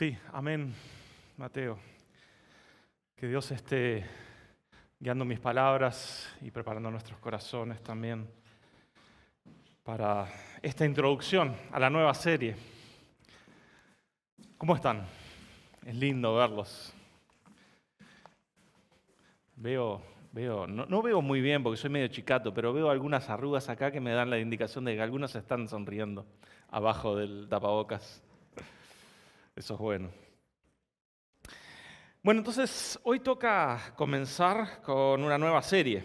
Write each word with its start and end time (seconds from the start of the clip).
Sí, 0.00 0.16
amén, 0.32 0.74
Mateo. 1.36 1.78
Que 3.14 3.26
Dios 3.28 3.50
esté 3.50 4.02
guiando 4.98 5.26
mis 5.26 5.38
palabras 5.38 6.34
y 6.40 6.50
preparando 6.50 6.90
nuestros 6.90 7.20
corazones 7.20 7.82
también 7.82 8.26
para 9.84 10.26
esta 10.62 10.86
introducción 10.86 11.54
a 11.70 11.78
la 11.78 11.90
nueva 11.90 12.14
serie. 12.14 12.56
¿Cómo 14.56 14.74
están? 14.74 15.06
Es 15.84 15.94
lindo 15.94 16.34
verlos. 16.34 16.94
Veo, 19.56 20.00
veo, 20.32 20.66
no, 20.66 20.86
no, 20.86 21.02
veo 21.02 21.20
muy 21.20 21.42
bien 21.42 21.62
porque 21.62 21.76
soy 21.76 21.90
medio 21.90 22.08
chicato, 22.08 22.54
pero 22.54 22.72
veo 22.72 22.88
algunas 22.88 23.28
arrugas 23.28 23.68
acá 23.68 23.90
que 23.92 24.00
me 24.00 24.12
dan 24.12 24.30
la 24.30 24.38
indicación 24.38 24.86
de 24.86 24.94
que 24.94 25.02
algunos 25.02 25.36
están 25.36 25.68
sonriendo 25.68 26.24
abajo 26.70 27.16
del 27.16 27.48
tapabocas. 27.50 28.22
Eso 29.56 29.74
es 29.74 29.80
bueno. 29.80 30.10
Bueno, 32.22 32.40
entonces 32.40 32.98
hoy 33.02 33.20
toca 33.20 33.92
comenzar 33.96 34.80
con 34.82 35.22
una 35.22 35.38
nueva 35.38 35.60
serie. 35.62 36.04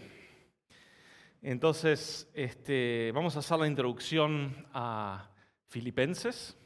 Entonces, 1.42 2.28
este, 2.34 3.12
vamos 3.14 3.36
a 3.36 3.40
hacer 3.40 3.60
la 3.60 3.68
introducción 3.68 4.68
a 4.74 5.30
Filipenses. 5.68 6.58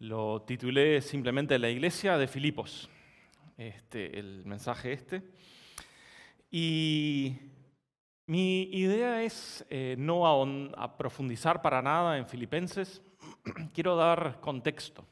Lo 0.00 0.42
titulé 0.42 1.00
simplemente 1.00 1.58
La 1.58 1.70
iglesia 1.70 2.18
de 2.18 2.26
Filipos, 2.26 2.90
este, 3.56 4.18
el 4.18 4.44
mensaje 4.44 4.92
este. 4.92 5.22
Y 6.50 7.36
mi 8.26 8.64
idea 8.72 9.22
es 9.22 9.64
eh, 9.70 9.94
no 9.96 10.24
profundizar 10.98 11.62
para 11.62 11.80
nada 11.80 12.18
en 12.18 12.26
Filipenses, 12.26 13.02
quiero 13.72 13.94
dar 13.94 14.40
contexto 14.40 15.06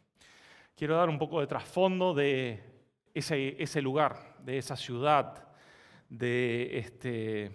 quiero 0.80 0.96
dar 0.96 1.10
un 1.10 1.18
poco 1.18 1.42
de 1.42 1.46
trasfondo 1.46 2.14
de 2.14 2.58
ese, 3.12 3.82
lugar, 3.82 4.36
de 4.42 4.56
esa 4.56 4.76
ciudad, 4.76 5.46
de, 6.08 6.78
este, 6.78 7.52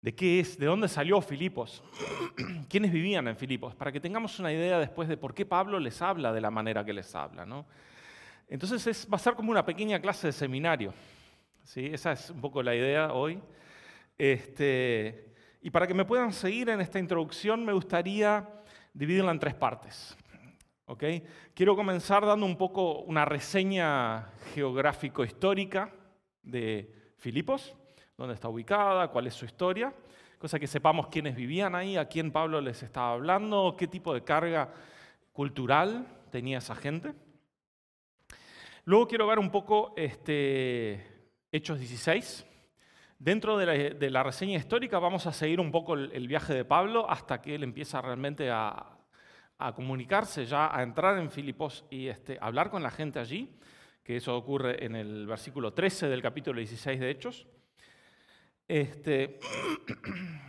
de 0.00 0.14
qué 0.14 0.40
es, 0.40 0.58
de 0.58 0.64
dónde 0.64 0.88
salió 0.88 1.20
Filipos, 1.20 1.84
quiénes 2.70 2.90
vivían 2.90 3.28
en 3.28 3.36
Filipos, 3.36 3.74
para 3.74 3.92
que 3.92 4.00
tengamos 4.00 4.38
una 4.38 4.50
idea 4.50 4.78
después 4.78 5.06
de 5.06 5.18
por 5.18 5.34
qué 5.34 5.44
Pablo 5.44 5.78
les 5.78 6.00
habla 6.00 6.32
de 6.32 6.40
la 6.40 6.50
manera 6.50 6.82
que 6.82 6.94
les 6.94 7.14
habla. 7.14 7.46
Entonces 8.48 8.86
es, 8.86 9.06
va 9.12 9.16
a 9.16 9.20
ser 9.20 9.34
como 9.34 9.50
una 9.50 9.66
pequeña 9.66 10.00
clase 10.00 10.28
de 10.28 10.32
seminario. 10.32 10.94
¿sí? 11.62 11.90
Esa 11.92 12.12
es 12.12 12.30
un 12.30 12.40
poco 12.40 12.62
la 12.62 12.74
idea 12.74 13.12
hoy. 13.12 13.38
Este, 14.16 15.34
y 15.60 15.68
para 15.68 15.86
que 15.86 15.92
me 15.92 16.06
puedan 16.06 16.32
seguir 16.32 16.70
en 16.70 16.80
esta 16.80 16.98
introducción, 16.98 17.66
me 17.66 17.74
gustaría 17.74 18.48
dividirla 18.94 19.30
en 19.30 19.38
tres 19.38 19.52
partes. 19.52 20.16
Quiero 21.52 21.74
comenzar 21.74 22.24
dando 22.24 22.46
un 22.46 22.56
poco 22.56 23.00
una 23.00 23.24
reseña 23.24 24.30
geográfico-histórica 24.54 25.92
de 26.44 27.12
Filipos, 27.16 27.74
dónde 28.16 28.34
está 28.34 28.48
ubicada, 28.48 29.08
cuál 29.08 29.26
es 29.26 29.34
su 29.34 29.44
historia, 29.44 29.92
cosa 30.38 30.60
que 30.60 30.68
sepamos 30.68 31.08
quiénes 31.08 31.34
vivían 31.34 31.74
ahí, 31.74 31.96
a 31.96 32.06
quién 32.06 32.30
Pablo 32.30 32.60
les 32.60 32.84
estaba 32.84 33.14
hablando, 33.14 33.74
qué 33.76 33.88
tipo 33.88 34.14
de 34.14 34.22
carga 34.22 34.72
cultural 35.32 36.06
tenía 36.30 36.58
esa 36.58 36.76
gente. 36.76 37.14
Luego 38.84 39.08
quiero 39.08 39.26
ver 39.26 39.40
un 39.40 39.50
poco 39.50 39.92
este, 39.96 41.04
Hechos 41.50 41.80
16. 41.80 42.46
Dentro 43.18 43.58
de 43.58 44.10
la, 44.10 44.22
reseña 44.22 44.56
histórica 44.56 45.00
vamos 45.00 45.26
a 45.26 45.32
seguir 45.32 45.58
un 45.58 45.72
poco 45.72 45.94
el 45.94 46.28
viaje 46.28 46.54
de 46.54 46.64
Pablo 46.64 47.10
hasta 47.10 47.42
que 47.42 47.56
él 47.56 47.64
empieza 47.64 48.00
realmente 48.00 48.50
a, 48.50 48.95
a 49.58 49.74
comunicarse 49.74 50.44
ya, 50.44 50.76
a 50.76 50.82
entrar 50.82 51.18
en 51.18 51.30
Filipos 51.30 51.84
y 51.90 52.08
este, 52.08 52.38
hablar 52.40 52.70
con 52.70 52.82
la 52.82 52.90
gente 52.90 53.18
allí, 53.18 53.50
que 54.02 54.16
eso 54.16 54.36
ocurre 54.36 54.84
en 54.84 54.94
el 54.94 55.26
versículo 55.26 55.72
13 55.72 56.08
del 56.08 56.22
capítulo 56.22 56.58
16 56.58 57.00
de 57.00 57.10
Hechos. 57.10 57.46
Este, 58.68 59.38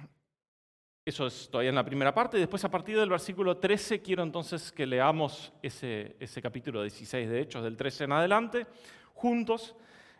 eso 1.05 1.27
es 1.27 1.49
todavía 1.49 1.69
en 1.69 1.75
la 1.75 1.85
primera 1.85 2.13
parte. 2.13 2.37
Después, 2.37 2.63
a 2.65 2.71
partir 2.71 2.97
del 2.97 3.09
versículo 3.09 3.57
13, 3.57 4.01
quiero 4.01 4.23
entonces 4.23 4.71
que 4.71 4.85
leamos 4.85 5.53
ese, 5.61 6.17
ese 6.19 6.41
capítulo 6.41 6.81
16 6.81 7.29
de 7.29 7.41
Hechos, 7.41 7.63
del 7.63 7.77
13 7.77 8.03
en 8.03 8.11
adelante, 8.11 8.67
juntos, 9.13 9.75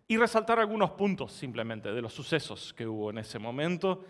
y 0.08 0.16
resaltar 0.16 0.60
algunos 0.60 0.92
puntos 0.92 1.34
simplemente 1.34 1.92
de 1.92 2.02
los 2.02 2.14
sucesos 2.14 2.74
que 2.74 2.88
hubo 2.88 3.10
en 3.10 3.18
ese 3.18 3.38
momento 3.40 4.06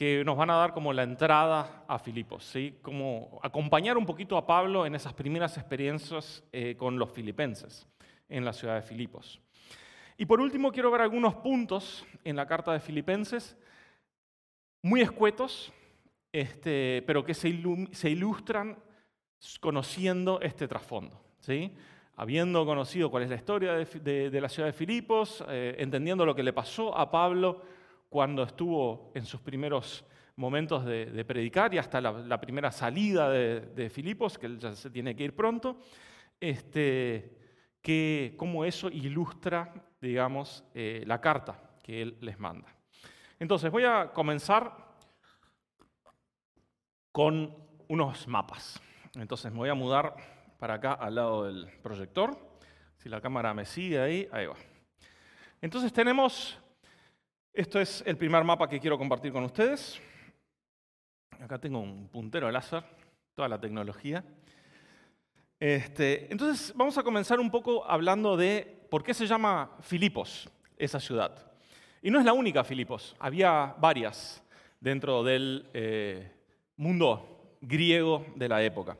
que 0.00 0.24
nos 0.24 0.34
van 0.34 0.48
a 0.48 0.56
dar 0.56 0.72
como 0.72 0.94
la 0.94 1.02
entrada 1.02 1.84
a 1.86 1.98
Filipos, 1.98 2.42
¿sí? 2.42 2.78
como 2.80 3.38
acompañar 3.42 3.98
un 3.98 4.06
poquito 4.06 4.38
a 4.38 4.46
Pablo 4.46 4.86
en 4.86 4.94
esas 4.94 5.12
primeras 5.12 5.58
experiencias 5.58 6.42
eh, 6.52 6.74
con 6.78 6.98
los 6.98 7.10
filipenses 7.10 7.86
en 8.26 8.42
la 8.42 8.54
ciudad 8.54 8.76
de 8.76 8.80
Filipos. 8.80 9.42
Y 10.16 10.24
por 10.24 10.40
último 10.40 10.72
quiero 10.72 10.90
ver 10.90 11.02
algunos 11.02 11.34
puntos 11.34 12.06
en 12.24 12.34
la 12.34 12.46
carta 12.46 12.72
de 12.72 12.80
Filipenses, 12.80 13.58
muy 14.80 15.02
escuetos, 15.02 15.70
este, 16.32 17.04
pero 17.06 17.22
que 17.22 17.34
se, 17.34 17.50
ilustran 17.50 18.78
conociendo 19.60 20.40
este 20.40 20.66
trasfondo. 20.66 21.20
¿sí? 21.40 21.74
Habiendo 22.16 22.64
conocido 22.64 23.10
cuál 23.10 23.24
es 23.24 23.28
la 23.28 23.36
historia 23.36 23.74
de, 23.74 24.40
la 24.40 24.48
ciudad 24.48 24.70
de 24.70 24.72
Filipos, 24.72 25.44
eh, 25.50 25.76
entendiendo 25.78 26.24
lo 26.24 26.34
que 26.34 26.42
le 26.42 26.54
pasó 26.54 26.96
a 26.96 27.10
Pablo 27.10 27.60
cuando 28.10 28.42
estuvo 28.42 29.12
en 29.14 29.24
sus 29.24 29.40
primeros 29.40 30.04
momentos 30.36 30.84
de, 30.84 31.24
predicar 31.24 31.72
y 31.72 31.78
hasta 31.78 32.00
la, 32.00 32.40
primera 32.40 32.70
salida 32.72 33.30
de, 33.30 33.88
Filipos, 33.88 34.38
que 34.38 34.46
él 34.46 34.58
ya 34.58 34.74
se 34.74 34.90
tiene 34.90 35.16
que 35.16 35.24
ir 35.24 35.34
pronto, 35.34 35.78
este, 36.38 37.38
que, 37.80 38.34
cómo 38.36 38.64
eso 38.64 38.88
ilustra, 38.88 39.72
digamos, 40.00 40.64
eh, 40.74 41.04
la 41.06 41.20
carta 41.20 41.70
que 41.82 42.02
él 42.02 42.18
les 42.20 42.38
manda. 42.38 42.68
Entonces, 43.38 43.70
voy 43.70 43.84
a 43.84 44.10
comenzar 44.12 44.96
con 47.12 47.56
unos 47.88 48.26
mapas. 48.26 48.82
Entonces, 49.14 49.50
me 49.52 49.58
voy 49.58 49.68
a 49.68 49.74
mudar 49.74 50.16
para 50.58 50.74
acá 50.74 50.94
al 50.94 51.14
lado 51.14 51.44
del 51.44 51.68
proyector. 51.82 52.36
Si 52.96 53.08
la 53.08 53.20
cámara 53.20 53.54
me 53.54 53.64
sigue 53.64 54.00
ahí, 54.00 54.28
ahí 54.32 54.46
va. 54.46 54.56
Entonces 55.62 55.92
tenemos 55.92 56.58
esto 57.52 57.80
es 57.80 58.02
el 58.06 58.16
primer 58.16 58.44
mapa 58.44 58.68
que 58.68 58.78
quiero 58.78 58.96
compartir 58.96 59.32
con 59.32 59.42
ustedes. 59.42 60.00
Acá 61.40 61.58
tengo 61.58 61.80
un 61.80 62.08
puntero 62.08 62.50
láser, 62.50 62.84
toda 63.34 63.48
la 63.48 63.60
tecnología. 63.60 64.24
Este, 65.58 66.30
entonces 66.30 66.72
vamos 66.76 66.96
a 66.96 67.02
comenzar 67.02 67.40
un 67.40 67.50
poco 67.50 67.84
hablando 67.84 68.36
de 68.36 68.86
por 68.88 69.02
qué 69.02 69.12
se 69.14 69.26
llama 69.26 69.76
Filipos 69.80 70.48
esa 70.76 71.00
ciudad. 71.00 71.50
Y 72.02 72.10
no 72.10 72.18
es 72.18 72.24
la 72.24 72.32
única 72.32 72.62
Filipos, 72.62 73.16
había 73.18 73.74
varias 73.78 74.42
dentro 74.78 75.22
del 75.22 75.68
eh, 75.74 76.32
mundo 76.76 77.56
griego 77.60 78.24
de 78.36 78.48
la 78.48 78.62
época. 78.62 78.96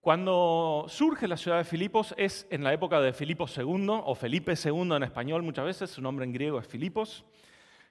Cuando 0.00 0.86
surge 0.88 1.26
la 1.26 1.36
ciudad 1.36 1.58
de 1.58 1.64
Filipos 1.64 2.14
es 2.16 2.46
en 2.50 2.62
la 2.62 2.72
época 2.72 3.00
de 3.00 3.12
Filipo 3.12 3.46
II 3.48 3.88
o 3.88 4.14
Felipe 4.14 4.54
II 4.62 4.92
en 4.94 5.02
español 5.02 5.42
muchas 5.42 5.64
veces, 5.64 5.90
su 5.90 6.00
nombre 6.00 6.24
en 6.24 6.32
griego 6.32 6.60
es 6.60 6.66
Filipos 6.66 7.24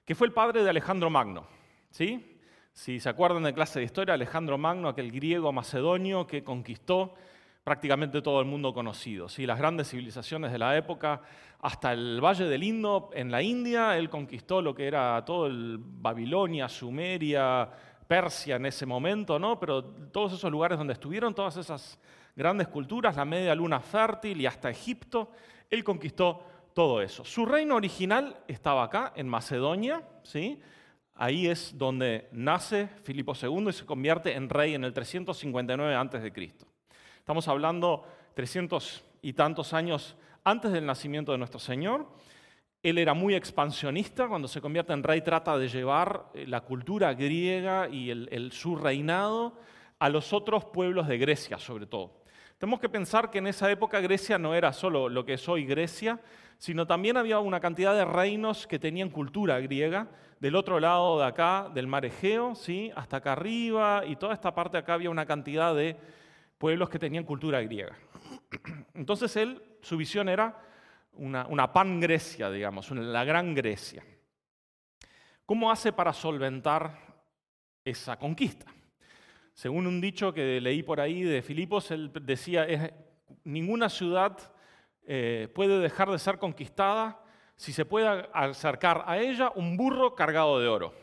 que 0.04 0.14
fue 0.14 0.26
el 0.26 0.32
padre 0.32 0.62
de 0.62 0.70
Alejandro 0.70 1.08
Magno. 1.10 1.46
¿sí? 1.90 2.38
Si 2.72 3.00
se 3.00 3.08
acuerdan 3.08 3.44
de 3.44 3.54
clase 3.54 3.78
de 3.78 3.86
historia, 3.86 4.14
Alejandro 4.14 4.58
Magno, 4.58 4.88
aquel 4.88 5.10
griego 5.10 5.52
macedonio 5.52 6.26
que 6.26 6.44
conquistó 6.44 7.14
prácticamente 7.62 8.20
todo 8.20 8.40
el 8.40 8.46
mundo 8.46 8.74
conocido. 8.74 9.28
¿sí? 9.28 9.46
Las 9.46 9.58
grandes 9.58 9.88
civilizaciones 9.88 10.52
de 10.52 10.58
la 10.58 10.76
época, 10.76 11.22
hasta 11.60 11.94
el 11.94 12.20
Valle 12.22 12.44
del 12.44 12.62
Indo 12.62 13.10
en 13.14 13.30
la 13.30 13.40
India, 13.40 13.96
él 13.96 14.10
conquistó 14.10 14.60
lo 14.60 14.74
que 14.74 14.86
era 14.86 15.24
todo 15.24 15.46
el 15.46 15.78
Babilonia, 15.80 16.68
Sumeria, 16.68 17.70
Persia 18.06 18.56
en 18.56 18.66
ese 18.66 18.84
momento, 18.84 19.38
¿no? 19.38 19.58
pero 19.58 19.82
todos 19.82 20.34
esos 20.34 20.50
lugares 20.50 20.76
donde 20.76 20.92
estuvieron 20.92 21.34
todas 21.34 21.56
esas 21.56 21.98
grandes 22.36 22.68
culturas, 22.68 23.16
la 23.16 23.24
media 23.24 23.54
luna 23.54 23.80
fértil 23.80 24.38
y 24.42 24.46
hasta 24.46 24.68
Egipto, 24.68 25.30
él 25.70 25.82
conquistó 25.82 26.44
todo 26.74 27.00
eso. 27.00 27.24
Su 27.24 27.46
reino 27.46 27.76
original 27.76 28.36
estaba 28.48 28.84
acá, 28.84 29.12
en 29.16 29.28
Macedonia, 29.28 30.02
¿sí? 30.24 30.60
Ahí 31.14 31.46
es 31.46 31.78
donde 31.78 32.28
nace 32.32 32.88
Filipo 33.04 33.34
II 33.40 33.68
y 33.68 33.72
se 33.72 33.86
convierte 33.86 34.34
en 34.34 34.50
rey 34.50 34.74
en 34.74 34.82
el 34.82 34.92
359 34.92 35.94
a.C. 35.94 36.52
Estamos 37.18 37.46
hablando 37.46 38.04
300 38.34 39.04
y 39.22 39.32
tantos 39.32 39.72
años 39.72 40.16
antes 40.42 40.72
del 40.72 40.84
nacimiento 40.84 41.30
de 41.30 41.38
nuestro 41.38 41.60
Señor. 41.60 42.08
Él 42.82 42.98
era 42.98 43.14
muy 43.14 43.34
expansionista, 43.34 44.28
cuando 44.28 44.48
se 44.48 44.60
convierte 44.60 44.92
en 44.92 45.04
rey 45.04 45.22
trata 45.22 45.56
de 45.56 45.68
llevar 45.68 46.26
eh, 46.34 46.46
la 46.46 46.60
cultura 46.62 47.14
griega 47.14 47.88
y 47.88 48.10
el, 48.10 48.52
su 48.52 48.76
reinado 48.76 49.56
a 50.00 50.08
los 50.08 50.32
otros 50.32 50.66
pueblos 50.66 51.06
de 51.06 51.16
Grecia, 51.16 51.58
sobre 51.58 51.86
todo. 51.86 52.23
Tenemos 52.58 52.80
que 52.80 52.88
pensar 52.88 53.30
que 53.30 53.38
en 53.38 53.46
esa 53.46 53.70
época 53.70 54.00
Grecia 54.00 54.38
no 54.38 54.54
era 54.54 54.72
solo 54.72 55.08
lo 55.08 55.24
que 55.24 55.34
es 55.34 55.48
hoy 55.48 55.64
Grecia, 55.64 56.20
sino 56.58 56.86
también 56.86 57.16
había 57.16 57.40
una 57.40 57.60
cantidad 57.60 57.94
de 57.94 58.04
reinos 58.04 58.66
que 58.66 58.78
tenían 58.78 59.10
cultura 59.10 59.58
griega, 59.60 60.08
del 60.40 60.56
otro 60.56 60.78
lado 60.78 61.18
de 61.18 61.26
acá, 61.26 61.70
del 61.74 61.86
mar 61.86 62.04
Egeo, 62.04 62.54
¿sí? 62.54 62.92
hasta 62.94 63.18
acá 63.18 63.32
arriba, 63.32 64.04
y 64.06 64.16
toda 64.16 64.34
esta 64.34 64.54
parte 64.54 64.78
acá 64.78 64.94
había 64.94 65.10
una 65.10 65.26
cantidad 65.26 65.74
de 65.74 65.96
pueblos 66.58 66.88
que 66.88 66.98
tenían 66.98 67.24
cultura 67.24 67.60
griega. 67.60 67.96
Entonces 68.94 69.34
él, 69.36 69.62
su 69.80 69.96
visión 69.96 70.28
era 70.28 70.60
una, 71.14 71.46
una 71.46 71.72
pan-Grecia, 71.72 72.50
digamos, 72.50 72.90
la 72.90 73.24
gran 73.24 73.54
Grecia. 73.54 74.04
¿Cómo 75.46 75.70
hace 75.70 75.92
para 75.92 76.12
solventar 76.12 76.98
esa 77.84 78.18
conquista? 78.18 78.73
Según 79.54 79.86
un 79.86 80.00
dicho 80.00 80.34
que 80.34 80.60
leí 80.60 80.82
por 80.82 81.00
ahí 81.00 81.22
de 81.22 81.40
Filipos, 81.40 81.90
él 81.92 82.10
decía, 82.22 82.66
ninguna 83.44 83.88
ciudad 83.88 84.36
eh, 85.06 85.48
puede 85.54 85.78
dejar 85.78 86.10
de 86.10 86.18
ser 86.18 86.38
conquistada 86.38 87.22
si 87.54 87.72
se 87.72 87.84
puede 87.84 88.28
acercar 88.32 89.04
a 89.06 89.18
ella 89.18 89.52
un 89.54 89.76
burro 89.76 90.16
cargado 90.16 90.58
de 90.58 90.66
oro. 90.66 90.94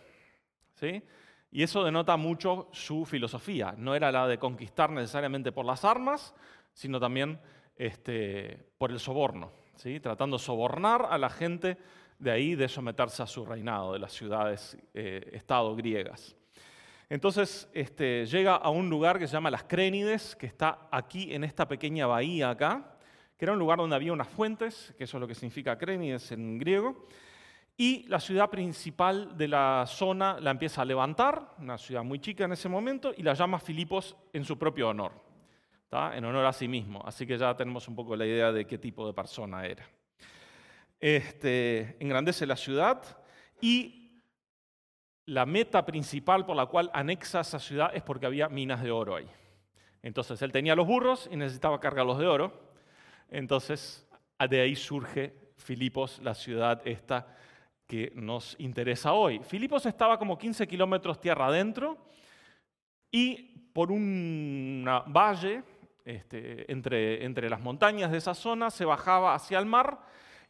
¿Sí? 0.73 1.01
Y 1.49 1.63
eso 1.63 1.83
denota 1.83 2.17
mucho 2.17 2.67
su 2.73 3.05
filosofía. 3.05 3.73
No 3.77 3.95
era 3.95 4.11
la 4.11 4.27
de 4.27 4.37
conquistar 4.37 4.89
necesariamente 4.89 5.51
por 5.53 5.65
las 5.65 5.85
armas, 5.85 6.35
sino 6.73 6.99
también 6.99 7.39
este, 7.77 8.69
por 8.77 8.91
el 8.91 8.99
soborno, 8.99 9.51
¿sí? 9.75 9.99
tratando 10.01 10.37
de 10.37 10.43
sobornar 10.43 11.07
a 11.09 11.17
la 11.17 11.29
gente 11.29 11.77
de 12.19 12.31
ahí 12.31 12.55
de 12.55 12.67
someterse 12.67 13.23
a 13.23 13.27
su 13.27 13.45
reinado, 13.45 13.93
de 13.93 13.99
las 13.99 14.11
ciudades, 14.13 14.77
eh, 14.93 15.41
griegas. 15.75 16.35
Entonces 17.11 17.67
este, 17.73 18.25
llega 18.25 18.55
a 18.55 18.69
un 18.69 18.89
lugar 18.89 19.19
que 19.19 19.27
se 19.27 19.33
llama 19.33 19.51
Las 19.51 19.65
Crénides, 19.65 20.33
que 20.33 20.45
está 20.45 20.87
aquí 20.89 21.33
en 21.33 21.43
esta 21.43 21.67
pequeña 21.67 22.07
bahía 22.07 22.51
acá, 22.51 22.95
que 23.37 23.43
era 23.43 23.51
un 23.51 23.59
lugar 23.59 23.79
donde 23.79 23.97
había 23.97 24.13
unas 24.13 24.29
fuentes, 24.29 24.93
que 24.97 25.03
eso 25.03 25.17
es 25.17 25.21
lo 25.21 25.27
que 25.27 25.35
significa 25.35 25.77
Crénides 25.77 26.31
en 26.31 26.57
griego, 26.57 27.05
y 27.75 28.07
la 28.07 28.21
ciudad 28.21 28.49
principal 28.49 29.37
de 29.37 29.49
la 29.49 29.83
zona 29.87 30.39
la 30.39 30.51
empieza 30.51 30.83
a 30.83 30.85
levantar, 30.85 31.53
una 31.57 31.77
ciudad 31.77 32.01
muy 32.01 32.19
chica 32.19 32.45
en 32.45 32.53
ese 32.53 32.69
momento, 32.69 33.13
y 33.17 33.23
la 33.23 33.33
llama 33.33 33.59
Filipos 33.59 34.15
en 34.31 34.45
su 34.45 34.57
propio 34.57 34.87
honor, 34.87 35.11
en 35.91 36.23
honor 36.23 36.45
a 36.45 36.53
sí 36.53 36.69
mismo. 36.69 37.03
Así 37.05 37.27
que 37.27 37.37
ya 37.37 37.53
tenemos 37.57 37.89
un 37.89 37.95
poco 37.97 38.15
la 38.15 38.25
idea 38.25 38.53
de 38.53 38.65
qué 38.65 38.77
tipo 38.77 39.05
de 39.05 39.11
persona 39.11 39.65
era. 39.65 39.85
Este, 40.97 41.97
engrandece 41.99 42.45
la 42.45 42.55
ciudad 42.55 43.03
y 43.59 44.00
la 45.31 45.45
meta 45.45 45.85
principal 45.85 46.45
por 46.45 46.57
la 46.57 46.65
cual 46.65 46.91
anexa 46.93 47.39
esa 47.39 47.57
ciudad 47.57 47.91
es 47.95 48.03
porque 48.03 48.25
había 48.25 48.49
minas 48.49 48.83
de 48.83 48.91
oro 48.91 49.15
ahí. 49.15 49.29
Entonces 50.03 50.41
él 50.41 50.51
tenía 50.51 50.75
los 50.75 50.85
burros 50.85 51.29
y 51.31 51.37
necesitaba 51.37 51.79
cargarlos 51.79 52.19
de 52.19 52.27
oro. 52.27 52.51
Entonces 53.29 54.05
de 54.49 54.59
ahí 54.59 54.75
surge 54.75 55.33
Filipos, 55.55 56.19
la 56.21 56.33
ciudad 56.33 56.81
esta 56.85 57.33
que 57.87 58.11
nos 58.13 58.57
interesa 58.59 59.13
hoy. 59.13 59.39
Filipos 59.39 59.85
estaba 59.85 60.19
como 60.19 60.37
15 60.37 60.67
kilómetros 60.67 61.21
tierra 61.21 61.47
adentro 61.47 61.97
y 63.09 63.69
por 63.71 63.89
un 63.89 64.83
valle 65.07 65.63
este, 66.03 66.69
entre, 66.69 67.23
entre 67.23 67.49
las 67.49 67.61
montañas 67.61 68.11
de 68.11 68.17
esa 68.17 68.33
zona 68.33 68.69
se 68.69 68.83
bajaba 68.83 69.33
hacia 69.33 69.59
el 69.59 69.65
mar 69.65 69.97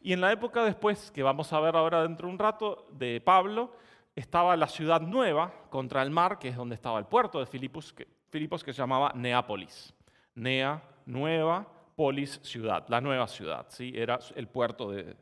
y 0.00 0.12
en 0.12 0.20
la 0.20 0.32
época 0.32 0.64
después, 0.64 1.12
que 1.12 1.22
vamos 1.22 1.52
a 1.52 1.60
ver 1.60 1.76
ahora 1.76 2.02
dentro 2.02 2.26
de 2.26 2.32
un 2.32 2.38
rato, 2.40 2.88
de 2.90 3.20
Pablo, 3.20 3.76
estaba 4.14 4.56
la 4.56 4.68
ciudad 4.68 5.00
nueva 5.00 5.52
contra 5.70 6.02
el 6.02 6.10
mar, 6.10 6.38
que 6.38 6.48
es 6.48 6.56
donde 6.56 6.74
estaba 6.74 6.98
el 6.98 7.06
puerto 7.06 7.40
de 7.40 7.46
Filipos, 7.46 7.92
que, 7.92 8.06
que 8.30 8.72
se 8.72 8.72
llamaba 8.72 9.12
Neápolis. 9.14 9.94
Nea, 10.34 10.82
nueva, 11.06 11.66
polis, 11.96 12.40
ciudad, 12.42 12.86
la 12.88 13.00
nueva 13.00 13.26
ciudad. 13.26 13.66
¿sí? 13.68 13.92
Era 13.94 14.18
el 14.34 14.48
puerto 14.48 14.90
de, 14.90 15.16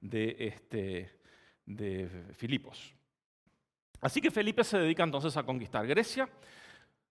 de 0.00 0.36
este, 0.38 1.18
de 1.66 2.08
Filipos. 2.34 2.94
Así 4.00 4.20
que 4.20 4.30
Felipe 4.30 4.64
se 4.64 4.78
dedica 4.78 5.04
entonces 5.04 5.36
a 5.36 5.44
conquistar 5.44 5.86
Grecia. 5.86 6.28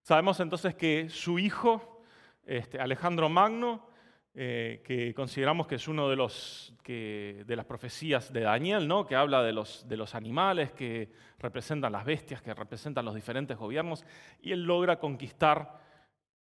Sabemos 0.02 0.40
entonces 0.40 0.74
que 0.74 1.08
su 1.08 1.38
hijo, 1.38 2.02
este, 2.44 2.78
Alejandro 2.78 3.28
Magno, 3.28 3.86
eh, 4.34 4.80
que 4.82 5.12
consideramos 5.12 5.66
que 5.66 5.74
es 5.74 5.88
uno 5.88 6.08
de, 6.08 7.44
de 7.46 7.56
las 7.56 7.66
profecías 7.66 8.32
de 8.32 8.40
Daniel, 8.40 8.88
¿no? 8.88 9.06
que 9.06 9.14
habla 9.14 9.42
de 9.42 9.52
los, 9.52 9.86
de 9.86 9.98
los 9.98 10.14
animales 10.14 10.72
que 10.72 11.10
representan 11.38 11.92
las 11.92 12.06
bestias, 12.06 12.40
que 12.40 12.54
representan 12.54 13.04
los 13.04 13.14
diferentes 13.14 13.58
gobiernos, 13.58 14.06
y 14.40 14.52
él 14.52 14.64
logra 14.64 14.98
conquistar 14.98 15.78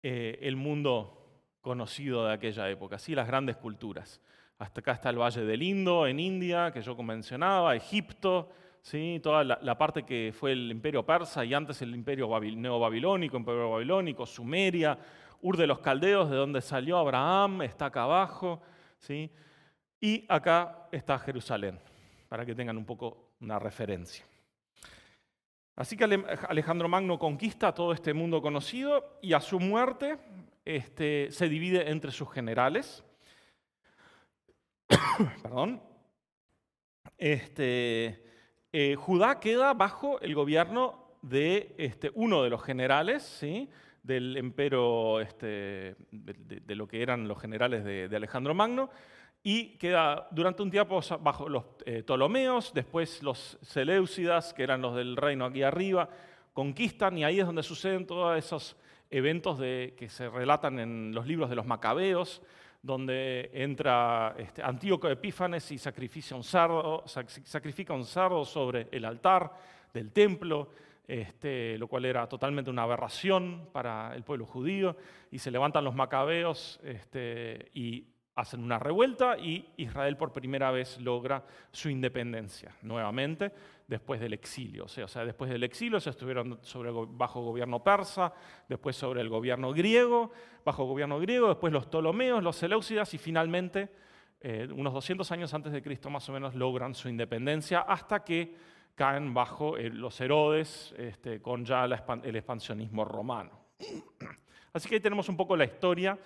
eh, 0.03 0.39
el 0.43 0.57
mundo 0.57 1.15
conocido 1.63 2.27
de 2.27 2.35
aquella 2.35 2.69
época, 2.69 2.99
¿sí? 2.99 3.15
las 3.15 3.27
grandes 3.27 3.57
culturas. 3.57 4.21
Hasta 4.59 4.81
acá 4.81 4.93
está 4.93 5.09
el 5.09 5.19
Valle 5.19 5.45
del 5.45 5.63
Indo, 5.63 6.07
en 6.07 6.21
India, 6.21 6.71
que 6.71 6.83
yo 6.83 6.95
mencionaba, 6.97 7.75
Egipto, 7.75 8.51
¿sí? 8.83 9.19
toda 9.23 9.45
la, 9.45 9.79
parte 9.79 10.03
que 10.03 10.35
fue 10.39 10.53
el 10.53 10.71
imperio 10.71 11.07
persa 11.07 11.45
y 11.45 11.55
antes 11.55 11.81
el 11.81 11.95
imperio 11.95 12.29
neobabilónico, 12.39 13.37
imperio 13.39 13.71
babilónico, 13.71 14.27
Sumeria, 14.27 14.99
Ur 15.41 15.57
de 15.57 15.67
los 15.67 15.79
Caldeos, 15.81 16.31
de 16.31 16.37
donde 16.37 16.61
salió 16.61 16.99
Abraham, 16.99 17.63
está 17.63 17.87
acá 17.87 18.03
abajo. 18.05 18.61
¿sí? 18.99 19.31
Y 20.01 20.25
acá 20.29 20.89
está 20.93 21.19
Jerusalén, 21.19 21.79
para 22.29 22.45
que 22.45 22.55
tengan 22.55 22.77
un 22.77 22.85
poco 22.85 23.33
una 23.41 23.59
referencia. 23.59 24.25
Así 25.77 25.97
que 25.97 26.05
Alejandro 26.49 26.89
Magno 26.89 27.19
conquista 27.19 27.73
todo 27.73 27.93
este 27.93 28.13
mundo 28.13 28.43
conocido 28.43 29.19
y 29.23 29.33
a 29.33 29.41
su 29.41 29.61
muerte 29.61 30.19
este, 30.65 31.31
se 31.31 31.49
divide 31.49 31.89
entre 31.89 32.11
sus 32.11 32.31
generales. 32.33 33.05
Perdón. 35.43 35.81
Este, 37.17 38.25
eh, 38.73 38.97
Judá 38.97 39.41
queda 39.41 39.73
bajo 39.75 40.21
el 40.21 40.35
gobierno 40.35 41.17
de 41.23 41.75
este, 41.79 42.11
uno 42.15 42.43
de 42.43 42.51
los 42.51 42.63
generales, 42.63 43.23
¿sí? 43.23 43.69
Del 44.09 44.39
imperio, 44.39 45.21
este, 45.21 45.95
de, 46.11 46.75
lo 46.75 46.89
que 46.89 47.03
eran 47.03 47.29
los 47.29 47.39
generales 47.39 47.85
de, 47.85 48.17
Alejandro 48.17 48.55
Magno, 48.55 48.89
y 49.43 49.77
queda 49.77 50.27
durante 50.31 50.63
un 50.63 50.71
tiempo 50.71 51.01
bajo 51.21 51.47
los 51.49 51.65
eh, 51.85 52.03
Ptolomeos, 52.03 52.73
después 52.73 53.23
los 53.23 53.59
Seleucidas, 53.61 54.55
que 54.55 54.63
eran 54.63 54.81
los 54.81 54.97
del 54.97 55.15
reino 55.15 55.45
aquí 55.45 55.63
arriba, 55.63 56.09
conquistan, 56.55 57.19
y 57.19 57.25
ahí 57.25 57.39
es 57.39 57.47
donde 57.47 57.63
suceden 57.63 58.07
todos 58.07 58.37
esos 58.37 58.77
eventos 59.11 59.59
que 59.59 60.09
se 60.09 60.29
relatan 60.31 60.79
en 60.79 61.15
los 61.15 61.27
libros 61.27 61.51
de 61.51 61.57
los 61.57 61.67
Macabeos, 61.67 62.43
donde 62.83 63.51
entra 63.53 64.35
este, 64.39 64.63
Antíoco 64.63 65.09
Epífanes 65.09 65.71
y 65.71 65.79
sacrifica 65.79 66.35
un, 66.35 66.45
cerdo, 66.45 67.05
sacrifica 67.07 67.93
un 67.93 68.07
cerdo 68.07 68.45
sobre 68.47 68.89
el 68.91 69.05
altar 69.05 69.53
del 69.93 70.13
templo, 70.13 70.71
este, 71.09 71.79
lo 71.79 71.89
cual 71.89 72.05
era 72.05 72.29
totalmente 72.29 72.71
una 72.71 72.83
aberración 72.83 73.71
para 73.73 74.15
el 74.15 74.23
pueblo 74.23 74.47
judío, 74.47 74.97
y 75.31 75.39
se 75.39 75.51
levantan 75.51 75.85
los 75.85 75.95
macabeos 75.95 76.79
este, 76.85 77.71
y 77.75 78.07
hacen 78.39 78.63
una 78.63 78.79
revuelta 78.79 79.37
y 79.37 79.69
Israel 79.79 80.17
por 80.17 80.33
primera 80.33 80.71
vez 80.71 81.01
logra 81.01 81.45
su 81.73 81.91
independencia 81.91 82.73
nuevamente 82.83 83.51
después 83.89 84.21
del 84.21 84.33
exilio. 84.33 84.85
O 84.85 84.89
sea, 84.89 85.07
o 85.07 85.09
sea 85.09 85.25
después 85.25 85.51
del 85.51 85.65
exilio 85.65 85.99
se 85.99 86.11
estuvieron 86.11 86.61
sobre, 86.63 86.93
bajo 86.93 87.43
gobierno 87.43 87.83
persa, 87.83 88.33
después 88.69 88.95
sobre 88.95 89.23
el 89.23 89.29
gobierno 89.29 89.73
griego, 89.73 90.31
bajo 90.65 90.85
gobierno 90.85 91.19
griego, 91.19 91.49
después 91.49 91.73
los 91.73 91.87
Ptolomeos, 91.87 92.41
los 92.41 92.55
Seleucidas 92.55 93.13
y 93.13 93.19
finalmente, 93.19 93.89
eh, 94.41 94.69
unos 94.73 94.93
200 94.93 95.33
años 95.33 95.53
antes 95.53 95.73
de 95.73 95.83
Cristo 95.83 96.09
más 96.09 96.29
o 96.29 96.33
menos, 96.33 96.55
logran 96.55 96.95
su 96.95 97.09
independencia 97.09 97.81
hasta 97.81 98.23
que 98.23 98.55
caen 98.99 99.33
bajo 99.33 99.77
eh, 99.77 99.91
los 99.91 100.21
Herodes 100.21 100.93
este, 100.99 101.41
con 101.41 101.65
ya 101.65 101.85
el 101.85 102.37
expansionismo 102.37 103.05
romano. 103.05 103.53
Así 104.73 104.89
que 104.89 104.97
ahí 104.97 105.01
tenemos 105.01 105.29
un 105.29 105.37
poco 105.37 105.57
la 105.57 105.65
historia 105.65 106.19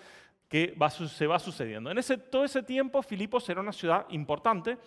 que 0.49 0.75
se 1.11 1.27
va 1.27 1.39
sucediendo. 1.39 1.91
En 1.91 1.99
ese, 1.99 2.17
todo 2.17 2.45
ese 2.45 2.63
tiempo, 2.63 3.03
Filipos 3.03 3.47
era 3.51 3.61
una 3.61 3.73
ciudad 3.73 4.07
importante 4.09 4.79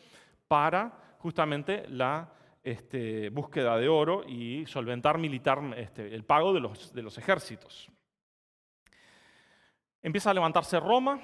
para 0.47 1.15
justamente 1.19 1.85
la 1.89 2.27
este, 2.63 3.29
búsqueda 3.29 3.77
de 3.77 3.87
oro 3.87 4.23
y 4.27 4.65
solventar 4.65 5.19
militar 5.19 5.61
este, 5.77 6.13
el 6.13 6.23
pago 6.23 6.53
de 6.53 7.03
los 7.03 7.17
ejércitos. 7.19 7.87
Empieza 10.01 10.31
a 10.31 10.33
levantarse 10.33 10.79
Roma, 10.79 11.19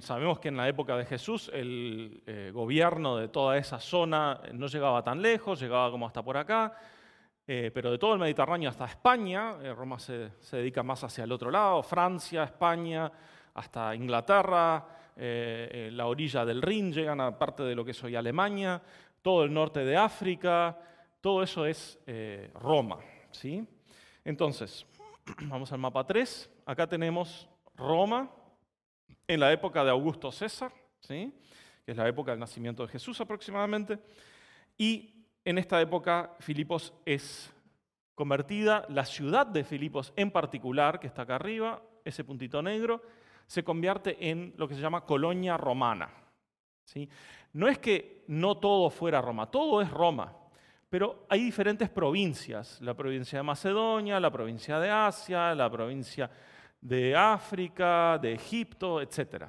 sabemos 0.00 0.40
que 0.40 0.48
en 0.48 0.56
la 0.56 0.68
época 0.68 0.96
de 0.96 1.04
Jesús 1.04 1.50
el 1.52 2.22
eh, 2.26 2.50
gobierno 2.52 3.16
de 3.16 3.28
toda 3.28 3.56
esa 3.56 3.78
zona 3.78 4.40
no 4.52 4.66
llegaba 4.66 5.02
tan 5.02 5.22
lejos, 5.22 5.60
llegaba 5.60 5.90
como 5.90 6.06
hasta 6.06 6.22
por 6.22 6.36
acá, 6.36 6.74
eh, 7.50 7.70
pero 7.72 7.90
de 7.90 7.96
todo 7.96 8.12
el 8.12 8.18
Mediterráneo 8.18 8.68
hasta 8.68 8.84
España, 8.84 9.56
eh, 9.62 9.72
Roma 9.72 9.98
se, 9.98 10.32
dedica 10.52 10.82
más 10.82 11.02
hacia 11.02 11.24
el 11.24 11.32
otro 11.32 11.50
lado, 11.50 11.82
Francia, 11.82 12.44
España, 12.44 13.10
hasta 13.54 13.94
Inglaterra, 13.94 14.86
eh, 15.16 15.88
la 15.90 16.08
orilla 16.08 16.44
del 16.44 16.60
Rin, 16.60 16.92
llegan 16.92 17.22
a 17.22 17.38
parte 17.38 17.62
de 17.62 17.74
lo 17.74 17.86
que 17.86 17.92
es 17.92 18.04
hoy 18.04 18.16
Alemania, 18.16 18.82
todo 19.22 19.44
el 19.44 19.54
norte 19.54 19.82
de 19.82 19.96
África, 19.96 20.78
todo 21.22 21.42
eso 21.42 21.64
es 21.64 21.98
Roma. 22.52 22.98
¿sí? 23.30 23.66
Entonces, 24.26 24.86
vamos 25.44 25.72
al 25.72 25.78
mapa 25.78 26.04
3, 26.04 26.50
acá 26.66 26.86
tenemos 26.86 27.48
Roma 27.74 28.30
en 29.28 29.40
la 29.40 29.52
época 29.52 29.84
de 29.84 29.90
Augusto 29.90 30.32
César, 30.32 30.72
¿sí? 31.00 31.32
que 31.84 31.92
es 31.92 31.96
la 31.96 32.08
época 32.08 32.32
del 32.32 32.40
nacimiento 32.40 32.82
de 32.82 32.92
Jesús 32.92 33.20
aproximadamente, 33.20 33.98
y 34.76 35.26
en 35.44 35.58
esta 35.58 35.80
época 35.80 36.34
Filipos 36.40 36.94
es 37.04 37.52
convertida, 38.14 38.84
la 38.88 39.04
ciudad 39.04 39.46
de 39.46 39.64
Filipos 39.64 40.12
en 40.16 40.30
particular, 40.30 40.98
que 40.98 41.06
está 41.06 41.22
acá 41.22 41.36
arriba, 41.36 41.82
ese 42.04 42.24
puntito 42.24 42.62
negro, 42.62 43.02
se 43.46 43.62
convierte 43.62 44.30
en 44.30 44.54
lo 44.56 44.66
que 44.66 44.74
se 44.74 44.80
llama 44.80 45.04
colonia 45.04 45.56
romana. 45.56 46.10
¿sí? 46.84 47.08
No 47.52 47.68
es 47.68 47.78
que 47.78 48.24
no 48.28 48.56
todo 48.56 48.90
fuera 48.90 49.20
Roma, 49.20 49.50
todo 49.50 49.80
es 49.82 49.90
Roma, 49.90 50.34
pero 50.88 51.26
hay 51.28 51.44
diferentes 51.44 51.90
provincias, 51.90 52.80
la 52.80 52.94
provincia 52.94 53.38
de 53.38 53.42
Macedonia, 53.42 54.18
la 54.18 54.30
provincia 54.30 54.80
de 54.80 54.90
Asia, 54.90 55.54
la 55.54 55.70
provincia 55.70 56.30
de 56.80 57.16
África, 57.16 58.18
de 58.18 58.34
Egipto, 58.34 59.00
etc. 59.00 59.46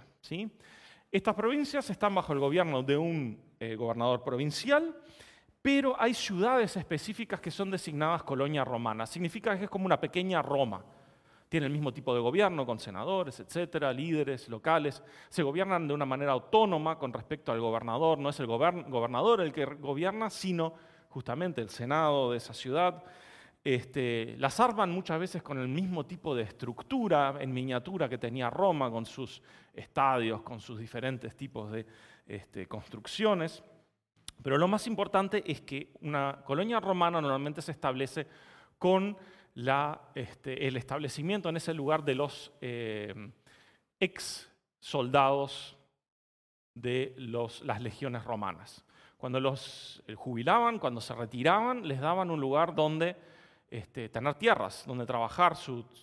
Estas 1.12 1.36
provincias 1.36 1.90
están 1.90 2.14
bajo 2.14 2.34
el 2.34 2.40
gobierno 2.40 2.84
de 2.84 2.98
un 2.98 3.40
eh, 3.60 3.76
gobernador 3.76 4.24
provincial, 4.24 4.96
pero 5.62 6.00
hay 6.00 6.14
ciudades 6.14 6.78
específicas 6.78 7.40
que 7.42 7.52
son 7.52 7.72
designadas 7.72 8.24
colonia 8.24 8.64
romana. 8.64 9.06
Significa 9.06 9.58
que 9.58 9.66
es 9.66 9.70
como 9.70 9.86
una 9.86 10.00
pequeña 10.00 10.42
Roma. 10.42 10.84
Tiene 11.50 11.66
el 11.66 11.72
mismo 11.72 11.92
tipo 11.92 12.14
de 12.14 12.22
gobierno, 12.22 12.64
con 12.64 12.80
senadores, 12.80 13.40
etcétera, 13.40 13.92
líderes 13.92 14.48
locales. 14.50 15.02
Se 15.30 15.42
gobiernan 15.42 15.88
de 15.88 15.96
una 15.96 16.06
manera 16.06 16.32
autónoma 16.32 17.00
con 17.00 17.12
respecto 17.12 17.52
al 17.52 17.60
gobernador. 17.60 18.20
No 18.20 18.30
es 18.30 18.40
el 18.40 18.46
gobernador 18.46 19.42
el 19.42 19.52
que 19.52 19.66
gobierna, 19.66 20.30
sino 20.30 20.76
justamente 21.10 21.62
el 21.62 21.70
senado 21.70 22.32
de 22.32 22.38
esa 22.38 22.54
ciudad. 22.54 23.04
Este, 23.64 24.36
las 24.38 24.60
arman 24.60 24.90
muchas 24.90 25.20
veces 25.20 25.44
con 25.44 25.60
el 25.60 25.68
mismo 25.68 26.06
tipo 26.06 26.34
de 26.34 26.44
estructura 26.44 27.36
en 27.40 27.54
miniatura 27.54 28.08
que 28.08 28.18
tenía 28.18 28.50
Roma, 28.50 28.90
con 28.90 29.06
sus 29.06 29.42
estadios, 29.74 30.42
con 30.42 30.60
sus 30.60 30.80
diferentes 30.80 31.36
tipos 31.36 31.72
de 31.72 31.86
este, 32.26 32.68
construcciones. 32.68 33.62
Pero 34.42 34.58
lo 34.58 34.68
más 34.68 34.88
importante 34.88 35.44
es 35.46 35.62
que 35.62 35.92
una 36.02 36.42
colonia 36.46 36.80
romana 36.80 37.20
normalmente 37.20 37.62
se 37.62 37.74
establece 37.74 38.28
con 38.78 39.18
este, 40.16 40.68
el 40.68 40.78
establecimiento 40.78 41.50
en 41.50 41.58
ese 41.58 41.74
lugar 41.74 42.04
de 42.06 42.16
los 42.16 42.54
eh, 42.62 43.14
ex 44.00 44.50
soldados 44.80 45.78
de 46.74 47.14
las 47.18 47.82
legiones 47.82 48.24
romanas. 48.24 48.86
Cuando 49.18 49.42
los 49.42 50.02
eh, 50.08 50.16
jubilaban, 50.16 50.80
cuando 50.80 51.02
se 51.02 51.14
retiraban, 51.14 51.86
les 51.86 52.00
daban 52.00 52.32
un 52.32 52.40
lugar 52.40 52.74
donde 52.74 53.18
este, 53.72 54.10
tener 54.10 54.34
tierras, 54.36 54.84
donde 54.88 55.06
trabajar 55.06 55.56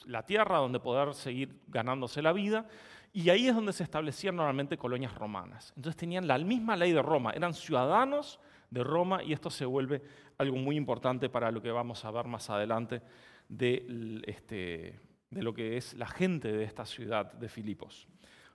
la 0.06 0.25
tierra, 0.25 0.58
donde 0.58 0.78
poder 0.78 1.14
seguir 1.14 1.62
ganándose 1.66 2.23
la 2.23 2.32
vida. 2.32 2.66
Y 3.12 3.30
ahí 3.30 3.49
es 3.49 3.54
donde 3.54 3.73
se 3.73 3.82
establecían 3.82 4.37
normalmente 4.37 4.76
colonias 4.76 5.14
romanas. 5.14 5.73
Entonces 5.76 5.96
tenían 5.99 6.28
la 6.28 6.38
misma 6.38 6.76
ley 6.76 6.92
de 6.92 7.02
Roma, 7.02 7.32
eran 7.32 7.54
ciudadanos 7.54 8.38
de 8.70 8.85
Roma 8.85 9.23
y 9.23 9.32
esto 9.32 9.50
se 9.50 9.64
vuelve 9.64 10.02
algo 10.38 10.56
muy 10.56 10.76
importante 10.76 11.28
para 11.28 11.50
lo 11.50 11.62
que 11.62 11.70
vamos 11.70 12.04
a 12.04 12.11
ver 12.11 12.26
más 12.26 12.50
adelante 12.50 13.00
de, 13.49 14.23
este, 14.26 15.00
lo 15.30 15.54
que 15.54 15.76
es 15.76 15.94
la 15.94 16.06
gente 16.06 16.52
de 16.52 16.64
esta 16.64 16.85
ciudad 16.85 17.32
de 17.32 17.49
Filipos, 17.49 18.06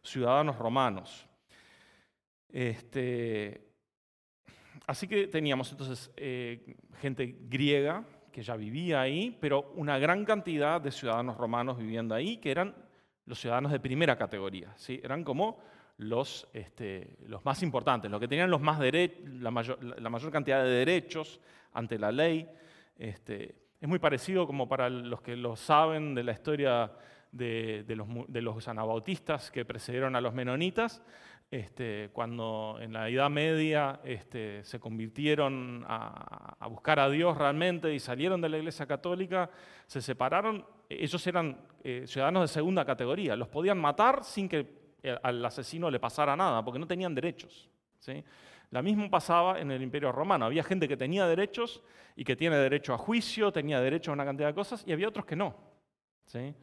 ciudadanos 0.03 0.57
romanos. 0.57 1.27
Este, 2.49 3.67
así 4.85 5.07
que 5.07 5.27
teníamos 5.27 5.71
entonces 5.71 6.11
eh, 6.17 6.75
gente 6.99 7.37
griega 7.41 8.05
que 8.31 8.41
ya 8.43 8.55
vivía 8.55 9.01
ahí, 9.01 9.37
pero 9.39 9.71
una 9.75 9.97
gran 9.99 10.25
cantidad 10.25 10.79
de 10.79 10.91
ciudadanos 10.91 11.37
romanos 11.37 11.77
viviendo 11.77 12.15
ahí, 12.15 12.37
que 12.37 12.51
eran 12.51 12.73
los 13.25 13.39
ciudadanos 13.39 13.71
de 13.71 13.79
primera 13.79 14.17
categoría, 14.17 14.73
¿sí? 14.75 14.99
eran 15.03 15.23
como 15.23 15.59
los, 15.97 16.47
este, 16.53 17.17
los 17.27 17.45
más 17.45 17.61
importantes, 17.61 18.09
los 18.09 18.19
que 18.19 18.27
tenían 18.27 18.49
los 18.49 18.61
más 18.61 18.79
la, 18.79 19.51
mayor, 19.51 19.83
la 19.83 20.09
mayor 20.09 20.31
cantidad 20.31 20.63
de 20.63 20.69
derechos 20.69 21.39
ante 21.73 21.99
la 21.99 22.11
ley. 22.11 22.49
Este, 22.97 23.55
es 23.79 23.87
muy 23.87 23.99
parecido 23.99 24.47
como 24.47 24.67
para 24.67 24.89
los 24.89 25.21
que 25.21 25.35
lo 25.35 25.55
saben 25.55 26.15
de 26.15 26.23
la 26.23 26.31
historia 26.31 26.91
de, 27.31 27.85
los, 27.87 28.07
de 28.27 28.41
los, 28.41 28.67
anabautistas 28.67 29.51
que 29.51 29.63
precedieron 29.63 30.15
a 30.15 30.21
los 30.21 30.33
menonitas, 30.33 31.01
este, 31.51 32.09
cuando 32.13 32.77
en 32.79 32.93
la 32.93 33.09
Edad 33.09 33.29
Media 33.29 33.99
este, 34.05 34.63
se 34.63 34.79
convirtieron 34.79 35.83
a, 35.85 36.55
buscar 36.69 36.99
a 37.01 37.09
Dios 37.09 37.37
realmente 37.37 37.93
y 37.93 37.99
salieron 37.99 38.39
de 38.39 38.47
la 38.47 38.57
Iglesia 38.57 38.85
Católica, 38.85 39.49
se 39.85 40.01
separaron, 40.01 40.65
ellos 40.87 41.27
eran 41.27 41.57
eh, 41.83 42.05
ciudadanos 42.07 42.43
de 42.43 42.47
segunda 42.47 42.85
categoría, 42.85 43.35
los 43.35 43.49
podían 43.49 43.77
matar 43.77 44.23
sin 44.23 44.47
que 44.47 44.81
al 45.23 45.43
asesino 45.43 45.91
le 45.91 45.99
pasara 45.99 46.37
nada, 46.37 46.63
porque 46.63 46.79
no 46.79 46.87
tenían 46.87 47.13
derechos. 47.13 47.69
¿sí? 47.99 48.23
La 48.69 48.81
misma 48.81 49.09
pasaba 49.09 49.59
en 49.59 49.71
el 49.71 49.81
Imperio 49.81 50.11
Romano. 50.13 50.45
Había 50.45 50.63
gente 50.63 50.87
que 50.87 50.95
tenía 50.95 51.27
derechos 51.27 51.83
y 52.15 52.23
que 52.23 52.37
tiene 52.37 52.55
derecho 52.55 52.93
a 52.93 52.97
juicio, 52.97 53.51
tenía 53.51 53.81
derecho 53.81 54.11
a 54.11 54.13
una 54.13 54.23
cantidad 54.23 54.47
de 54.47 54.53
cosas, 54.53 54.83
y 54.87 54.93
había 54.93 55.09
otros 55.09 55.25
que 55.25 55.35
no. 55.35 55.55
¿sí? 56.27 56.55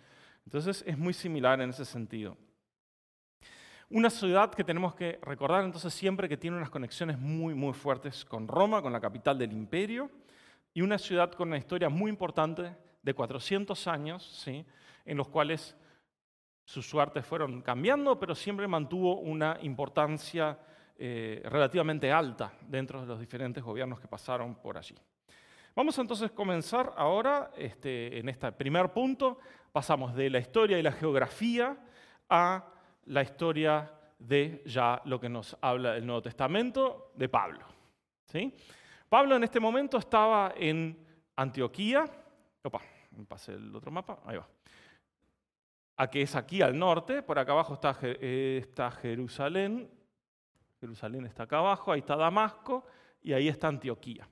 Entonces 0.46 0.82
es 0.86 0.96
muy 0.96 1.12
similar 1.12 1.60
en 1.60 1.70
ese 1.70 1.84
sentido. 1.84 2.38
Una 3.90 4.10
ciudad 4.10 4.52
que 4.52 4.64
tenemos 4.64 4.94
que 4.94 5.18
recordar 5.22 5.64
entonces 5.64 5.94
siempre 5.94 6.28
que 6.28 6.36
tiene 6.36 6.58
unas 6.58 6.68
conexiones 6.68 7.18
muy, 7.18 7.54
muy 7.54 7.72
fuertes 7.72 8.22
con 8.22 8.46
Roma, 8.46 8.82
con 8.82 8.92
la 8.92 9.00
capital 9.00 9.38
del 9.38 9.50
imperio, 9.52 10.10
y 10.74 10.82
una 10.82 10.98
ciudad 10.98 11.32
con 11.32 11.48
una 11.48 11.56
historia 11.56 11.88
muy 11.88 12.10
importante 12.10 12.76
de 13.02 13.14
400 13.14 13.86
años, 13.86 14.42
¿sí? 14.44 14.62
en 15.06 15.16
los 15.16 15.28
cuales 15.28 15.74
sus 16.66 16.86
suertes 16.86 17.24
fueron 17.24 17.62
cambiando, 17.62 18.20
pero 18.20 18.34
siempre 18.34 18.68
mantuvo 18.68 19.20
una 19.20 19.56
importancia 19.62 20.58
eh, 20.98 21.40
relativamente 21.46 22.12
alta 22.12 22.52
dentro 22.60 23.00
de 23.00 23.06
los 23.06 23.18
diferentes 23.18 23.64
gobiernos 23.64 24.00
que 24.00 24.06
pasaron 24.06 24.54
por 24.56 24.76
allí. 24.76 24.96
Vamos 25.74 25.98
entonces 25.98 26.30
a 26.30 26.34
comenzar 26.34 26.92
ahora, 26.94 27.52
este, 27.56 28.18
en 28.18 28.28
este 28.28 28.52
primer 28.52 28.92
punto, 28.92 29.38
pasamos 29.72 30.14
de 30.14 30.28
la 30.28 30.40
historia 30.40 30.78
y 30.78 30.82
la 30.82 30.92
geografía 30.92 31.74
a 32.28 32.74
la 33.08 33.22
historia 33.22 33.90
de 34.18 34.62
ya 34.66 35.00
lo 35.04 35.20
que 35.20 35.28
nos 35.28 35.56
habla 35.60 35.96
el 35.96 36.06
Nuevo 36.06 36.22
Testamento, 36.22 37.12
de 37.14 37.28
Pablo. 37.28 37.64
¿sí? 38.26 38.54
Pablo 39.08 39.36
en 39.36 39.44
este 39.44 39.60
momento 39.60 39.98
estaba 39.98 40.52
en 40.56 40.96
Antioquía. 41.36 42.04
Opa, 42.62 42.80
me 43.16 43.24
pasé 43.24 43.54
el 43.54 43.74
otro 43.74 43.90
mapa, 43.90 44.20
ahí 44.26 44.36
va. 44.36 44.48
A 45.96 46.10
que 46.10 46.22
es 46.22 46.36
aquí 46.36 46.62
al 46.62 46.78
norte, 46.78 47.22
por 47.22 47.38
acá 47.38 47.52
abajo 47.52 47.74
está, 47.74 47.96
eh, 48.02 48.58
está 48.62 48.90
Jerusalén, 48.90 49.90
Jerusalén 50.80 51.26
está 51.26 51.44
acá 51.44 51.58
abajo, 51.58 51.90
ahí 51.90 52.00
está 52.00 52.16
Damasco 52.16 52.86
y 53.22 53.32
ahí 53.32 53.48
está 53.48 53.68
Antioquía. 53.68 54.28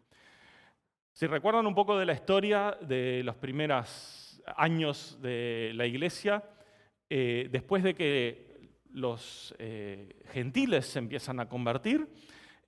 Si 1.12 1.26
recuerdan 1.26 1.66
un 1.66 1.74
poco 1.74 1.98
de 1.98 2.04
la 2.04 2.12
historia 2.12 2.76
de 2.82 3.22
los 3.24 3.36
primeros 3.36 4.42
años 4.56 5.18
de 5.22 5.72
la 5.74 5.86
iglesia, 5.86 6.44
eh, 7.08 7.48
después 7.50 7.82
de 7.82 7.94
que 7.94 8.45
los 8.96 9.54
eh, 9.58 10.16
gentiles 10.32 10.86
se 10.86 10.98
empiezan 10.98 11.38
a 11.38 11.48
convertir, 11.48 12.08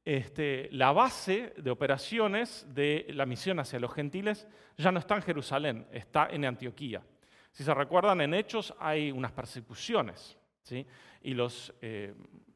este, 0.05 0.69
la 0.73 0.93
base 0.93 1.55
de 1.57 1.71
operaciones 1.71 2.67
de 2.69 3.07
la 3.11 3.27
misión 3.27 3.59
hacia 3.61 3.81
los 3.81 3.93
gentiles 3.93 4.47
ya 4.77 4.93
no 4.93 4.99
está 4.99 5.17
en 5.17 5.23
Jerusalén, 5.23 5.87
está 5.91 6.29
en 6.31 6.45
Antioquía. 6.45 7.03
Si 7.51 7.65
se 7.65 7.75
recuerdan, 7.75 8.21
en 8.21 8.35
Hechos 8.35 8.75
hay 8.79 9.11
unas 9.11 9.33
persecuciones, 9.33 10.39
¿sí? 10.63 10.87
y 11.23 11.33
los 11.33 11.75
eh, 11.81 12.15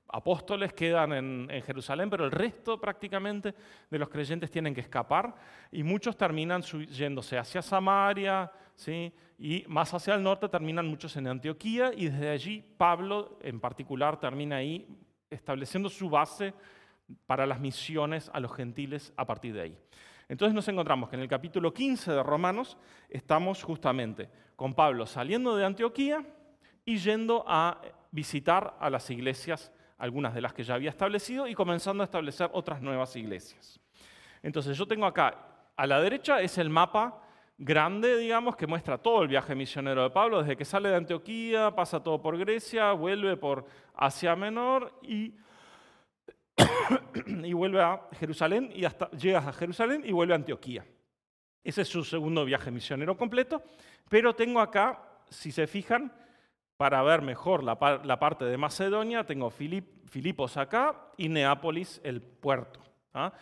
apóstoles 0.08 0.74
quedan 0.74 1.12
en, 1.12 1.62
Jerusalén, 1.62 2.10
pero 2.10 2.26
el 2.26 2.30
resto 2.30 2.78
prácticamente 2.78 3.54
de 3.90 3.98
los 3.98 4.10
creyentes 4.10 4.50
tienen 4.50 4.74
que 4.74 4.82
escapar 4.82 5.34
y 5.70 5.82
muchos 5.82 6.16
terminan 6.16 6.62
yéndose 6.62 7.38
hacia 7.38 7.62
Samaria, 7.62 8.52
¿sí? 8.76 9.12
y 9.38 9.64
más 9.66 9.92
hacia 9.92 10.14
el 10.14 10.22
norte 10.22 10.48
terminan 10.48 10.86
muchos 10.86 11.16
en 11.16 11.26
Antioquía 11.26 11.92
y 11.96 12.08
desde 12.08 12.30
allí 12.30 12.64
Pablo 12.76 13.38
en 13.42 13.58
particular 13.58 14.20
termina 14.20 14.56
ahí 14.56 14.86
estableciendo 15.30 15.88
su 15.88 16.08
base 16.08 16.54
para 17.26 17.46
las 17.46 17.58
misiones 17.58 18.30
a 18.32 18.40
los 18.40 18.54
gentiles 18.54 19.12
a 19.16 19.26
partir 19.26 19.54
de 19.54 19.60
ahí. 19.62 19.78
Entonces 20.28 20.54
nos 20.54 20.68
encontramos 20.68 21.10
que 21.10 21.16
en 21.16 21.22
el 21.22 21.28
capítulo 21.28 21.74
15 21.74 22.12
de 22.12 22.22
Romanos 22.22 22.76
estamos 23.08 23.62
justamente 23.62 24.30
con 24.56 24.74
Pablo 24.74 25.06
saliendo 25.06 25.56
de 25.56 25.64
Antioquía 25.64 26.24
y 26.84 26.98
yendo 26.98 27.44
a 27.46 27.80
visitar 28.10 28.76
a 28.78 28.90
las 28.90 29.10
iglesias 29.10 29.72
algunas 29.98 30.34
de 30.34 30.40
las 30.40 30.52
que 30.52 30.64
ya 30.64 30.74
había 30.74 30.90
establecido 30.90 31.46
y 31.46 31.54
comenzando 31.54 32.02
a 32.02 32.06
establecer 32.06 32.50
otras 32.52 32.80
nuevas 32.80 33.14
iglesias. 33.16 33.80
Entonces 34.42 34.76
yo 34.76 34.86
tengo 34.86 35.06
acá, 35.06 35.36
a 35.76 35.86
la 35.86 36.00
derecha 36.00 36.40
es 36.40 36.58
el 36.58 36.70
mapa 36.70 37.22
grande, 37.58 38.16
digamos, 38.16 38.56
que 38.56 38.66
muestra 38.66 38.98
todo 38.98 39.22
el 39.22 39.28
viaje 39.28 39.54
misionero 39.54 40.02
de 40.02 40.10
Pablo, 40.10 40.40
desde 40.40 40.56
que 40.56 40.64
sale 40.64 40.88
de 40.88 40.96
Antioquía, 40.96 41.74
pasa 41.74 42.02
todo 42.02 42.20
por 42.20 42.36
Grecia, 42.38 42.92
vuelve 42.92 43.36
por 43.36 43.66
Asia 43.94 44.34
Menor 44.36 44.98
y, 45.02 45.34
y 47.26 47.52
vuelve 47.52 47.82
a 47.82 48.08
Jerusalén 48.18 48.70
y 48.74 48.84
hasta 48.84 49.10
llega 49.10 49.38
a 49.38 49.52
Jerusalén 49.52 50.02
y 50.04 50.12
vuelve 50.12 50.32
a 50.32 50.36
Antioquía. 50.36 50.84
Ese 51.64 51.82
es 51.82 51.88
su 51.88 52.04
segundo 52.04 52.44
viaje 52.44 52.70
misionero 52.70 53.16
completo, 53.16 53.62
pero 54.08 54.34
tengo 54.34 54.60
acá, 54.60 55.00
si 55.28 55.52
se 55.52 55.66
fijan, 55.66 56.12
para 56.76 57.00
ver 57.02 57.22
mejor 57.22 57.62
la, 57.62 57.78
parte 57.78 58.44
de 58.44 58.56
Macedonia, 58.56 59.24
tengo 59.24 59.50
Filipos 59.50 60.56
acá 60.56 61.12
y 61.16 61.28
Neápolis, 61.28 62.00
el 62.02 62.20
puerto. 62.20 62.80
¿ah? 63.14 63.32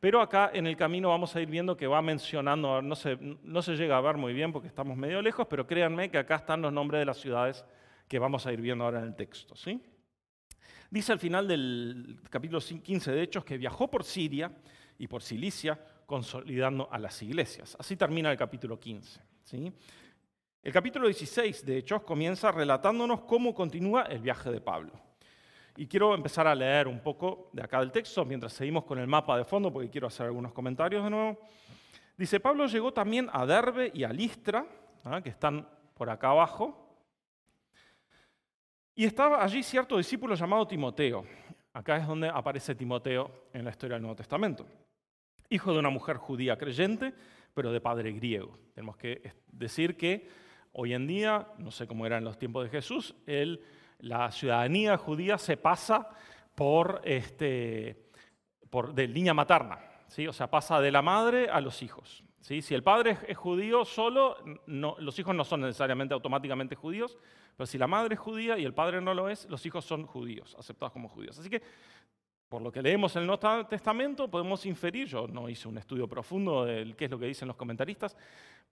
Pero 0.00 0.20
acá 0.20 0.50
en 0.54 0.66
el 0.66 0.76
camino 0.76 1.08
vamos 1.08 1.34
a 1.34 1.40
ir 1.40 1.48
viendo 1.48 1.76
que 1.76 1.88
va 1.88 2.00
mencionando, 2.00 2.80
no 2.80 2.94
se, 2.94 3.18
no 3.20 3.62
se 3.62 3.74
llega 3.74 3.96
a 3.96 4.00
ver 4.00 4.16
muy 4.16 4.32
bien 4.32 4.52
porque 4.52 4.68
estamos 4.68 4.96
medio 4.96 5.20
lejos, 5.20 5.46
pero 5.50 5.66
créanme 5.66 6.08
que 6.08 6.18
acá 6.18 6.36
están 6.36 6.62
los 6.62 6.72
nombres 6.72 7.00
de 7.00 7.04
las 7.04 7.16
ciudades 7.18 7.64
que 8.06 8.18
vamos 8.18 8.46
a 8.46 8.52
ir 8.52 8.60
viendo 8.60 8.84
ahora 8.84 9.00
en 9.00 9.06
el 9.06 9.16
texto. 9.16 9.56
¿sí? 9.56 9.82
Dice 10.88 11.12
al 11.12 11.18
final 11.18 11.48
del 11.48 12.20
capítulo 12.30 12.60
15 12.60 13.10
de 13.10 13.22
Hechos 13.22 13.44
que 13.44 13.58
viajó 13.58 13.90
por 13.90 14.04
Siria 14.04 14.52
y 14.98 15.08
por 15.08 15.22
Cilicia 15.22 15.78
consolidando 16.06 16.88
a 16.92 16.98
las 16.98 17.20
iglesias. 17.22 17.76
Así 17.78 17.96
termina 17.96 18.30
el 18.30 18.38
capítulo 18.38 18.78
15. 18.78 19.20
¿sí? 19.42 19.72
El 20.62 20.72
capítulo 20.72 21.06
16 21.06 21.66
de 21.66 21.76
Hechos 21.76 22.02
comienza 22.02 22.52
relatándonos 22.52 23.22
cómo 23.22 23.52
continúa 23.52 24.02
el 24.02 24.20
viaje 24.20 24.50
de 24.50 24.60
Pablo. 24.60 25.07
Y 25.78 25.86
quiero 25.86 26.12
empezar 26.12 26.44
a 26.48 26.56
leer 26.56 26.88
un 26.88 26.98
poco 26.98 27.50
de 27.52 27.62
acá 27.62 27.78
del 27.78 27.92
texto 27.92 28.24
mientras 28.24 28.52
seguimos 28.52 28.82
con 28.82 28.98
el 28.98 29.06
mapa 29.06 29.38
de 29.38 29.44
fondo 29.44 29.72
porque 29.72 29.88
quiero 29.88 30.08
hacer 30.08 30.26
algunos 30.26 30.52
comentarios 30.52 31.04
de 31.04 31.10
nuevo. 31.10 31.38
Dice, 32.16 32.40
Pablo 32.40 32.66
llegó 32.66 32.92
también 32.92 33.30
a 33.32 33.46
Derbe 33.46 33.92
y 33.94 34.02
a 34.02 34.12
Listra, 34.12 34.66
¿ah? 35.04 35.20
que 35.22 35.28
están 35.28 35.68
por 35.94 36.10
acá 36.10 36.30
abajo, 36.30 36.98
y 38.96 39.04
estaba 39.04 39.40
allí 39.40 39.62
cierto 39.62 39.96
discípulo 39.96 40.34
llamado 40.34 40.66
Timoteo. 40.66 41.24
Acá 41.72 41.98
es 41.98 42.08
donde 42.08 42.28
aparece 42.28 42.74
Timoteo 42.74 43.30
en 43.52 43.64
la 43.64 43.70
historia 43.70 43.94
del 43.94 44.02
Nuevo 44.02 44.16
Testamento. 44.16 44.66
Hijo 45.48 45.72
de 45.72 45.78
una 45.78 45.90
mujer 45.90 46.16
judía 46.16 46.58
creyente, 46.58 47.14
pero 47.54 47.70
de 47.70 47.80
padre 47.80 48.10
griego. 48.10 48.58
Tenemos 48.74 48.96
que 48.96 49.32
decir 49.46 49.96
que 49.96 50.28
hoy 50.72 50.92
en 50.92 51.06
día, 51.06 51.46
no 51.58 51.70
sé 51.70 51.86
cómo 51.86 52.04
era 52.04 52.18
en 52.18 52.24
los 52.24 52.36
tiempos 52.36 52.64
de 52.64 52.70
Jesús, 52.70 53.14
la 53.98 54.30
ciudadanía 54.30 54.96
judía 54.96 55.38
se 55.38 55.56
pasa 55.56 56.08
por, 56.54 57.00
este, 57.04 58.08
por 58.70 58.94
de 58.94 59.08
línea 59.08 59.34
materna. 59.34 59.78
¿sí? 60.08 60.26
O 60.26 60.32
sea, 60.32 60.50
pasa 60.50 60.80
de 60.80 60.90
la 60.90 61.02
madre 61.02 61.48
a 61.48 61.60
los 61.60 61.82
hijos. 61.82 62.24
¿sí? 62.40 62.62
Si 62.62 62.74
el 62.74 62.82
padre 62.82 63.18
es 63.26 63.36
judío 63.36 63.84
solo, 63.84 64.36
los 64.66 65.18
hijos 65.18 65.34
no 65.34 65.44
son 65.44 65.62
necesariamente 65.62 66.14
automáticamente 66.14 66.74
judíos, 66.74 67.18
pero 67.56 67.66
si 67.66 67.78
la 67.78 67.86
madre 67.86 68.14
es 68.14 68.20
judía 68.20 68.58
y 68.58 68.64
el 68.64 68.74
padre 68.74 69.00
no 69.00 69.14
lo 69.14 69.28
es, 69.28 69.48
los 69.48 69.64
hijos 69.66 69.84
son 69.84 70.06
judíos, 70.06 70.54
aceptados 70.58 70.92
como 70.92 71.08
judíos. 71.08 71.38
Así 71.38 71.50
que, 71.50 71.62
por 72.48 72.62
lo 72.62 72.72
que 72.72 72.80
leemos 72.80 73.14
en 73.16 73.22
el 73.22 73.26
Nuevo 73.26 73.66
Testamento, 73.66 74.30
podemos 74.30 74.64
inferir, 74.64 75.06
yo 75.06 75.26
no 75.26 75.48
hice 75.48 75.68
un 75.68 75.76
estudio 75.76 76.08
profundo 76.08 76.64
de 76.64 76.94
qué 76.96 77.06
es 77.06 77.10
lo 77.10 77.18
que 77.18 77.26
dicen 77.26 77.48
los 77.48 77.56
comentaristas, 77.56 78.16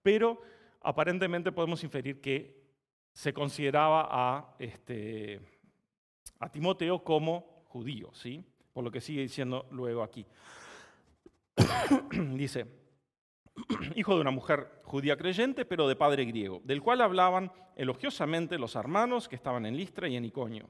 pero 0.01 0.41
aparentemente 0.81 1.51
podemos 1.51 1.83
inferir 1.83 2.21
que 2.21 2.66
se 3.17 3.33
consideraba 3.33 4.07
a, 4.11 4.55
este, 4.59 5.41
a 6.39 6.51
Timoteo 6.51 7.03
como 7.03 7.63
judío, 7.65 8.11
¿sí? 8.13 8.45
por 8.71 8.83
lo 8.83 8.91
que 8.91 9.01
sigue 9.01 9.23
diciendo 9.23 9.65
luego 9.71 10.03
aquí. 10.03 10.23
Dice, 12.35 12.67
hijo 13.95 14.13
de 14.13 14.21
una 14.21 14.29
mujer 14.29 14.81
judía 14.83 15.17
creyente, 15.17 15.65
pero 15.65 15.87
de 15.87 15.95
padre 15.95 16.25
griego, 16.25 16.61
del 16.63 16.83
cual 16.83 17.01
hablaban 17.01 17.51
elogiosamente 17.75 18.59
los 18.59 18.75
hermanos 18.75 19.27
que 19.27 19.35
estaban 19.35 19.65
en 19.65 19.75
Listra 19.75 20.07
y 20.07 20.15
en 20.15 20.25
Iconio. 20.25 20.69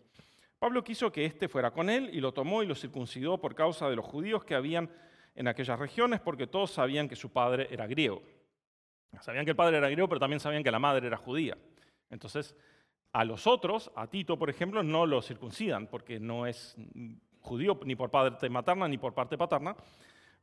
Pablo 0.58 0.86
quiso 0.86 1.12
que 1.12 1.26
éste 1.26 1.50
fuera 1.50 1.72
con 1.72 1.90
él 1.90 2.10
y 2.14 2.22
lo 2.22 2.34
tomó 2.34 2.64
y 2.64 2.66
lo 2.66 2.76
circuncidó 2.76 3.42
por 3.42 3.56
causa 3.56 3.90
de 3.90 3.98
los 3.98 4.06
judíos 4.06 4.46
que 4.46 4.56
habían 4.56 4.90
en 5.36 5.50
aquellas 5.50 5.78
regiones, 5.78 6.22
porque 6.22 6.48
todos 6.48 6.72
sabían 6.72 7.10
que 7.10 7.18
su 7.18 7.30
padre 7.30 7.68
era 7.72 7.88
griego. 7.88 8.24
Sabían 9.20 9.44
que 9.44 9.52
el 9.52 9.58
padre 9.58 9.80
era 9.80 9.90
griego, 9.90 10.08
pero 10.08 10.22
también 10.22 10.40
sabían 10.40 10.64
que 10.64 10.72
la 10.72 10.80
madre 10.80 11.08
era 11.08 11.18
judía. 11.18 11.58
Entonces, 12.10 12.56
a 13.14 13.24
los 13.24 13.48
otros, 13.48 13.92
a 13.96 14.08
Tito, 14.08 14.38
por 14.38 14.50
ejemplo, 14.50 14.84
no 14.84 15.06
lo 15.06 15.22
circuncidan, 15.22 15.88
porque 15.88 16.20
no 16.20 16.46
es 16.46 16.76
judío 17.42 17.80
ni 17.86 17.96
por 17.96 18.12
parte 18.12 18.50
materna 18.50 18.88
ni 18.88 18.98
por 18.98 19.14
parte 19.14 19.38
paterna, 19.38 19.76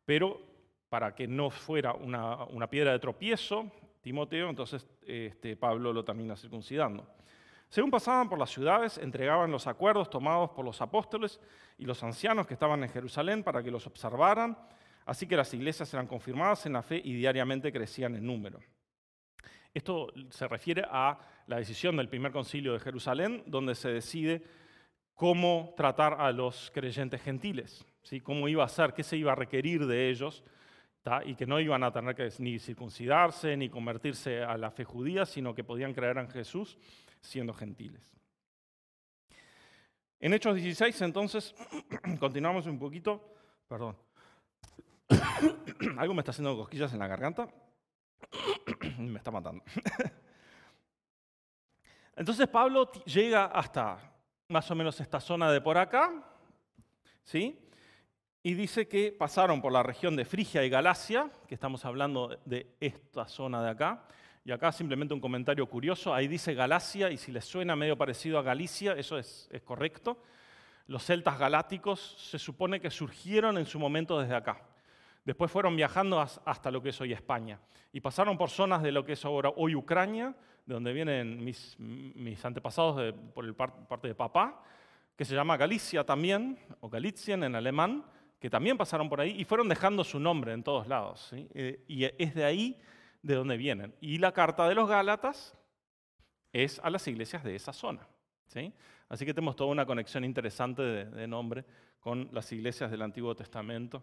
pero 0.04 0.40
para 0.88 1.14
que 1.14 1.26
no 1.26 1.50
fuera 1.50 1.92
una, 1.92 2.66
piedra 2.68 2.92
de 2.92 2.98
tropiezo, 2.98 3.70
Timoteo, 4.00 4.48
entonces 4.50 4.86
este, 5.06 5.56
Pablo 5.56 5.92
lo 5.92 6.04
termina 6.04 6.36
circuncidando. 6.36 7.06
Según 7.68 7.90
pasaban 7.90 8.28
por 8.28 8.38
las 8.38 8.50
ciudades, 8.50 8.98
entregaban 8.98 9.50
los 9.50 9.66
acuerdos 9.66 10.08
tomados 10.08 10.50
por 10.50 10.64
los 10.64 10.80
apóstoles 10.80 11.40
y 11.78 11.84
los 11.84 12.02
ancianos 12.04 12.46
que 12.46 12.54
estaban 12.54 12.82
en 12.82 12.90
Jerusalén 12.90 13.42
para 13.42 13.62
que 13.62 13.70
los 13.70 13.86
observaran, 13.86 14.56
así 15.06 15.26
que 15.26 15.36
las 15.36 15.52
iglesias 15.54 15.92
eran 15.92 16.06
confirmadas 16.06 16.66
en 16.66 16.74
la 16.74 16.82
fe 16.82 17.00
y 17.02 17.14
diariamente 17.14 17.72
crecían 17.72 18.14
en 18.14 18.26
número. 18.26 18.60
Esto 19.74 20.12
se 20.30 20.46
refiere 20.46 20.84
a 20.88 21.18
la 21.48 21.56
decisión 21.56 21.96
del 21.96 22.08
primer 22.08 22.30
concilio 22.30 22.72
de 22.72 22.78
Jerusalén, 22.78 23.42
donde 23.46 23.74
se 23.74 23.88
decide 23.88 24.42
cómo 25.14 25.74
tratar 25.76 26.20
a 26.20 26.30
los 26.30 26.70
creyentes 26.72 27.20
gentiles, 27.20 27.84
¿sí? 28.02 28.20
cómo 28.20 28.46
iba 28.46 28.64
a 28.64 28.68
ser, 28.68 28.94
qué 28.94 29.02
se 29.02 29.16
iba 29.16 29.32
a 29.32 29.34
requerir 29.34 29.86
de 29.86 30.10
ellos 30.10 30.44
y 31.26 31.34
que 31.34 31.44
no 31.44 31.60
iban 31.60 31.82
a 31.82 31.92
tener 31.92 32.14
que 32.14 32.30
ni 32.38 32.58
circuncidarse 32.58 33.56
ni 33.56 33.68
convertirse 33.68 34.42
a 34.42 34.56
la 34.56 34.70
fe 34.70 34.84
judía, 34.84 35.26
sino 35.26 35.54
que 35.54 35.64
podían 35.64 35.92
creer 35.92 36.18
en 36.18 36.30
Jesús 36.30 36.78
siendo 37.20 37.52
gentiles. 37.52 38.14
En 40.20 40.32
Hechos 40.32 40.54
16, 40.54 41.02
entonces, 41.02 41.54
continuamos 42.20 42.66
un 42.66 42.78
poquito, 42.78 43.34
perdón, 43.68 43.96
algo 45.98 46.14
me 46.14 46.20
está 46.20 46.30
haciendo 46.30 46.56
cosquillas 46.56 46.92
en 46.92 47.00
la 47.00 47.08
garganta, 47.08 47.48
me 48.98 49.18
está 49.18 49.30
matando. 49.30 49.62
Entonces 52.16 52.46
Pablo 52.48 52.90
llega 53.04 53.46
hasta 53.46 53.98
más 54.48 54.70
o 54.70 54.74
menos 54.74 55.00
esta 55.00 55.20
zona 55.20 55.50
de 55.50 55.60
por 55.60 55.76
acá, 55.78 56.12
¿sí? 57.24 57.58
Y 58.42 58.54
dice 58.54 58.86
que 58.86 59.10
pasaron 59.10 59.60
por 59.62 59.72
la 59.72 59.82
región 59.82 60.14
de 60.16 60.24
Frigia 60.24 60.64
y 60.64 60.68
Galacia, 60.68 61.30
que 61.48 61.54
estamos 61.54 61.84
hablando 61.84 62.38
de 62.44 62.76
esta 62.78 63.26
zona 63.26 63.62
de 63.62 63.70
acá. 63.70 64.06
Y 64.44 64.52
acá 64.52 64.70
simplemente 64.70 65.14
un 65.14 65.20
comentario 65.20 65.66
curioso, 65.66 66.14
ahí 66.14 66.28
dice 66.28 66.54
Galacia 66.54 67.10
y 67.10 67.16
si 67.16 67.32
les 67.32 67.46
suena 67.46 67.74
medio 67.74 67.96
parecido 67.96 68.38
a 68.38 68.42
Galicia, 68.42 68.92
eso 68.92 69.18
es, 69.18 69.48
es 69.50 69.62
correcto. 69.62 70.22
Los 70.86 71.04
celtas 71.04 71.38
galácticos 71.38 72.16
se 72.18 72.38
supone 72.38 72.78
que 72.78 72.90
surgieron 72.90 73.56
en 73.56 73.64
su 73.64 73.78
momento 73.78 74.20
desde 74.20 74.34
acá. 74.34 74.60
Después 75.24 75.50
fueron 75.50 75.74
viajando 75.74 76.20
hasta 76.20 76.70
lo 76.70 76.82
que 76.82 76.90
es 76.90 77.00
hoy 77.00 77.12
España. 77.12 77.58
Y 77.92 78.00
pasaron 78.00 78.36
por 78.36 78.50
zonas 78.50 78.82
de 78.82 78.92
lo 78.92 79.04
que 79.04 79.12
es 79.12 79.24
ahora 79.24 79.50
hoy 79.56 79.74
Ucrania, 79.74 80.34
de 80.66 80.74
donde 80.74 80.92
vienen 80.92 81.44
mis, 81.44 81.76
antepasados 82.44 83.14
por 83.34 83.54
parte 83.54 84.08
de 84.08 84.14
papá, 84.14 84.62
que 85.16 85.24
se 85.24 85.34
llama 85.34 85.56
Galicia 85.56 86.04
también, 86.04 86.58
o 86.80 86.88
Galizien 86.88 87.44
en 87.44 87.54
alemán, 87.54 88.04
que 88.38 88.50
también 88.50 88.76
pasaron 88.76 89.08
por 89.08 89.20
ahí 89.20 89.34
y 89.38 89.44
fueron 89.44 89.68
dejando 89.68 90.04
su 90.04 90.20
nombre 90.20 90.52
en 90.52 90.62
todos 90.62 90.86
lados. 90.86 91.30
Eh, 91.32 91.84
y 91.88 92.04
es 92.04 92.34
de 92.34 92.44
ahí 92.44 92.78
de 93.22 93.34
donde 93.34 93.56
vienen. 93.56 93.94
Y 94.00 94.18
la 94.18 94.32
carta 94.32 94.68
de 94.68 94.74
los 94.74 94.88
Gálatas 94.88 95.56
es 96.52 96.78
a 96.80 96.90
las 96.90 97.08
iglesias 97.08 97.42
de 97.42 97.56
esa 97.56 97.72
zona. 97.72 98.06
¿sí? 98.46 98.72
Así 99.08 99.24
que 99.24 99.34
tenemos 99.34 99.56
toda 99.56 99.70
una 99.70 99.86
conexión 99.86 100.24
interesante 100.24 100.82
de, 100.82 101.26
nombre 101.26 101.64
con 102.00 102.28
las 102.32 102.50
iglesias 102.52 102.90
del 102.90 103.02
Antiguo 103.02 103.34
Testamento, 103.34 104.02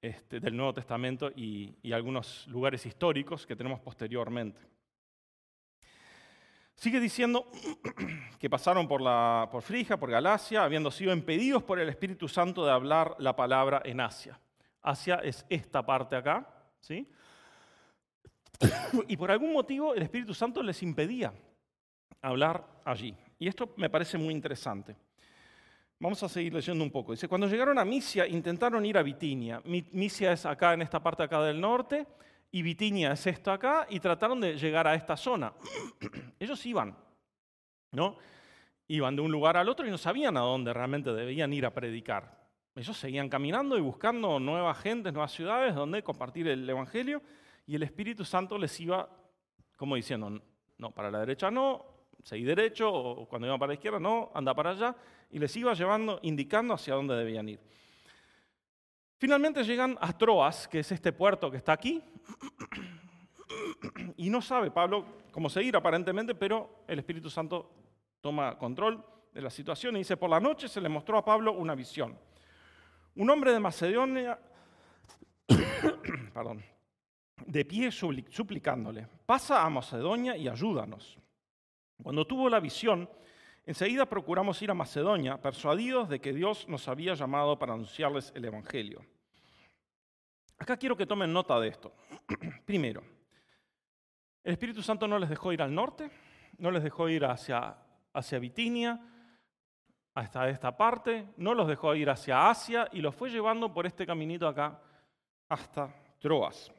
este, 0.00 0.38
del 0.38 0.56
Nuevo 0.56 0.74
Testamento 0.74 1.30
y, 1.34 1.74
algunos 1.92 2.46
lugares 2.46 2.86
históricos 2.86 3.46
que 3.46 3.56
tenemos 3.56 3.80
posteriormente. 3.80 4.60
Sigue 6.76 7.00
diciendo 7.00 7.50
que 8.38 8.48
pasaron 8.48 8.86
por, 8.86 9.00
la, 9.00 9.48
por 9.50 9.62
Frigia, 9.62 9.96
por 9.96 10.10
Galacia, 10.10 10.62
habiendo 10.62 10.90
sido 10.90 11.12
impedidos 11.12 11.64
por 11.64 11.80
el 11.80 11.88
Espíritu 11.88 12.28
Santo 12.28 12.64
de 12.64 12.70
hablar 12.70 13.16
la 13.18 13.34
palabra 13.34 13.82
en 13.84 14.00
Asia. 14.00 14.38
Asia 14.82 15.16
es 15.16 15.44
esta 15.48 15.84
parte 15.84 16.14
acá, 16.14 16.48
¿sí? 16.80 17.10
Y 19.08 19.16
por 19.16 19.30
algún 19.30 19.52
motivo 19.52 19.94
el 19.94 20.02
Espíritu 20.02 20.34
Santo 20.34 20.62
les 20.62 20.80
impedía 20.82 21.32
hablar 22.22 22.64
allí. 22.84 23.16
Y 23.38 23.48
esto 23.48 23.74
me 23.76 23.90
parece 23.90 24.18
muy 24.18 24.32
interesante. 24.32 24.96
Vamos 26.00 26.22
a 26.22 26.28
seguir 26.28 26.54
leyendo 26.54 26.84
un 26.84 26.90
poco. 26.90 27.12
Dice, 27.12 27.26
cuando 27.26 27.48
llegaron 27.48 27.78
a 27.78 27.84
Misia, 27.84 28.26
intentaron 28.26 28.86
ir 28.86 28.96
a 28.98 29.02
Bitinia. 29.02 29.60
Misia 29.64 30.32
es 30.32 30.46
acá, 30.46 30.74
en 30.74 30.82
esta 30.82 31.02
parte 31.02 31.24
acá 31.24 31.42
del 31.42 31.60
norte, 31.60 32.06
y 32.52 32.62
Bitinia 32.62 33.12
es 33.12 33.26
esto 33.26 33.50
acá, 33.50 33.86
y 33.90 33.98
trataron 33.98 34.40
de 34.40 34.56
llegar 34.56 34.86
a 34.86 34.94
esta 34.94 35.16
zona. 35.16 35.52
Ellos 36.38 36.64
iban, 36.66 36.96
¿no? 37.92 38.16
Iban 38.86 39.16
de 39.16 39.22
un 39.22 39.32
lugar 39.32 39.56
al 39.56 39.68
otro 39.68 39.86
y 39.86 39.90
no 39.90 39.98
sabían 39.98 40.36
a 40.36 40.40
dónde 40.40 40.72
realmente 40.72 41.12
debían 41.12 41.52
ir 41.52 41.66
a 41.66 41.74
predicar. 41.74 42.38
Ellos 42.76 42.96
seguían 42.96 43.28
caminando 43.28 43.76
y 43.76 43.80
buscando 43.80 44.38
nuevas 44.38 44.78
gentes, 44.78 45.12
nuevas 45.12 45.32
ciudades 45.32 45.74
donde 45.74 46.02
compartir 46.04 46.46
el 46.46 46.68
Evangelio, 46.70 47.22
y 47.66 47.74
el 47.74 47.82
Espíritu 47.82 48.24
Santo 48.24 48.56
les 48.56 48.78
iba 48.80 49.10
como 49.78 49.94
diciendo, 49.94 50.42
no, 50.78 50.90
para 50.90 51.10
la 51.10 51.20
derecha 51.20 51.50
no, 51.50 51.97
seguí 52.22 52.44
derecho, 52.44 52.92
o 52.92 53.26
cuando 53.28 53.46
iban 53.46 53.58
para 53.58 53.68
la 53.68 53.74
izquierda 53.74 53.98
no, 53.98 54.30
anda 54.34 54.54
para 54.54 54.70
allá, 54.70 54.94
y 55.30 55.38
les 55.38 55.54
iba 55.56 55.74
llevando, 55.74 56.18
indicando 56.22 56.74
hacia 56.74 56.94
dónde 56.94 57.14
debían 57.14 57.48
ir. 57.48 57.60
Finalmente 59.18 59.64
llegan 59.64 59.98
a 60.00 60.16
Troas, 60.16 60.68
que 60.68 60.80
es 60.80 60.92
este 60.92 61.12
puerto 61.12 61.50
que 61.50 61.56
está 61.56 61.72
aquí, 61.72 62.02
y 64.16 64.30
no 64.30 64.40
sabe 64.40 64.70
Pablo 64.70 65.04
cómo 65.32 65.48
seguir 65.48 65.76
aparentemente, 65.76 66.34
pero 66.34 66.84
el 66.86 66.98
Espíritu 66.98 67.30
Santo 67.30 67.70
toma 68.20 68.56
control 68.58 69.04
de 69.32 69.42
la 69.42 69.50
situación 69.50 69.96
y 69.96 70.00
dice, 70.00 70.16
por 70.16 70.30
la 70.30 70.40
noche 70.40 70.68
se 70.68 70.80
le 70.80 70.88
mostró 70.88 71.18
a 71.18 71.24
Pablo 71.24 71.52
una 71.52 71.74
visión. 71.74 72.18
Un 73.16 73.30
hombre 73.30 73.52
de 73.52 73.60
Macedonia, 73.60 74.38
perdón, 76.34 76.62
de 77.46 77.64
pie 77.64 77.90
suplicándole, 77.90 79.06
pasa 79.26 79.64
a 79.64 79.70
Macedonia 79.70 80.36
y 80.36 80.48
ayúdanos. 80.48 81.18
Cuando 82.02 82.26
tuvo 82.26 82.48
la 82.48 82.60
visión, 82.60 83.08
Enseguida 83.68 84.06
procuramos 84.06 84.62
ir 84.62 84.70
a 84.70 84.74
Macedonia, 84.74 85.36
persuadidos 85.42 86.08
de 86.08 86.22
que 86.22 86.32
Dios 86.32 86.66
nos 86.68 86.88
había 86.88 87.12
llamado 87.12 87.58
para 87.58 87.74
anunciarles 87.74 88.32
el 88.34 88.46
Evangelio. 88.46 89.04
Acá 90.56 90.78
quiero 90.78 90.96
que 90.96 91.04
tomen 91.04 91.30
nota 91.30 91.60
de 91.60 91.68
esto. 91.68 91.92
Primero, 92.64 93.02
el 94.42 94.52
Espíritu 94.52 94.82
Santo 94.82 95.06
no 95.06 95.18
les 95.18 95.28
dejó 95.28 95.52
ir 95.52 95.60
al 95.60 95.74
norte, 95.74 96.10
no 96.56 96.70
les 96.70 96.82
dejó 96.82 97.10
ir 97.10 97.26
hacia, 97.26 97.76
hacia 98.14 98.38
Bitinia, 98.38 98.98
hasta 100.14 100.48
esta 100.48 100.74
parte, 100.74 101.26
no 101.36 101.52
los 101.52 101.68
dejó 101.68 101.94
ir 101.94 102.08
hacia 102.08 102.48
Asia 102.48 102.88
y 102.90 103.02
los 103.02 103.14
fue 103.14 103.28
llevando 103.28 103.70
por 103.74 103.84
este 103.84 104.06
caminito 104.06 104.48
acá 104.48 104.80
hasta 105.46 105.94
Troas. 106.18 106.72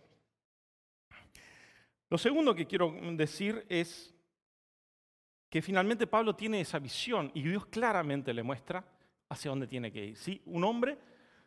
Lo 2.09 2.17
segundo 2.17 2.55
que 2.55 2.65
quiero 2.65 2.91
decir 3.11 3.63
es 3.69 4.18
que 5.49 5.61
finalmente 5.61 6.07
Pablo 6.07 6.35
tiene 6.35 6.61
esa 6.61 6.79
visión 6.79 7.31
y 7.33 7.41
Dios 7.41 7.65
claramente 7.65 8.33
le 8.33 8.43
muestra 8.43 8.83
hacia 9.29 9.49
dónde 9.49 9.67
tiene 9.67 9.91
que 9.91 10.05
ir. 10.05 10.15
¿sí? 10.15 10.41
Un 10.45 10.63
hombre 10.63 10.97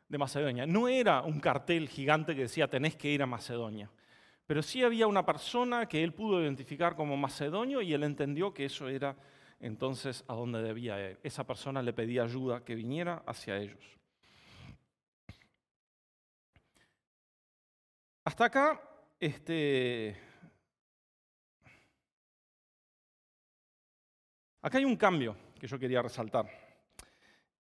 de 0.09 0.19
Macedonia. 0.19 0.67
No 0.67 0.89
era 0.89 1.23
un 1.23 1.41
cartel 1.41 1.89
gigante 1.89 2.35
que 2.35 2.43
decía 2.43 2.69
tenés 2.69 2.97
que 2.97 3.09
ir 3.09 3.23
a 3.23 3.27
Macedonia, 3.27 3.91
pero 4.47 4.63
sí 4.63 4.83
había 4.83 5.07
una 5.07 5.25
persona 5.25 5.87
que 5.87 6.03
él 6.03 6.13
pudo 6.13 6.43
identificar 6.43 6.97
como 6.97 7.17
macedonio 7.17 7.81
y 7.81 7.95
él 7.95 8.03
entendió 8.03 8.53
que 8.53 8.67
eso 8.67 8.89
era 8.89 9.17
entonces 9.61 10.25
a 10.27 10.35
dónde 10.35 10.63
debía 10.63 11.11
ir. 11.11 11.19
Esa 11.23 11.47
persona 11.47 11.81
le 11.81 11.93
pedía 11.93 12.25
ayuda 12.25 12.65
que 12.65 12.75
viniera 12.75 13.23
hacia 13.27 13.57
ellos. 13.57 13.79
Hasta 18.25 18.45
acá, 18.45 18.81
este, 19.19 20.17
Acá 24.63 24.79
hay 24.79 24.85
un 24.85 24.97
cambio 24.97 25.37
que 25.59 25.67
yo 25.67 25.77
quería 25.77 26.01
resaltar. 26.01 26.49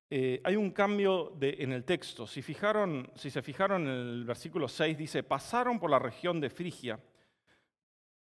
Eh, 0.09 0.41
hay 0.45 0.55
un 0.55 0.71
cambio 0.71 1.37
en 1.41 1.73
el 1.73 1.85
texto. 1.85 2.29
Si, 2.29 2.43
se 2.43 3.43
fijaron 3.43 3.83
en 3.83 3.89
el 3.89 4.25
versículo 4.25 4.69
6, 4.69 4.97
dice, 4.97 5.25
pasaron 5.25 5.81
por 5.81 5.91
la 5.91 5.99
región 5.99 6.41
de 6.41 6.49
Frigia. 6.49 7.01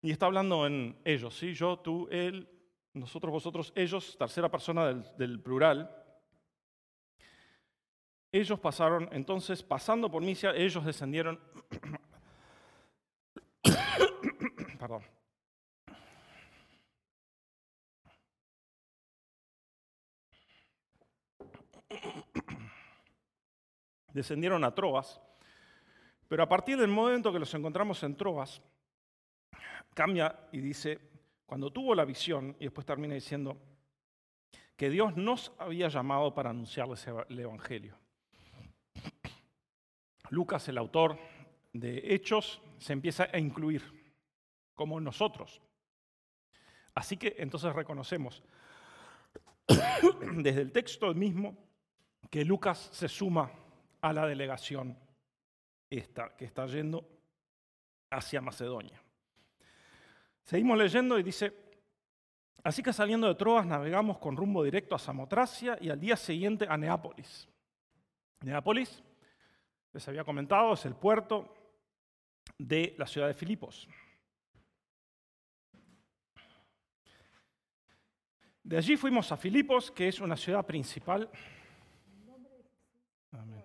Y 0.02 0.12
está 0.12 0.26
hablando 0.26 0.66
en 0.66 0.98
ellos, 1.06 1.38
¿sí? 1.38 1.54
Yo, 1.54 1.78
tú, 1.78 2.08
él, 2.10 2.50
nosotros, 2.94 3.32
vosotros, 3.32 3.72
ellos, 3.76 4.18
tercera 4.18 4.50
persona 4.50 4.88
del, 4.88 5.06
del 5.16 5.40
plural. 5.40 5.96
Ellos 8.32 8.60
pasaron, 8.60 9.10
entonces, 9.12 9.62
pasando 9.62 10.10
por 10.10 10.24
Misia, 10.24 10.56
ellos 10.56 10.84
descendieron. 10.84 11.40
Perdón. 14.80 15.04
Descendieron 24.14 24.64
a 24.64 24.74
Troas, 24.74 25.22
pero 26.28 26.44
a 26.44 26.50
partir 26.50 26.78
del 26.78 26.88
momento 26.88 27.34
que 27.34 27.40
los 27.40 27.54
encontramos 27.54 28.02
en 28.04 28.16
Troas, 28.16 28.62
cambia 29.94 30.48
y 30.52 30.60
dice, 30.60 31.00
cuando 31.46 31.72
tuvo 31.72 31.94
la 31.94 32.06
visión, 32.06 32.56
y 32.60 32.66
después 32.66 32.86
termina 32.86 33.14
diciendo, 33.14 33.58
que 34.78 34.90
Dios 34.90 35.16
nos 35.16 35.52
había 35.60 35.90
llamado 35.90 36.34
para 36.34 36.50
anunciarles 36.50 37.06
el 37.30 37.40
Evangelio. 37.40 37.98
Lucas, 40.30 40.68
el 40.70 40.78
autor 40.78 41.20
de 41.74 42.16
Hechos, 42.16 42.62
se 42.80 42.94
empieza 42.94 43.28
a 43.32 43.38
incluir 43.38 43.84
como 44.74 45.00
nosotros. 45.00 45.62
Así 46.96 47.18
que 47.18 47.36
entonces 47.38 47.74
reconocemos 47.74 48.42
desde 50.38 50.62
el 50.62 50.72
texto 50.72 51.14
mismo 51.14 51.58
que 52.30 52.44
Lucas 52.44 52.90
se 52.92 53.08
suma 53.08 53.52
a 54.02 54.14
la 54.14 54.26
delegación 54.26 54.98
esta, 55.90 56.36
que 56.36 56.46
está 56.46 56.66
yendo 56.66 57.08
hacia 58.10 58.42
Macedonia. 58.42 59.02
Seguimos 60.44 60.78
leyendo 60.78 61.20
y 61.20 61.24
dice, 61.24 61.54
así 62.64 62.82
que 62.82 62.94
saliendo 62.94 63.28
de 63.28 63.36
Troas 63.36 63.66
navegamos 63.66 64.18
con 64.18 64.36
rumbo 64.36 64.64
directo 64.64 64.96
a 64.96 65.00
Samotracia 65.00 65.78
y 65.80 65.90
al 65.90 66.00
día 66.00 66.18
siguiente 66.18 66.66
a 66.68 66.78
Neápolis. 66.78 67.48
Neápolis, 68.42 69.04
les 69.94 70.08
había 70.08 70.24
comentado, 70.24 70.74
es 70.74 70.86
el 70.86 70.96
puerto 70.96 71.54
de 72.58 72.96
la 72.98 73.06
ciudad 73.06 73.28
de 73.28 73.34
Filipos. 73.34 73.88
De 78.64 78.78
allí 78.78 78.96
fuimos 78.96 79.32
a 79.32 79.38
Filipos, 79.38 79.92
que 79.92 80.08
es 80.08 80.20
una 80.22 80.38
ciudad 80.38 80.66
principal. 80.66 81.30
Amén. 83.32 83.62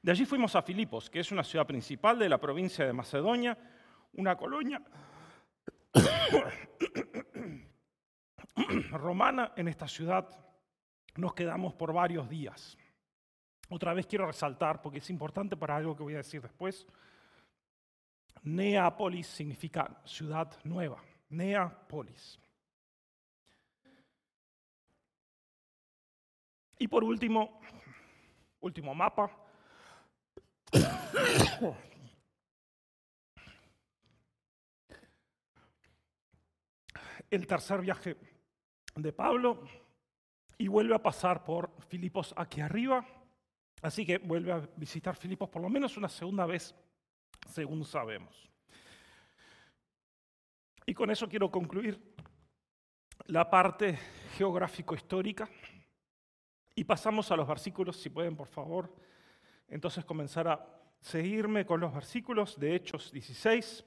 De 0.00 0.12
allí 0.12 0.24
fuimos 0.24 0.54
a 0.54 0.62
Filipos, 0.62 1.10
que 1.10 1.20
es 1.20 1.32
una 1.32 1.42
ciudad 1.42 1.66
principal 1.66 2.18
de 2.18 2.28
la 2.28 2.38
provincia 2.38 2.86
de 2.86 2.92
Macedonia, 2.92 3.58
una 4.12 4.36
colonia 4.36 4.80
romana. 8.92 9.52
En 9.56 9.68
esta 9.68 9.88
ciudad 9.88 10.28
nos 11.16 11.34
quedamos 11.34 11.74
por 11.74 11.92
varios 11.92 12.28
días. 12.28 12.78
Otra 13.70 13.92
vez 13.92 14.06
quiero 14.06 14.26
resaltar, 14.26 14.80
porque 14.80 14.98
es 14.98 15.10
importante 15.10 15.56
para 15.56 15.76
algo 15.76 15.96
que 15.96 16.02
voy 16.02 16.14
a 16.14 16.18
decir 16.18 16.40
después, 16.40 16.86
Neápolis 18.42 19.26
significa 19.26 20.00
ciudad 20.04 20.52
nueva. 20.64 21.02
Neápolis. 21.28 22.38
Y 26.78 26.86
por 26.86 27.02
último, 27.02 27.60
último 28.60 28.94
mapa. 28.94 29.47
El 37.30 37.46
tercer 37.46 37.80
viaje 37.80 38.16
de 38.94 39.12
Pablo 39.12 39.62
y 40.56 40.68
vuelve 40.68 40.94
a 40.94 41.02
pasar 41.02 41.44
por 41.44 41.70
Filipos 41.88 42.34
aquí 42.36 42.60
arriba. 42.60 43.06
Así 43.82 44.04
que 44.04 44.18
vuelve 44.18 44.52
a 44.52 44.68
visitar 44.76 45.14
Filipos 45.14 45.48
por 45.48 45.62
lo 45.62 45.68
menos 45.68 45.96
una 45.96 46.08
segunda 46.08 46.46
vez, 46.46 46.74
según 47.48 47.84
sabemos. 47.84 48.48
Y 50.84 50.94
con 50.94 51.10
eso 51.10 51.28
quiero 51.28 51.50
concluir 51.50 52.00
la 53.26 53.48
parte 53.48 53.98
geográfico-histórica. 54.36 55.48
Y 56.74 56.84
pasamos 56.84 57.30
a 57.30 57.36
los 57.36 57.46
versículos, 57.46 57.96
si 57.96 58.08
pueden, 58.08 58.36
por 58.36 58.48
favor. 58.48 58.92
Entonces 59.68 60.04
comenzar 60.04 60.48
a 60.48 60.66
seguirme 61.00 61.64
con 61.64 61.80
los 61.80 61.94
versículos 61.94 62.58
de 62.58 62.74
Hechos 62.74 63.12
16, 63.12 63.84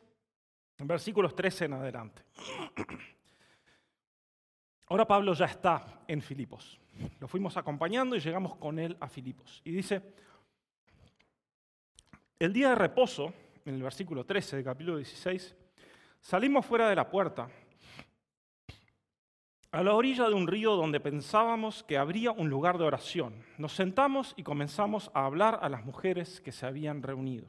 versículos 0.80 1.36
13 1.36 1.66
en 1.66 1.74
adelante. 1.74 2.24
Ahora 4.88 5.08
Pablo 5.08 5.34
ya 5.34 5.46
está 5.46 6.04
en 6.08 6.22
Filipos. 6.22 6.80
Lo 7.20 7.28
fuimos 7.28 7.56
acompañando 7.58 8.16
y 8.16 8.20
llegamos 8.20 8.56
con 8.58 8.78
él 8.78 8.98
a 9.00 9.08
Filipos. 9.08 9.62
Y 9.64 9.72
dice, 9.72 10.02
el 12.38 12.52
día 12.52 12.70
de 12.70 12.76
reposo, 12.76 13.34
en 13.66 13.76
el 13.76 13.84
versículo 13.84 14.26
13 14.26 14.58
del 14.58 14.66
capítulo 14.66 14.98
16, 14.98 15.56
salimos 16.20 16.66
fuera 16.66 16.90
de 16.90 16.96
la 16.96 17.10
puerta 17.10 17.50
a 19.72 19.84
la 19.84 19.94
orilla 19.94 20.28
de 20.28 20.36
un 20.36 20.48
río 20.48 20.76
donde 20.76 21.00
pensábamos 21.00 21.84
que 21.84 21.98
habría 21.98 22.32
un 22.32 22.50
lugar 22.50 22.78
de 22.78 22.84
oración. 22.84 23.46
Nos 23.58 23.74
sentamos 23.74 24.34
y 24.36 24.44
comenzamos 24.44 25.10
a 25.14 25.26
hablar 25.26 25.60
a 25.62 25.70
las 25.70 25.86
mujeres 25.86 26.42
que 26.42 26.52
se 26.52 26.66
habían 26.66 27.02
reunido. 27.02 27.48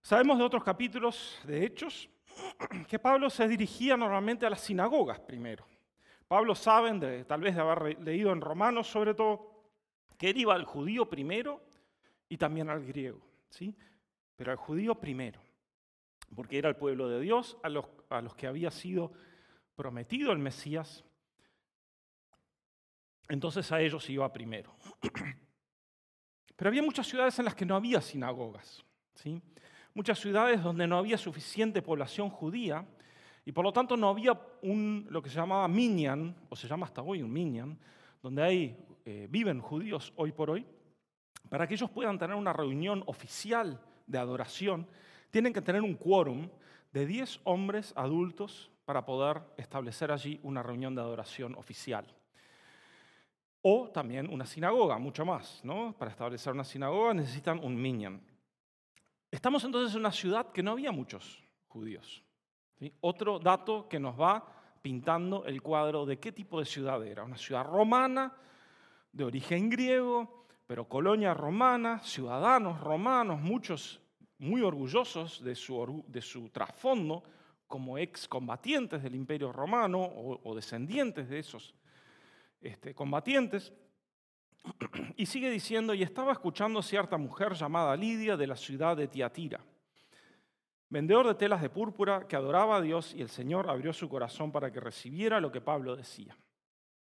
Sabemos 0.00 0.38
de 0.38 0.44
otros 0.44 0.64
capítulos 0.64 1.40
de 1.44 1.64
Hechos 1.64 2.10
que 2.88 2.98
Pablo 2.98 3.30
se 3.30 3.46
dirigía 3.46 3.96
normalmente 3.96 4.44
a 4.44 4.50
las 4.50 4.62
sinagogas 4.62 5.20
primero. 5.20 5.64
Pablo 6.26 6.56
saben, 6.56 7.24
tal 7.26 7.40
vez 7.40 7.54
de 7.54 7.60
haber 7.60 8.00
leído 8.00 8.32
en 8.32 8.40
Romanos 8.40 8.88
sobre 8.88 9.14
todo, 9.14 9.52
que 10.18 10.30
él 10.30 10.38
iba 10.38 10.54
al 10.54 10.64
judío 10.64 11.08
primero 11.08 11.62
y 12.28 12.38
también 12.38 12.70
al 12.70 12.84
griego, 12.84 13.20
¿sí? 13.50 13.76
pero 14.34 14.50
al 14.50 14.56
judío 14.56 14.96
primero, 14.96 15.40
porque 16.34 16.58
era 16.58 16.68
el 16.68 16.76
pueblo 16.76 17.08
de 17.08 17.20
Dios 17.20 17.58
a 17.62 17.68
los, 17.68 17.86
a 18.08 18.20
los 18.20 18.34
que 18.34 18.46
había 18.48 18.70
sido 18.70 19.12
prometido 19.74 20.32
el 20.32 20.38
Mesías, 20.38 21.04
entonces 23.28 23.70
a 23.72 23.80
ellos 23.80 24.08
iba 24.10 24.32
primero. 24.32 24.74
Pero 26.56 26.68
había 26.68 26.82
muchas 26.82 27.06
ciudades 27.06 27.38
en 27.38 27.46
las 27.46 27.54
que 27.54 27.64
no 27.64 27.74
había 27.74 28.00
sinagogas, 28.00 28.84
¿sí? 29.14 29.40
muchas 29.94 30.18
ciudades 30.18 30.62
donde 30.62 30.86
no 30.86 30.98
había 30.98 31.18
suficiente 31.18 31.82
población 31.82 32.30
judía 32.30 32.86
y 33.44 33.52
por 33.52 33.64
lo 33.64 33.72
tanto 33.72 33.96
no 33.96 34.08
había 34.08 34.40
un, 34.62 35.06
lo 35.10 35.22
que 35.22 35.28
se 35.28 35.36
llamaba 35.36 35.66
minyan, 35.68 36.36
o 36.48 36.56
se 36.56 36.68
llama 36.68 36.86
hasta 36.86 37.02
hoy 37.02 37.22
un 37.22 37.32
minyan, 37.32 37.78
donde 38.22 38.42
hay, 38.42 38.76
eh, 39.04 39.26
viven 39.28 39.60
judíos 39.60 40.12
hoy 40.16 40.32
por 40.32 40.50
hoy, 40.50 40.64
para 41.48 41.66
que 41.66 41.74
ellos 41.74 41.90
puedan 41.90 42.18
tener 42.18 42.36
una 42.36 42.52
reunión 42.52 43.02
oficial 43.06 43.80
de 44.06 44.18
adoración, 44.18 44.86
tienen 45.30 45.52
que 45.52 45.60
tener 45.60 45.82
un 45.82 45.94
quórum 45.94 46.48
de 46.92 47.06
10 47.06 47.40
hombres 47.44 47.92
adultos 47.96 48.70
para 48.84 49.04
poder 49.04 49.42
establecer 49.56 50.10
allí 50.10 50.40
una 50.42 50.62
reunión 50.62 50.94
de 50.94 51.00
adoración 51.00 51.54
oficial. 51.54 52.06
O 53.62 53.90
también 53.90 54.28
una 54.32 54.44
sinagoga, 54.44 54.98
mucho 54.98 55.24
más. 55.24 55.60
¿no? 55.64 55.94
Para 55.96 56.10
establecer 56.10 56.52
una 56.52 56.64
sinagoga 56.64 57.14
necesitan 57.14 57.60
un 57.62 57.80
minyan. 57.80 58.20
Estamos 59.30 59.64
entonces 59.64 59.94
en 59.94 60.00
una 60.00 60.12
ciudad 60.12 60.50
que 60.52 60.62
no 60.62 60.72
había 60.72 60.92
muchos 60.92 61.42
judíos. 61.68 62.22
Otro 63.00 63.38
dato 63.38 63.88
que 63.88 64.00
nos 64.00 64.20
va 64.20 64.44
pintando 64.82 65.44
el 65.46 65.62
cuadro 65.62 66.04
de 66.04 66.18
qué 66.18 66.32
tipo 66.32 66.58
de 66.58 66.66
ciudad 66.66 67.04
era. 67.06 67.22
Una 67.22 67.38
ciudad 67.38 67.64
romana, 67.64 68.36
de 69.12 69.24
origen 69.24 69.70
griego, 69.70 70.46
pero 70.66 70.88
colonia 70.88 71.34
romana, 71.34 72.00
ciudadanos 72.00 72.80
romanos, 72.80 73.40
muchos 73.40 74.00
muy 74.38 74.62
orgullosos 74.62 75.42
de 75.44 75.54
su, 75.54 76.04
de 76.08 76.20
su 76.20 76.48
trasfondo 76.48 77.22
como 77.72 77.96
excombatientes 77.96 79.02
del 79.02 79.14
imperio 79.14 79.50
romano 79.50 79.98
o 80.04 80.54
descendientes 80.54 81.26
de 81.30 81.38
esos 81.38 81.74
este, 82.60 82.94
combatientes. 82.94 83.72
Y 85.16 85.24
sigue 85.24 85.50
diciendo, 85.50 85.94
y 85.94 86.02
estaba 86.02 86.32
escuchando 86.32 86.82
cierta 86.82 87.16
mujer 87.16 87.54
llamada 87.54 87.96
Lidia 87.96 88.36
de 88.36 88.46
la 88.46 88.56
ciudad 88.56 88.94
de 88.94 89.08
Tiatira, 89.08 89.64
vendedor 90.90 91.28
de 91.28 91.34
telas 91.34 91.62
de 91.62 91.70
púrpura 91.70 92.28
que 92.28 92.36
adoraba 92.36 92.76
a 92.76 92.82
Dios 92.82 93.14
y 93.14 93.22
el 93.22 93.30
Señor 93.30 93.70
abrió 93.70 93.94
su 93.94 94.06
corazón 94.06 94.52
para 94.52 94.70
que 94.70 94.78
recibiera 94.78 95.40
lo 95.40 95.50
que 95.50 95.62
Pablo 95.62 95.96
decía. 95.96 96.36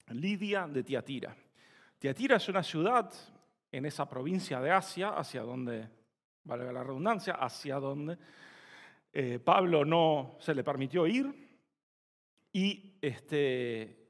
Lidia 0.10 0.68
de 0.68 0.84
Tiatira. 0.84 1.36
Tiatira 1.98 2.36
es 2.36 2.48
una 2.48 2.62
ciudad 2.62 3.12
en 3.72 3.88
esa 3.88 4.08
provincia 4.08 4.62
de 4.62 4.70
Asia, 4.70 5.10
hacia 5.18 5.42
donde, 5.42 5.90
valga 6.44 6.72
la 6.72 6.84
redundancia, 6.84 7.34
hacia 7.34 7.80
donde 7.80 8.20
eh, 9.14 9.40
Pablo 9.40 9.86
no 9.86 10.38
se 10.40 10.56
le 10.56 10.64
permitió 10.64 11.06
ir. 11.06 11.32
Y 12.52 12.98
este, 13.00 14.10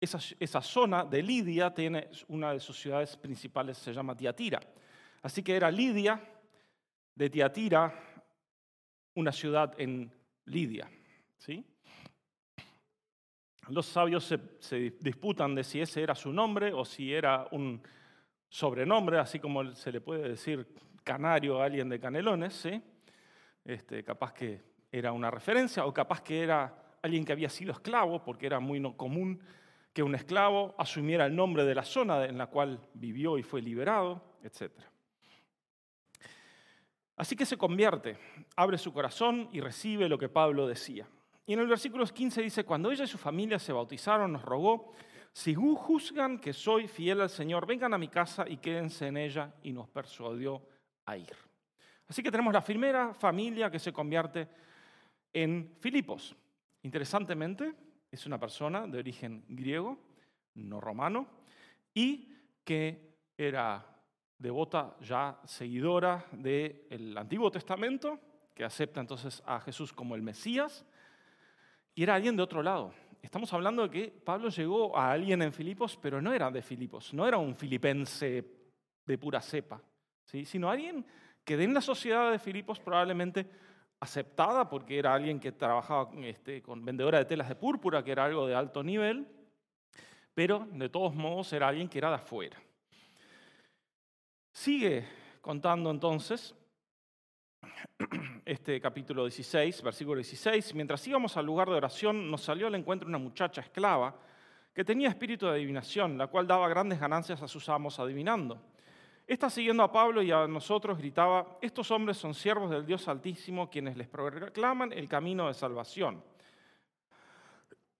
esa, 0.00 0.60
zona 0.60 1.04
de 1.04 1.22
Lidia 1.22 1.74
tiene 1.74 2.08
una 2.28 2.52
de 2.52 2.60
sus 2.60 2.78
ciudades 2.78 3.16
principales, 3.16 3.76
se 3.78 3.92
llama 3.92 4.16
Tiatira. 4.16 4.60
Así 5.22 5.42
que 5.42 5.56
era 5.56 5.70
Lidia 5.70 6.20
de 7.14 7.30
Tiatira, 7.30 7.92
una 9.14 9.32
ciudad 9.32 9.74
en 9.78 10.12
Lidia. 10.44 10.90
¿sí? 11.38 11.64
Los 13.68 13.86
sabios 13.86 14.24
se, 14.24 14.90
disputan 15.00 15.54
de 15.54 15.64
si 15.64 15.80
ese 15.80 16.02
era 16.02 16.14
su 16.14 16.32
nombre 16.32 16.72
o 16.72 16.84
si 16.84 17.12
era 17.12 17.48
un 17.50 17.82
sobrenombre, 18.48 19.18
así 19.18 19.40
como 19.40 19.74
se 19.74 19.90
le 19.90 20.00
puede 20.00 20.28
decir 20.30 20.66
canario 21.02 21.60
a 21.60 21.64
alguien 21.64 21.88
de 21.88 22.00
Canelones, 22.00 22.54
¿sí? 22.54 22.82
Este, 23.64 24.04
capaz 24.04 24.32
que 24.32 24.62
era 24.90 25.12
una 25.12 25.30
referencia, 25.30 25.86
o 25.86 25.92
capaz 25.92 26.22
que 26.22 26.42
era 26.42 26.96
alguien 27.02 27.24
que 27.24 27.32
había 27.32 27.48
sido 27.48 27.72
esclavo, 27.72 28.22
porque 28.22 28.46
era 28.46 28.60
muy 28.60 28.80
común 28.94 29.40
que 29.92 30.02
un 30.02 30.14
esclavo 30.14 30.74
asumiera 30.78 31.26
el 31.26 31.36
nombre 31.36 31.64
de 31.64 31.74
la 31.74 31.84
zona 31.84 32.24
en 32.24 32.36
la 32.36 32.48
cual 32.48 32.80
vivió 32.94 33.38
y 33.38 33.42
fue 33.42 33.62
liberado, 33.62 34.22
etc. 34.42 34.72
Así 37.16 37.36
que 37.36 37.46
se 37.46 37.56
convierte, 37.56 38.18
abre 38.56 38.76
su 38.76 38.92
corazón 38.92 39.48
y 39.52 39.60
recibe 39.60 40.08
lo 40.08 40.18
que 40.18 40.28
Pablo 40.28 40.66
decía. 40.66 41.08
Y 41.46 41.52
en 41.52 41.60
el 41.60 41.68
versículo 41.68 42.04
15 42.04 42.42
dice, 42.42 42.64
cuando 42.64 42.90
ella 42.90 43.04
y 43.04 43.08
su 43.08 43.18
familia 43.18 43.58
se 43.58 43.72
bautizaron, 43.72 44.32
nos 44.32 44.42
rogó, 44.42 44.92
si 45.32 45.54
juzgan 45.54 46.38
que 46.38 46.52
soy 46.52 46.88
fiel 46.88 47.20
al 47.20 47.30
Señor, 47.30 47.66
vengan 47.66 47.94
a 47.94 47.98
mi 47.98 48.08
casa 48.08 48.44
y 48.48 48.56
quédense 48.56 49.06
en 49.08 49.16
ella, 49.16 49.52
y 49.62 49.72
nos 49.72 49.88
persuadió 49.88 50.62
a 51.06 51.16
ir. 51.16 51.53
Así 52.08 52.22
que 52.22 52.30
tenemos 52.30 52.52
la 52.52 52.62
primera 52.62 53.14
familia 53.14 53.70
que 53.70 53.78
se 53.78 53.92
convierte 53.92 54.48
en 55.32 55.76
Filipos. 55.80 56.34
Interesantemente, 56.82 57.74
es 58.10 58.26
una 58.26 58.38
persona 58.38 58.86
de 58.86 58.98
origen 58.98 59.44
griego, 59.48 59.98
no 60.54 60.80
romano, 60.80 61.26
y 61.92 62.28
que 62.62 63.14
era 63.36 63.84
devota, 64.38 64.96
ya 65.00 65.40
seguidora 65.44 66.26
del 66.32 67.16
Antiguo 67.16 67.50
Testamento, 67.50 68.20
que 68.54 68.64
acepta 68.64 69.00
entonces 69.00 69.42
a 69.46 69.60
Jesús 69.60 69.92
como 69.92 70.14
el 70.14 70.22
Mesías, 70.22 70.84
y 71.94 72.02
era 72.02 72.14
alguien 72.14 72.36
de 72.36 72.42
otro 72.42 72.62
lado. 72.62 72.92
Estamos 73.22 73.52
hablando 73.52 73.82
de 73.84 73.90
que 73.90 74.08
Pablo 74.10 74.50
llegó 74.50 74.96
a 74.96 75.10
alguien 75.10 75.40
en 75.42 75.52
Filipos, 75.52 75.98
pero 76.00 76.20
no 76.20 76.32
era 76.32 76.50
de 76.50 76.60
Filipos, 76.60 77.14
no 77.14 77.26
era 77.26 77.38
un 77.38 77.56
filipense 77.56 78.44
de 79.06 79.18
pura 79.18 79.40
cepa, 79.40 79.80
¿sí? 80.24 80.44
sino 80.44 80.68
alguien 80.68 81.04
que 81.44 81.62
en 81.62 81.74
la 81.74 81.80
sociedad 81.80 82.30
de 82.30 82.38
Filipos 82.38 82.80
probablemente 82.80 83.46
aceptada 84.00 84.68
porque 84.68 84.98
era 84.98 85.14
alguien 85.14 85.38
que 85.38 85.52
trabajaba 85.52 86.10
este, 86.22 86.62
con 86.62 86.84
vendedora 86.84 87.18
de 87.18 87.24
telas 87.24 87.48
de 87.48 87.54
púrpura, 87.54 88.02
que 88.02 88.12
era 88.12 88.24
algo 88.24 88.46
de 88.46 88.54
alto 88.54 88.82
nivel, 88.82 89.26
pero 90.34 90.66
de 90.72 90.88
todos 90.88 91.14
modos 91.14 91.52
era 91.52 91.68
alguien 91.68 91.88
que 91.88 91.98
era 91.98 92.08
de 92.08 92.16
afuera. 92.16 92.56
Sigue 94.52 95.04
contando 95.40 95.90
entonces 95.90 96.54
este 98.44 98.80
capítulo 98.80 99.24
16, 99.24 99.82
versículo 99.82 100.16
16, 100.16 100.74
mientras 100.74 101.06
íbamos 101.06 101.36
al 101.36 101.46
lugar 101.46 101.68
de 101.68 101.76
oración 101.76 102.30
nos 102.30 102.42
salió 102.42 102.66
al 102.66 102.74
encuentro 102.74 103.08
una 103.08 103.18
muchacha 103.18 103.60
esclava 103.60 104.14
que 104.74 104.84
tenía 104.84 105.08
espíritu 105.08 105.46
de 105.46 105.52
adivinación, 105.52 106.18
la 106.18 106.26
cual 106.26 106.46
daba 106.46 106.68
grandes 106.68 106.98
ganancias 106.98 107.40
a 107.42 107.48
sus 107.48 107.68
amos 107.68 107.98
adivinando. 108.00 108.60
Esta 109.26 109.48
siguiendo 109.48 109.82
a 109.82 109.90
Pablo 109.90 110.22
y 110.22 110.30
a 110.30 110.46
nosotros 110.46 110.98
gritaba, 110.98 111.58
estos 111.62 111.90
hombres 111.90 112.18
son 112.18 112.34
siervos 112.34 112.70
del 112.70 112.84
Dios 112.84 113.08
Altísimo 113.08 113.70
quienes 113.70 113.96
les 113.96 114.06
proclaman 114.06 114.92
el 114.92 115.08
camino 115.08 115.48
de 115.48 115.54
salvación. 115.54 116.22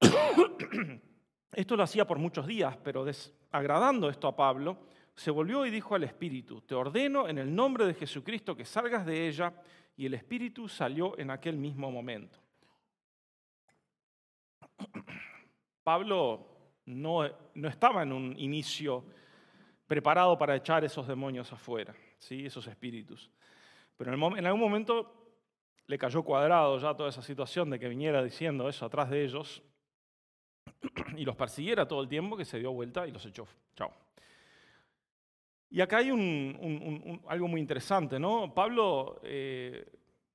Esto 1.52 1.76
lo 1.76 1.82
hacía 1.82 2.06
por 2.06 2.18
muchos 2.18 2.46
días, 2.46 2.76
pero 2.82 3.04
desagradando 3.04 4.10
esto 4.10 4.26
a 4.26 4.34
Pablo, 4.34 4.76
se 5.14 5.30
volvió 5.30 5.64
y 5.64 5.70
dijo 5.70 5.94
al 5.94 6.02
Espíritu, 6.02 6.60
te 6.62 6.74
ordeno 6.74 7.28
en 7.28 7.38
el 7.38 7.54
nombre 7.54 7.86
de 7.86 7.94
Jesucristo 7.94 8.56
que 8.56 8.64
salgas 8.64 9.06
de 9.06 9.28
ella, 9.28 9.54
y 9.96 10.06
el 10.06 10.14
Espíritu 10.14 10.68
salió 10.68 11.16
en 11.16 11.30
aquel 11.30 11.56
mismo 11.56 11.92
momento. 11.92 12.40
Pablo 15.84 16.48
no, 16.86 17.20
no 17.54 17.68
estaba 17.68 18.02
en 18.02 18.12
un 18.12 18.34
inicio 18.36 19.04
preparado 19.94 20.36
para 20.36 20.56
echar 20.56 20.84
esos 20.84 21.06
demonios 21.06 21.52
afuera, 21.52 21.94
¿sí? 22.18 22.44
esos 22.44 22.66
espíritus. 22.66 23.30
Pero 23.96 24.12
en, 24.12 24.44
algún 24.44 24.60
momento 24.60 25.38
le 25.86 25.96
cayó 25.96 26.24
cuadrado 26.24 26.76
ya 26.80 26.96
toda 26.96 27.10
esa 27.10 27.22
situación 27.22 27.70
de 27.70 27.78
que 27.78 27.88
viniera 27.88 28.20
diciendo 28.20 28.68
eso 28.68 28.84
atrás 28.86 29.08
de 29.08 29.22
ellos 29.22 29.62
y 31.16 31.24
los 31.24 31.36
persiguiera 31.36 31.86
todo 31.86 32.02
el 32.02 32.08
tiempo, 32.08 32.36
que 32.36 32.44
se 32.44 32.58
dio 32.58 32.72
vuelta 32.72 33.06
y 33.06 33.12
los 33.12 33.24
echó. 33.24 33.46
Chao. 33.76 33.92
Y 35.70 35.80
acá 35.80 35.98
hay 35.98 36.08
algo 37.28 37.46
muy 37.46 37.60
interesante, 37.60 38.18
¿no? 38.18 38.52
Pablo 38.52 39.20
eh, 39.22 39.86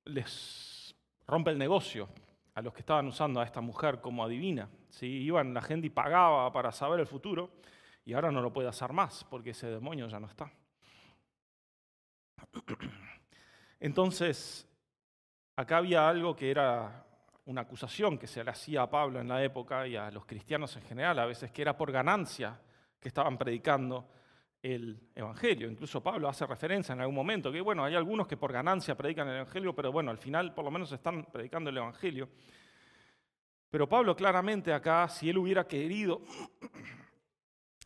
les 0.06 0.96
rompe 1.26 1.50
el 1.50 1.58
negocio 1.58 2.08
a 2.54 2.62
los 2.62 2.72
que 2.72 2.80
estaban 2.80 3.06
usando 3.06 3.40
a 3.40 3.44
esta 3.44 3.60
mujer 3.60 4.00
como 4.00 4.24
adivina. 4.24 4.70
¿sí? 4.88 5.06
Iban 5.06 5.52
la 5.52 5.60
gente 5.60 5.86
y 5.86 5.90
pagaba 5.90 6.50
para 6.50 6.72
saber 6.72 7.00
el 7.00 7.06
futuro 7.06 7.50
y 8.10 8.12
ahora 8.12 8.32
no 8.32 8.42
lo 8.42 8.52
puede 8.52 8.66
hacer 8.66 8.92
más 8.92 9.22
porque 9.30 9.50
ese 9.50 9.68
demonio 9.68 10.08
ya 10.08 10.18
no 10.18 10.26
está. 10.26 10.50
Entonces, 13.78 14.66
acá 15.54 15.76
había 15.76 16.08
algo 16.08 16.34
que 16.34 16.50
era 16.50 17.06
una 17.44 17.60
acusación 17.60 18.18
que 18.18 18.26
se 18.26 18.42
le 18.42 18.50
hacía 18.50 18.82
a 18.82 18.90
Pablo 18.90 19.20
en 19.20 19.28
la 19.28 19.44
época 19.44 19.86
y 19.86 19.94
a 19.94 20.10
los 20.10 20.26
cristianos 20.26 20.74
en 20.74 20.82
general, 20.82 21.20
a 21.20 21.26
veces 21.26 21.52
que 21.52 21.62
era 21.62 21.76
por 21.76 21.92
ganancia 21.92 22.60
que 22.98 23.06
estaban 23.06 23.38
predicando 23.38 24.08
el 24.60 25.00
Evangelio. 25.14 25.70
Incluso 25.70 26.02
Pablo 26.02 26.28
hace 26.28 26.44
referencia 26.46 26.92
en 26.92 27.02
algún 27.02 27.14
momento 27.14 27.52
que, 27.52 27.60
bueno, 27.60 27.84
hay 27.84 27.94
algunos 27.94 28.26
que 28.26 28.36
por 28.36 28.52
ganancia 28.52 28.96
predican 28.96 29.28
el 29.28 29.36
Evangelio, 29.36 29.72
pero 29.72 29.92
bueno, 29.92 30.10
al 30.10 30.18
final 30.18 30.52
por 30.52 30.64
lo 30.64 30.72
menos 30.72 30.90
están 30.90 31.26
predicando 31.26 31.70
el 31.70 31.76
Evangelio. 31.76 32.28
Pero 33.70 33.88
Pablo 33.88 34.16
claramente 34.16 34.72
acá, 34.72 35.08
si 35.08 35.30
él 35.30 35.38
hubiera 35.38 35.68
querido 35.68 36.22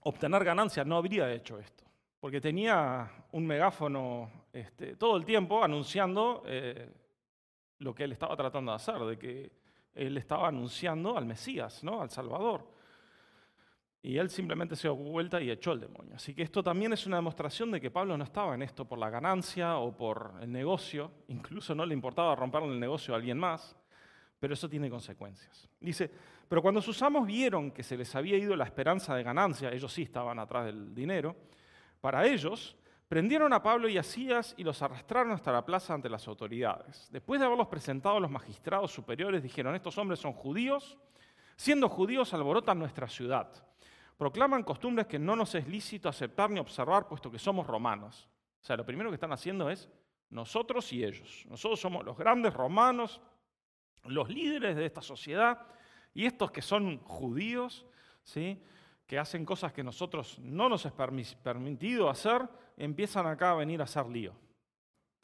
obtener 0.05 0.45
ganancias, 0.45 0.87
no 0.87 0.97
habría 0.97 1.31
hecho 1.33 1.59
esto, 1.59 1.85
porque 2.21 2.41
tenía 2.41 3.11
un 3.33 3.47
megáfono 3.47 4.31
este, 4.53 4.97
todo 4.97 5.17
el 5.17 5.25
tiempo 5.25 5.63
anunciando 5.63 6.43
eh, 6.47 6.91
lo 7.79 7.95
que 7.95 8.05
él 8.05 8.13
estaba 8.13 8.37
tratando 8.37 8.73
de 8.73 8.77
hacer, 8.77 8.99
de 9.01 9.19
que 9.19 9.53
él 9.95 10.17
estaba 10.17 10.49
anunciando 10.49 11.17
al 11.17 11.27
Mesías, 11.27 11.83
¿no? 11.83 12.01
al 12.01 12.11
Salvador. 12.11 12.73
Y 14.03 14.19
él 14.19 14.29
simplemente 14.29 14.77
se 14.77 14.89
dio 14.89 14.97
vuelta 14.97 15.41
y 15.41 15.51
echó 15.51 15.73
el 15.73 15.81
demonio. 15.81 16.17
Así 16.17 16.35
que 16.35 16.43
esto 16.43 16.63
también 16.63 16.93
es 16.93 17.07
una 17.07 17.17
demostración 17.17 17.71
de 17.71 17.81
que 17.81 17.91
Pablo 17.91 18.19
no 18.19 18.25
estaba 18.25 18.55
en 18.55 18.63
esto 18.63 18.85
por 18.85 18.99
la 18.99 19.09
ganancia 19.09 19.79
o 19.79 19.97
por 19.97 20.35
el 20.43 20.53
negocio, 20.53 21.11
incluso 21.29 21.75
no 21.75 21.87
le 21.87 21.95
importaba 21.95 22.37
romperle 22.37 22.69
el 22.69 22.81
negocio 22.81 23.15
a 23.15 23.17
alguien 23.17 23.39
más, 23.39 23.75
pero 24.45 24.53
eso 24.53 24.69
tiene 24.69 24.91
consecuencias. 24.91 25.67
Dice, 25.81 26.11
pero 26.47 26.61
cuando 26.61 26.83
sus 26.83 27.01
amos 27.01 27.27
vieron 27.27 27.71
que 27.71 27.83
se 27.83 27.97
les 27.97 28.15
había 28.15 28.37
ido 28.37 28.55
la 28.55 28.65
esperanza 28.65 29.15
de 29.15 29.23
ganancia, 29.23 29.71
ellos 29.71 29.91
sí 29.91 30.03
estaban 30.03 30.39
atrás 30.39 30.67
del 30.67 30.95
dinero, 30.95 31.35
para 32.03 32.27
ellos 32.27 32.77
Prendieron 33.09 33.53
a 33.55 33.63
Pablo 33.63 33.89
y 33.89 33.97
a 33.97 34.03
Sías 34.03 34.55
y 34.59 34.65
los 34.65 34.83
arrastraron 34.83 35.33
hasta 35.33 35.53
la 35.53 35.65
plaza 35.65 35.95
ante 35.95 36.11
las 36.11 36.27
autoridades. 36.27 37.09
Después 37.11 37.39
de 37.39 37.47
haberlos 37.47 37.69
presentado 37.69 38.17
a 38.17 38.21
los 38.21 38.31
magistrados 38.31 38.93
superiores, 38.93 39.43
dijeron, 39.43 39.75
estos 39.75 39.97
hombres 39.99 40.19
son 40.19 40.33
judíos, 40.33 40.99
siendo 41.57 41.89
judíos 41.89 42.35
alborotan 42.35 42.79
nuestra 42.79 43.07
ciudad. 43.07 43.49
Proclaman 44.19 44.63
costumbres 44.63 45.07
que 45.07 45.19
no 45.19 45.37
nos 45.37 45.55
es 45.55 45.69
lícito 45.69 46.09
aceptar 46.09 46.51
ni 46.51 46.59
observar, 46.59 47.07
puesto 47.07 47.31
que 47.31 47.39
somos 47.39 47.67
romanos. 47.67 48.29
O 48.61 48.65
sea, 48.65 48.77
lo 48.77 48.85
primero 48.85 49.11
que 49.11 49.15
están 49.15 49.33
haciendo 49.33 49.71
es 49.71 49.89
nosotros 50.31 50.93
y 50.93 51.05
ellos. 51.05 51.45
Nosotros 51.49 51.79
somos 51.79 52.05
los 52.05 52.17
grandes 52.17 52.53
romanos, 52.53 53.21
los 54.05 54.29
líderes 54.29 54.77
de 54.77 54.87
esta 54.87 55.03
sociedad, 55.03 55.67
y 56.15 56.27
estos 56.27 56.51
que 56.51 56.63
son 56.63 56.99
judíos, 56.99 57.87
¿sí? 58.23 58.63
que 59.07 59.19
hacen 59.19 59.45
cosas 59.45 59.73
que 59.73 59.83
nosotros 59.83 60.39
no 60.39 60.69
nos 60.69 60.87
es 60.87 60.93
permitido 60.93 62.09
hacer, 62.09 62.49
empiezan 62.77 63.27
acá 63.27 63.51
a 63.51 63.55
venir 63.55 63.81
a 63.81 63.85
hacer 63.85 64.07
lío. 64.07 64.33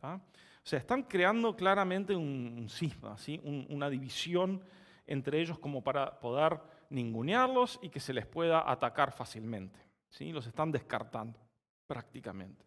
O 0.03 0.67
sea, 0.67 0.79
están 0.79 1.05
creando 1.05 1.57
claramente 1.57 2.15
un, 2.15 2.67
cisma, 2.69 3.17
¿sí? 3.17 3.41
una 3.69 3.89
división 3.89 4.63
entre 5.07 5.41
ellos 5.41 5.59
como 5.59 5.83
para 5.83 6.21
poder 6.21 6.61
ningunearlos 6.91 7.79
y 7.83 7.89
que 7.89 8.01
se 8.01 8.13
les 8.13 8.27
pueda 8.27 8.71
atacar 8.71 9.13
fácilmente. 9.13 9.81
¿sí? 10.09 10.33
Los 10.33 10.47
están 10.47 10.71
descartando 10.71 11.39
prácticamente. 11.87 12.65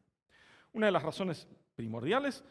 Una 0.73 0.87
de 0.87 0.91
las 0.91 1.03
razones 1.03 1.47
primordiales 1.75 2.43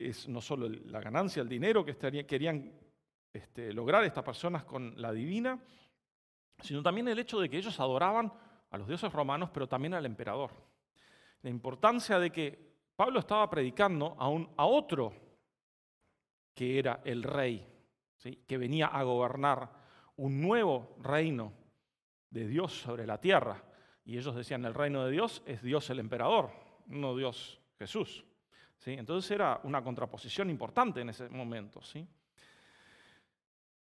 es 0.00 0.28
no 0.28 0.40
solo 0.40 0.68
la 0.68 1.00
ganancia, 1.00 1.42
el 1.42 1.48
dinero 1.48 1.84
que 1.84 1.96
querían 2.26 2.72
este, 3.32 3.72
lograr 3.72 4.02
estas 4.04 4.24
personas 4.24 4.64
con 4.64 5.00
la 5.00 5.12
divina, 5.12 5.62
sino 6.62 6.82
también 6.82 7.08
el 7.08 7.18
hecho 7.18 7.38
de 7.38 7.48
que 7.48 7.58
ellos 7.58 7.78
adoraban 7.78 8.32
a 8.70 8.78
los 8.78 8.88
dioses 8.88 9.12
romanos, 9.12 9.50
pero 9.52 9.68
también 9.68 9.94
al 9.94 10.06
emperador. 10.06 10.50
La 11.42 11.50
importancia 11.50 12.18
de 12.18 12.30
que 12.30 12.70
Pablo 12.96 13.20
estaba 13.20 13.48
predicando 13.48 14.16
a, 14.18 14.28
un, 14.28 14.50
a 14.56 14.66
otro 14.66 15.12
que 16.54 16.78
era 16.78 17.00
el 17.04 17.22
rey, 17.22 17.66
que 18.46 18.58
venía 18.58 18.86
a 18.86 19.02
gobernar 19.02 19.70
un 20.16 20.40
nuevo 20.40 20.96
reino 21.00 21.52
de 22.28 22.46
Dios 22.46 22.72
sobre 22.72 23.06
la 23.06 23.18
tierra. 23.18 23.64
Y 24.04 24.18
ellos 24.18 24.34
decían, 24.34 24.64
el 24.64 24.74
reino 24.74 25.04
de 25.04 25.12
Dios 25.12 25.42
es 25.46 25.62
Dios 25.62 25.88
el 25.90 25.98
emperador, 25.98 26.50
no 26.86 27.16
Dios 27.16 27.60
Jesús. 27.78 28.24
Entonces 28.86 29.30
era 29.30 29.60
una 29.64 29.82
contraposición 29.82 30.48
importante 30.50 31.00
en 31.00 31.10
ese 31.10 31.28
momento. 31.28 31.82
¿sí? 31.82 32.06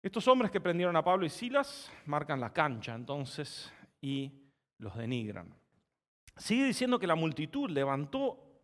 Estos 0.02 0.26
hombres 0.28 0.50
que 0.50 0.60
prendieron 0.60 0.96
a 0.96 1.04
Pablo 1.04 1.26
y 1.26 1.30
Silas 1.30 1.92
marcan 2.06 2.40
la 2.40 2.52
cancha 2.52 2.94
entonces 2.94 3.70
y 4.00 4.32
los 4.78 4.96
denigran. 4.96 5.54
Sigue 6.36 6.64
diciendo 6.64 6.98
que 6.98 7.06
la 7.06 7.14
multitud 7.14 7.70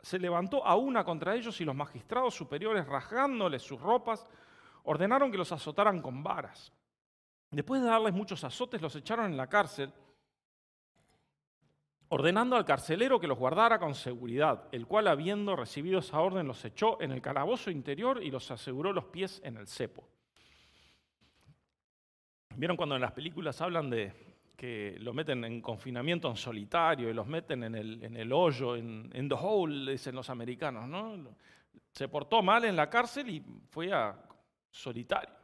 se 0.00 0.18
levantó 0.18 0.64
a 0.64 0.76
una 0.76 1.04
contra 1.04 1.34
ellos 1.34 1.60
y 1.60 1.64
los 1.64 1.76
magistrados 1.76 2.34
superiores, 2.34 2.86
rasgándoles 2.86 3.60
sus 3.60 3.78
ropas, 3.80 4.26
ordenaron 4.84 5.30
que 5.30 5.36
los 5.36 5.52
azotaran 5.52 6.00
con 6.00 6.22
varas. 6.22 6.72
Después 7.50 7.82
de 7.82 7.88
darles 7.88 8.14
muchos 8.14 8.42
azotes, 8.42 8.80
los 8.80 8.96
echaron 8.96 9.26
en 9.26 9.36
la 9.36 9.48
cárcel, 9.48 9.92
ordenando 12.08 12.56
al 12.56 12.64
carcelero 12.64 13.18
que 13.18 13.26
los 13.26 13.38
guardara 13.38 13.78
con 13.78 13.94
seguridad, 13.94 14.68
el 14.72 14.86
cual, 14.86 15.08
habiendo 15.08 15.56
recibido 15.56 15.98
esa 15.98 16.20
orden, 16.20 16.46
los 16.46 16.64
echó 16.64 17.00
en 17.00 17.12
el 17.12 17.20
calabozo 17.20 17.70
interior 17.70 18.22
y 18.22 18.30
los 18.30 18.50
aseguró 18.50 18.92
los 18.92 19.06
pies 19.06 19.40
en 19.44 19.56
el 19.56 19.66
cepo. 19.66 20.08
¿Vieron 22.54 22.76
cuando 22.76 22.94
en 22.94 23.02
las 23.02 23.12
películas 23.12 23.60
hablan 23.60 23.90
de 23.90 24.26
que 24.56 24.96
lo 25.00 25.12
meten 25.12 25.44
en 25.44 25.60
confinamiento 25.60 26.28
en 26.30 26.36
solitario 26.36 27.10
y 27.10 27.12
los 27.12 27.26
meten 27.26 27.64
en 27.64 27.74
el, 27.74 28.02
en 28.02 28.16
el 28.16 28.32
hoyo, 28.32 28.74
en, 28.74 29.28
the 29.28 29.36
hole, 29.38 29.92
dicen 29.92 30.14
los 30.14 30.30
americanos, 30.30 30.88
¿no? 30.88 31.36
Se 31.92 32.08
portó 32.08 32.42
mal 32.42 32.64
en 32.64 32.74
la 32.74 32.88
cárcel 32.88 33.28
y 33.28 33.44
fue 33.68 33.92
a 33.92 34.18
solitario. 34.70 35.34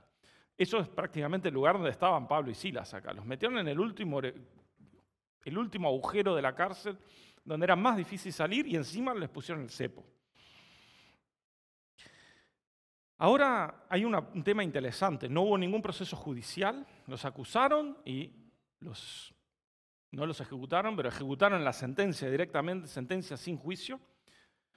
Eso 0.57 0.79
es 0.79 0.89
prácticamente 0.89 1.49
el 1.49 1.55
lugar 1.55 1.75
donde 1.75 1.91
estaban 1.91 2.27
Pablo 2.27 2.51
y 2.51 2.55
Silas 2.55 2.95
acá. 2.95 3.13
Los 3.13 3.27
metieron 3.27 3.59
en 3.59 3.69
el 3.69 3.79
último, 3.79 4.21
el 5.45 5.59
último 5.59 5.89
agujero 5.89 6.35
de 6.35 6.43
la 6.43 6.55
cárcel, 6.55 6.99
donde 7.45 7.65
era 7.65 7.77
más 7.77 7.97
difícil 7.97 8.33
salir 8.33 8.67
y 8.67 8.77
encima 8.77 9.15
les 9.15 9.29
pusieron 9.29 9.65
el 9.65 9.71
cepo. 9.71 10.05
Ahora 13.19 13.87
hay 13.89 14.05
un 14.05 14.43
tema 14.43 14.65
interesante. 14.65 15.29
No 15.29 15.43
hubo 15.43 15.57
ningún 15.57 15.81
proceso 15.81 16.17
judicial. 16.17 16.85
Los 17.07 17.25
acusaron 17.25 17.97
y 18.05 18.33
los, 18.81 19.33
no 20.11 20.27
los 20.27 20.41
ejecutaron, 20.41 20.97
pero 20.97 21.09
ejecutaron 21.09 21.65
la 21.65 21.73
sentencia 21.73 22.29
directamente, 22.29 22.89
sentencia 22.89 23.37
sin 23.37 23.57
juicio. 23.57 24.01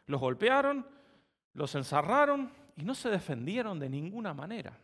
Los 0.05 0.21
golpearon, 0.21 0.87
los 1.53 1.73
encerraron 1.73 2.51
y 2.75 2.83
no 2.83 2.93
se 2.93 3.09
defendieron 3.09 3.79
de 3.79 3.89
ninguna 3.89 4.35
manera. 4.35 4.79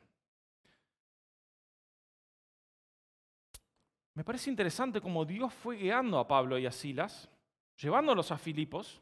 Me 4.13 4.23
parece 4.23 4.49
interesante 4.49 4.99
cómo 4.99 5.23
Dios 5.23 5.53
fue 5.53 5.77
guiando 5.77 6.19
a 6.19 6.27
Pablo 6.27 6.57
y 6.57 6.65
a 6.65 6.71
Silas, 6.71 7.29
llevándolos 7.77 8.31
a 8.31 8.37
Filipos. 8.37 9.01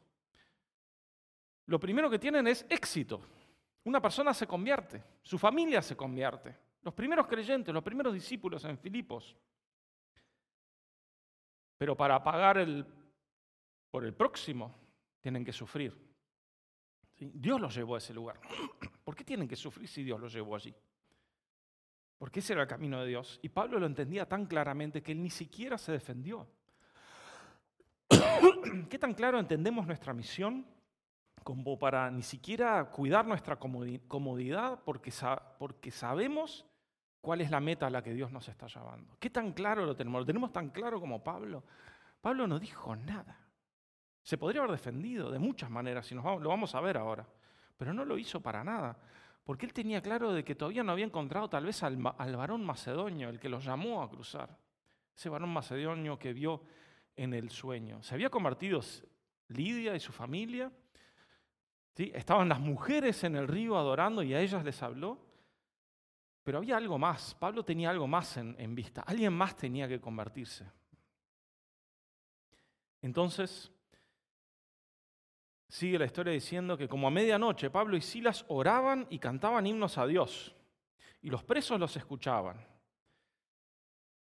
Lo 1.65 1.80
primero 1.80 2.10
que 2.10 2.19
tienen 2.19 2.48
es 2.48 2.65
éxito. 2.69 3.22
Una 3.86 4.02
persona 4.02 4.34
se 4.34 4.45
convierte, 4.45 5.04
su 5.24 5.38
familia 5.38 5.82
se 5.82 5.95
convierte. 5.95 6.56
Los 6.82 6.93
primeros 6.93 7.28
creyentes, 7.28 7.74
los 7.74 7.84
primeros 7.84 8.13
discípulos 8.13 8.63
en 8.65 8.78
Filipos. 8.78 9.36
Pero 11.78 11.95
para 11.95 12.22
pagar 12.24 12.58
por 13.89 14.06
el 14.06 14.13
próximo, 14.13 14.76
tienen 15.19 15.43
que 15.43 15.54
sufrir. 15.54 15.93
Dios 17.17 17.60
los 17.60 17.76
llevó 17.76 17.95
a 17.95 17.98
ese 17.98 18.13
lugar. 18.13 18.39
¿Por 19.04 19.15
qué 19.15 19.24
tienen 19.24 19.48
que 19.48 19.56
sufrir 19.56 19.88
si 19.88 20.04
Dios 20.04 20.19
los 20.19 20.32
llevó 20.32 20.56
allí? 20.56 20.74
Porque 22.19 22.41
ese 22.41 22.53
era 22.53 22.62
el 22.62 22.67
camino 22.67 23.01
de 23.01 23.08
Dios. 23.08 23.39
Y 23.41 23.49
Pablo 23.49 23.79
lo 23.79 23.88
entendía 23.88 24.27
tan 24.27 24.45
claramente 24.45 25.01
que 25.01 25.13
él 25.13 25.23
ni 25.23 25.32
siquiera 25.32 25.79
se 25.79 25.91
defendió. 25.91 26.47
¿Qué 28.89 28.99
tan 28.99 29.15
claro 29.15 29.39
entendemos 29.39 29.88
nuestra 29.88 30.13
misión? 30.13 30.67
como 31.43 31.79
para 31.79 32.12
ni 32.12 32.21
siquiera 32.21 32.86
cuidar 32.86 33.25
nuestra 33.25 33.55
comodidad 33.58 34.79
porque, 34.86 35.12
sabemos 35.91 36.65
cuál 37.21 37.41
es 37.41 37.51
la 37.51 37.60
meta 37.60 37.88
a 37.88 37.89
la 37.89 38.03
que 38.03 38.13
Dios 38.13 38.32
nos 38.32 38.47
está 38.47 38.67
llevando. 38.67 39.15
¿Qué 39.19 39.29
tan 39.29 39.53
claro 39.53 39.86
lo 39.86 39.95
tenemos? 39.95 40.21
¿Lo 40.21 40.25
tenemos 40.25 40.51
tan 40.51 40.69
claro 40.69 40.99
como 40.99 41.23
Pablo? 41.23 41.63
Pablo 42.21 42.47
no 42.47 42.60
dijo 42.60 42.95
nada. 42.95 43.39
Se 44.21 44.38
podría 44.38 44.62
haber 44.62 44.73
defendido 44.73 45.32
de 45.32 45.39
muchas 45.39 45.69
maneras, 45.69 46.12
y 46.12 46.15
lo 46.15 46.21
vamos 46.21 46.75
a 46.75 46.82
ver 46.82 46.97
ahora, 46.97 47.25
pero 47.77 47.93
no 47.93 48.05
lo 48.05 48.17
hizo 48.17 48.41
para 48.41 48.63
nada, 48.63 48.97
porque 49.50 49.66
él 49.66 49.74
tenía 49.74 50.00
claro 50.00 50.32
de 50.32 50.44
que 50.44 50.54
todavía 50.54 50.84
no 50.84 50.92
había 50.92 51.06
encontrado 51.06 51.50
tal 51.50 51.66
vez 51.66 51.82
al, 51.82 51.98
varón 51.98 52.64
macedonio, 52.64 53.30
el 53.30 53.40
que 53.40 53.50
lo 53.50 53.60
llamó 53.60 54.04
a 54.04 54.08
cruzar, 54.08 54.56
ese 55.18 55.28
varón 55.28 55.50
macedonio 55.50 56.20
que 56.20 56.34
vio 56.34 56.62
en 57.16 57.34
el 57.34 57.50
sueño. 57.50 58.04
Se 58.04 58.14
había 58.14 58.30
convertido 58.30 58.80
Lidia 59.48 59.96
y 59.96 60.00
su 60.00 60.12
familia 60.12 60.72
Estaban 61.96 62.48
las 62.48 62.60
mujeres 62.60 63.24
en 63.24 63.38
el 63.38 63.48
río 63.48 63.76
adorando 63.76 64.22
y 64.22 64.36
a 64.36 64.40
ellas 64.40 64.64
les 64.64 64.84
habló. 64.84 65.18
Pero 66.44 66.60
había 66.60 66.78
algo 66.78 67.00
más. 67.00 67.34
Pablo 67.34 67.66
tenía 67.66 67.90
algo 67.90 68.08
más 68.08 68.38
en 68.38 68.76
vista. 68.76 69.02
Alguien 69.02 69.34
más 69.34 69.58
tenía 69.58 69.88
que 69.88 70.00
convertirse. 70.00 70.72
Entonces, 73.02 73.72
sigue 75.69 75.99
la 75.99 76.05
historia 76.05 76.34
diciendo 76.34 76.75
que 76.75 76.89
como 76.89 77.08
a 77.08 77.12
medianoche 77.12 77.69
Pablo 77.69 77.95
y 77.95 78.01
Silas 78.01 78.43
oraban 78.49 79.08
y 79.10 79.19
cantaban 79.19 79.65
himnos 79.65 79.97
a 79.97 80.08
Dios. 80.08 80.53
Y 81.21 81.29
los 81.29 81.43
presos 81.43 81.79
los 81.79 81.95
escuchaban. 81.95 82.65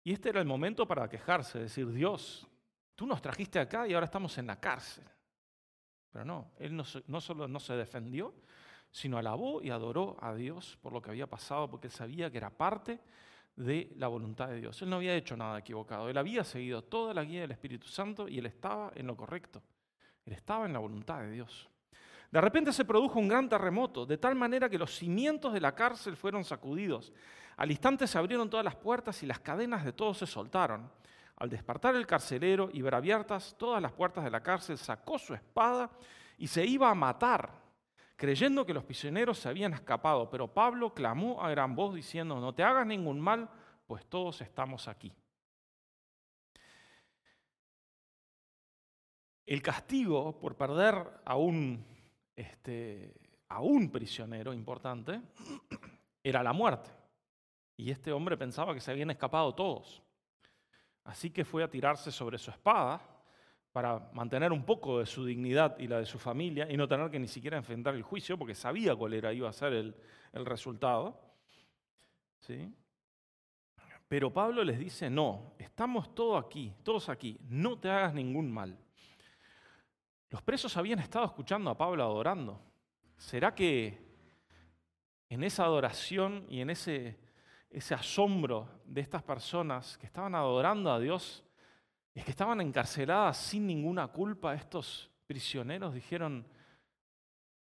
Y 0.04 0.14
este 0.14 0.30
era 0.30 0.42
el 0.42 0.46
momento 0.46 0.88
para 0.88 1.10
quejarse, 1.10 1.60
decir, 1.60 1.92
Dios, 1.92 2.48
tú 2.96 3.08
nos 3.08 3.22
trajiste 3.22 3.60
acá 3.60 3.88
y 3.88 3.94
ahora 3.94 4.06
estamos 4.06 4.38
en 4.38 4.48
la 4.48 4.60
cárcel. 4.60 5.06
Pero 6.12 6.26
no, 6.26 6.52
él 6.58 6.76
no, 6.76 7.22
solo 7.22 7.48
no 7.48 7.60
se 7.60 7.74
defendió, 7.76 8.34
sino 8.92 9.18
alabó 9.18 9.62
y 9.62 9.70
adoró 9.70 10.18
a 10.20 10.34
Dios 10.34 10.78
por 10.82 10.92
lo 10.92 11.02
que 11.02 11.12
había 11.12 11.28
pasado, 11.28 11.70
porque 11.70 11.88
él 11.88 11.94
sabía 11.94 12.32
que 12.32 12.38
era 12.38 12.50
parte 12.50 13.00
de 13.56 13.94
la 13.98 14.08
voluntad 14.08 14.48
de 14.48 14.62
Dios. 14.62 14.82
Él 14.82 14.90
no 14.90 14.96
había 14.96 15.16
hecho 15.16 15.38
nada 15.38 15.60
equivocado, 15.60 16.10
él 16.10 16.18
había 16.18 16.44
seguido 16.44 16.84
toda 16.84 17.14
la 17.14 17.24
guía 17.24 17.42
del 17.42 17.52
Espíritu 17.52 17.88
Santo 17.88 18.28
y 18.28 18.40
él 18.40 18.48
estaba 18.48 18.92
en 18.96 19.06
lo 19.06 19.16
correcto, 19.16 19.62
estaba 20.36 20.66
en 20.66 20.74
la 20.74 20.80
voluntad 20.80 21.20
de 21.22 21.32
Dios. 21.32 21.70
De 22.32 22.42
repente 22.42 22.72
se 22.72 22.86
produjo 22.86 23.20
un 23.20 23.28
gran 23.28 23.50
terremoto, 23.50 24.06
de 24.06 24.18
tal 24.18 24.36
manera 24.36 24.70
que 24.70 24.78
los 24.78 24.96
cimientos 24.96 25.52
de 25.52 25.62
la 25.62 25.74
cárcel 25.74 26.16
fueron 26.16 26.44
sacudidos. 26.44 27.12
Al 27.58 27.72
instante 27.72 28.06
se 28.06 28.18
abrieron 28.18 28.50
todas 28.50 28.64
las 28.64 28.76
puertas 28.76 29.22
y 29.24 29.26
las 29.26 29.40
cadenas 29.40 29.84
de 29.84 29.94
todos 29.94 30.20
se 30.20 30.28
soltaron. 30.28 30.92
Al 31.38 31.50
despertar 31.50 31.96
el 31.96 32.06
carcelero 32.06 32.70
y 32.72 32.82
ver 32.82 32.94
abiertas 32.94 33.56
todas 33.58 33.82
las 33.82 33.92
puertas 33.92 34.24
de 34.24 34.30
la 34.30 34.44
cárcel, 34.44 34.78
sacó 34.78 35.18
su 35.18 35.34
espada 35.34 35.90
y 36.38 36.48
se 36.48 36.66
iba 36.66 36.90
a 36.90 36.96
matar, 36.96 37.52
creyendo 38.16 38.66
que 38.66 38.74
los 38.74 38.84
prisioneros 38.84 39.40
se 39.40 39.50
habían 39.50 39.74
escapado. 39.74 40.30
Pero 40.30 40.48
Pablo 40.48 40.94
clamó 40.94 41.42
a 41.44 41.50
gran 41.50 41.76
voz 41.76 41.96
diciendo, 41.96 42.40
no 42.40 42.54
te 42.54 42.64
hagas 42.64 42.86
ningún 42.86 43.20
mal, 43.20 43.50
pues 43.88 44.06
todos 44.06 44.42
estamos 44.42 44.88
aquí. 44.88 45.12
El 49.50 49.64
castigo 49.64 50.40
por 50.40 50.56
perder 50.56 50.96
a 51.26 51.36
un, 51.36 51.84
este, 52.36 53.16
a 53.48 53.62
un 53.62 53.90
prisionero 53.90 54.54
importante 54.54 55.20
era 56.24 56.44
la 56.44 56.54
muerte. 56.54 56.92
Y 57.76 57.90
este 57.90 58.12
hombre 58.12 58.38
pensaba 58.38 58.76
que 58.76 58.80
se 58.80 58.92
habían 58.92 59.10
escapado 59.10 59.56
todos. 59.56 60.04
Así 61.04 61.32
que 61.32 61.44
fue 61.44 61.64
a 61.64 61.68
tirarse 61.68 62.12
sobre 62.12 62.38
su 62.38 62.52
espada 62.52 63.02
para 63.72 64.12
mantener 64.14 64.52
un 64.52 64.64
poco 64.64 65.00
de 65.00 65.08
su 65.08 65.26
dignidad 65.26 65.80
y 65.80 65.88
la 65.88 65.98
de 65.98 66.06
su 66.06 66.20
familia 66.20 66.68
y 66.70 66.78
no 66.78 66.88
tener 66.88 67.10
que 67.10 67.18
ni 67.18 67.28
siquiera 67.28 67.58
enfrentar 67.58 67.96
el 67.96 68.04
juicio 68.04 68.38
porque 68.38 68.54
sabía 68.54 68.96
cuál 68.96 69.16
era, 69.16 69.34
iba 69.34 69.50
a 69.50 69.54
ser 69.54 69.74
el, 69.74 69.96
el 70.32 70.46
resultado. 70.46 71.20
¿Sí? 72.42 72.72
Pero 74.08 74.32
Pablo 74.32 74.64
les 74.64 74.78
dice, 74.78 75.10
no, 75.10 75.56
estamos 75.58 76.14
todos 76.14 76.46
aquí, 76.46 76.72
todos 76.84 77.10
aquí, 77.10 77.40
no 77.50 77.80
te 77.80 77.90
hagas 77.90 78.14
ningún 78.14 78.52
mal. 78.52 78.78
Los 80.30 80.42
presos 80.42 80.76
habían 80.78 81.00
estado 81.00 81.26
escuchando 81.26 81.70
a 81.70 81.78
Pablo 81.78 82.04
adorando. 82.04 82.62
¿Será 83.18 83.54
que 83.54 84.10
en 85.30 85.44
esa 85.44 85.64
adoración 85.64 86.46
y 86.50 86.62
en 86.62 86.72
ese, 86.72 87.20
asombro 87.92 88.68
de 88.86 89.02
estas 89.02 89.22
personas 89.22 89.98
que 89.98 90.08
estaban 90.08 90.34
adorando 90.34 90.92
a 90.92 91.00
Dios, 91.00 91.46
es 92.16 92.26
que 92.26 92.32
estaban 92.32 92.60
encarceladas 92.62 93.38
sin 93.38 93.68
ninguna 93.68 94.08
culpa. 94.08 94.56
Estos 94.56 95.12
prisioneros 95.28 95.94
dijeron, 95.94 96.48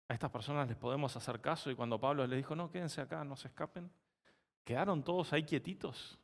a 0.07 0.13
estas 0.13 0.29
personas 0.29 0.67
les 0.67 0.77
podemos 0.77 1.17
hacer 1.17 1.41
caso 1.41 1.71
y 1.71 1.75
cuando 1.75 1.99
Pablo 1.99 2.25
les 2.27 2.37
dijo, 2.37 2.55
no, 2.55 2.69
quédense 2.69 3.01
acá, 3.01 3.23
no 3.23 3.35
se 3.35 3.47
escapen, 3.47 3.91
quedaron 4.63 5.03
todos 5.03 5.33
ahí 5.33 5.43
quietitos. 5.43 6.19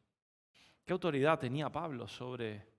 ¿Qué 0.86 0.94
autoridad 0.94 1.40
tenía 1.40 1.70
Pablo 1.72 2.08
sobre 2.08 2.73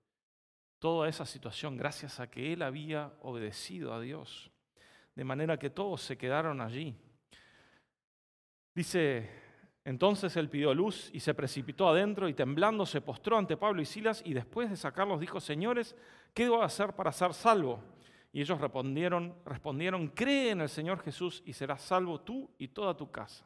toda 0.79 1.07
esa 1.07 1.25
situación 1.25 1.77
gracias 1.77 2.19
a 2.19 2.29
que 2.29 2.53
él 2.53 2.61
había 2.61 3.13
obedecido 3.21 3.93
a 3.93 4.01
Dios? 4.01 4.51
De 5.15 5.23
manera 5.23 5.57
que 5.57 5.69
todos 5.69 6.01
se 6.01 6.17
quedaron 6.17 6.61
allí. 6.61 6.95
Dice 8.73 9.45
entonces 9.85 10.35
él 10.35 10.49
pidió 10.49 10.73
luz 10.73 11.11
y 11.13 11.19
se 11.19 11.35
precipitó 11.35 11.87
adentro 11.87 12.27
y 12.27 12.33
temblando 12.33 12.87
se 12.87 13.01
postró 13.01 13.37
ante 13.37 13.55
Pablo 13.55 13.83
y 13.83 13.85
Silas 13.85 14.23
y 14.25 14.33
después 14.33 14.71
de 14.71 14.75
sacarlos 14.75 15.19
dijo, 15.19 15.39
señores, 15.39 15.95
¿qué 16.33 16.43
debo 16.43 16.63
hacer 16.63 16.93
para 16.93 17.11
ser 17.11 17.35
salvo? 17.35 17.83
Y 18.33 18.41
ellos 18.41 18.59
respondieron, 18.59 19.35
respondieron, 19.45 20.07
cree 20.07 20.49
en 20.49 20.61
el 20.61 20.69
Señor 20.69 21.01
Jesús 21.01 21.43
y 21.45 21.53
serás 21.53 21.81
salvo 21.83 22.19
tú 22.19 22.49
y 22.57 22.69
toda 22.69 22.97
tu 22.97 23.11
casa. 23.11 23.45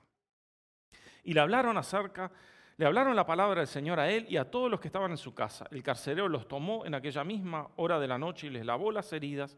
Y 1.26 1.34
le 1.34 1.42
hablaron 1.42 1.78
acerca, 1.78 2.32
le 2.80 2.86
hablaron 2.86 3.16
la 3.16 3.26
palabra 3.26 3.60
del 3.60 3.68
Señor 3.68 4.00
a 4.00 4.10
él 4.10 4.26
y 4.30 4.38
a 4.38 4.50
todos 4.50 4.72
los 4.72 4.80
que 4.80 4.88
estaban 4.88 5.12
en 5.12 5.18
su 5.18 5.36
casa. 5.36 5.68
El 5.70 5.84
carcelero 5.84 6.30
los 6.30 6.48
tomó 6.48 6.86
en 6.86 6.96
aquella 6.96 7.24
misma 7.24 7.68
hora 7.76 8.00
de 8.00 8.08
la 8.08 8.18
noche 8.18 8.48
y 8.48 8.50
les 8.50 8.66
lavó 8.66 8.92
las 8.92 9.12
heridas 9.12 9.58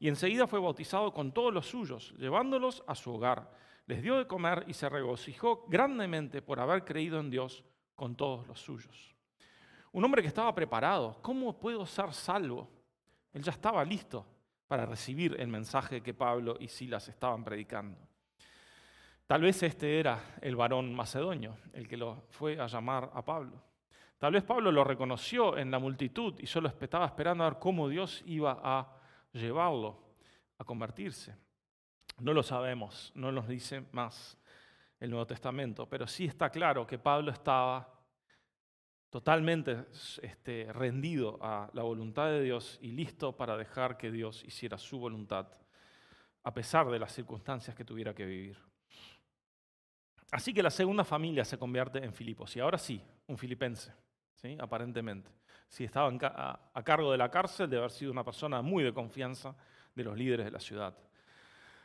y 0.00 0.08
enseguida 0.08 0.46
fue 0.46 0.58
bautizado 0.58 1.12
con 1.12 1.30
todos 1.30 1.52
los 1.52 1.66
suyos, 1.66 2.14
llevándolos 2.18 2.82
a 2.86 2.94
su 2.94 3.12
hogar 3.12 3.50
les 3.86 4.02
dio 4.02 4.16
de 4.16 4.26
comer 4.26 4.64
y 4.66 4.72
se 4.72 4.88
regocijó 4.88 5.66
grandemente 5.68 6.40
por 6.40 6.58
haber 6.58 6.84
creído 6.84 7.20
en 7.20 7.30
Dios 7.30 7.64
con 7.94 8.16
todos 8.16 8.46
los 8.46 8.60
suyos. 8.60 9.14
Un 9.92 10.04
hombre 10.04 10.22
que 10.22 10.28
estaba 10.28 10.54
preparado, 10.54 11.18
¿cómo 11.22 11.58
puedo 11.58 11.84
ser 11.86 12.12
salvo? 12.12 12.68
Él 13.32 13.42
ya 13.42 13.52
estaba 13.52 13.84
listo 13.84 14.26
para 14.66 14.86
recibir 14.86 15.36
el 15.38 15.48
mensaje 15.48 16.02
que 16.02 16.14
Pablo 16.14 16.56
y 16.58 16.68
Silas 16.68 17.08
estaban 17.08 17.44
predicando. 17.44 17.98
Tal 19.26 19.40
vez 19.40 19.62
este 19.62 19.98
era 19.98 20.36
el 20.42 20.54
varón 20.54 20.94
macedonio, 20.94 21.56
el 21.72 21.88
que 21.88 21.96
lo 21.96 22.26
fue 22.28 22.60
a 22.60 22.66
llamar 22.66 23.10
a 23.14 23.24
Pablo. 23.24 23.62
Tal 24.18 24.32
vez 24.32 24.44
Pablo 24.44 24.70
lo 24.70 24.84
reconoció 24.84 25.56
en 25.56 25.70
la 25.70 25.78
multitud 25.78 26.34
y 26.38 26.46
solo 26.46 26.68
estaba 26.68 27.06
esperando 27.06 27.44
a 27.44 27.50
ver 27.50 27.58
cómo 27.58 27.88
Dios 27.88 28.22
iba 28.26 28.60
a 28.62 28.96
llevarlo 29.32 29.98
a 30.58 30.64
convertirse. 30.64 31.34
No 32.20 32.32
lo 32.32 32.42
sabemos, 32.42 33.12
no 33.14 33.32
nos 33.32 33.48
dice 33.48 33.84
más 33.92 34.38
el 35.00 35.10
Nuevo 35.10 35.26
Testamento, 35.26 35.88
pero 35.88 36.06
sí 36.06 36.26
está 36.26 36.50
claro 36.50 36.86
que 36.86 36.98
Pablo 36.98 37.32
estaba 37.32 37.88
totalmente 39.10 39.86
este, 40.22 40.72
rendido 40.72 41.38
a 41.40 41.70
la 41.72 41.82
voluntad 41.82 42.26
de 42.26 42.42
Dios 42.42 42.78
y 42.82 42.92
listo 42.92 43.36
para 43.36 43.56
dejar 43.56 43.96
que 43.96 44.10
Dios 44.10 44.44
hiciera 44.44 44.76
su 44.76 44.98
voluntad, 44.98 45.48
a 46.42 46.52
pesar 46.52 46.90
de 46.90 46.98
las 46.98 47.12
circunstancias 47.12 47.74
que 47.76 47.84
tuviera 47.84 48.14
que 48.14 48.26
vivir. 48.26 48.73
Así 50.34 50.52
que 50.52 50.64
la 50.64 50.70
segunda 50.70 51.04
familia 51.04 51.44
se 51.44 51.56
convierte 51.56 52.02
en 52.02 52.12
Filipos, 52.12 52.56
y 52.56 52.60
ahora 52.60 52.76
sí, 52.76 53.00
un 53.28 53.38
filipense, 53.38 53.92
¿sí? 54.34 54.56
aparentemente. 54.58 55.30
Si 55.68 55.84
estaba 55.84 56.10
a 56.74 56.82
cargo 56.82 57.12
de 57.12 57.18
la 57.18 57.30
cárcel, 57.30 57.70
de 57.70 57.76
haber 57.76 57.92
sido 57.92 58.10
una 58.10 58.24
persona 58.24 58.60
muy 58.60 58.82
de 58.82 58.92
confianza 58.92 59.54
de 59.94 60.02
los 60.02 60.18
líderes 60.18 60.46
de 60.46 60.50
la 60.50 60.58
ciudad. 60.58 60.92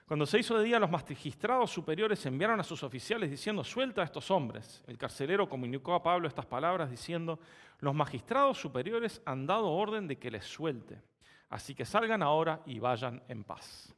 Cuando 0.08 0.26
se 0.26 0.40
hizo 0.40 0.58
de 0.58 0.64
día, 0.64 0.80
los 0.80 0.90
magistrados 0.90 1.70
superiores 1.70 2.26
enviaron 2.26 2.60
a 2.60 2.64
sus 2.64 2.82
oficiales 2.82 3.30
diciendo, 3.30 3.64
suelta 3.64 4.02
a 4.02 4.06
estos 4.06 4.32
hombres. 4.32 4.84
El 4.88 4.98
carcelero 4.98 5.48
comunicó 5.48 5.94
a 5.94 6.02
Pablo 6.02 6.28
estas 6.28 6.48
palabras 6.48 6.90
diciendo, 6.90 7.40
los 7.82 7.94
magistrados 7.94 8.60
superiores 8.60 9.22
han 9.26 9.46
dado 9.46 9.70
orden 9.70 10.08
de 10.08 10.18
que 10.18 10.32
les 10.32 10.46
suelte, 10.46 11.00
así 11.50 11.76
que 11.76 11.86
salgan 11.86 12.24
ahora 12.24 12.64
y 12.66 12.80
vayan 12.80 13.22
en 13.28 13.44
paz. 13.44 13.94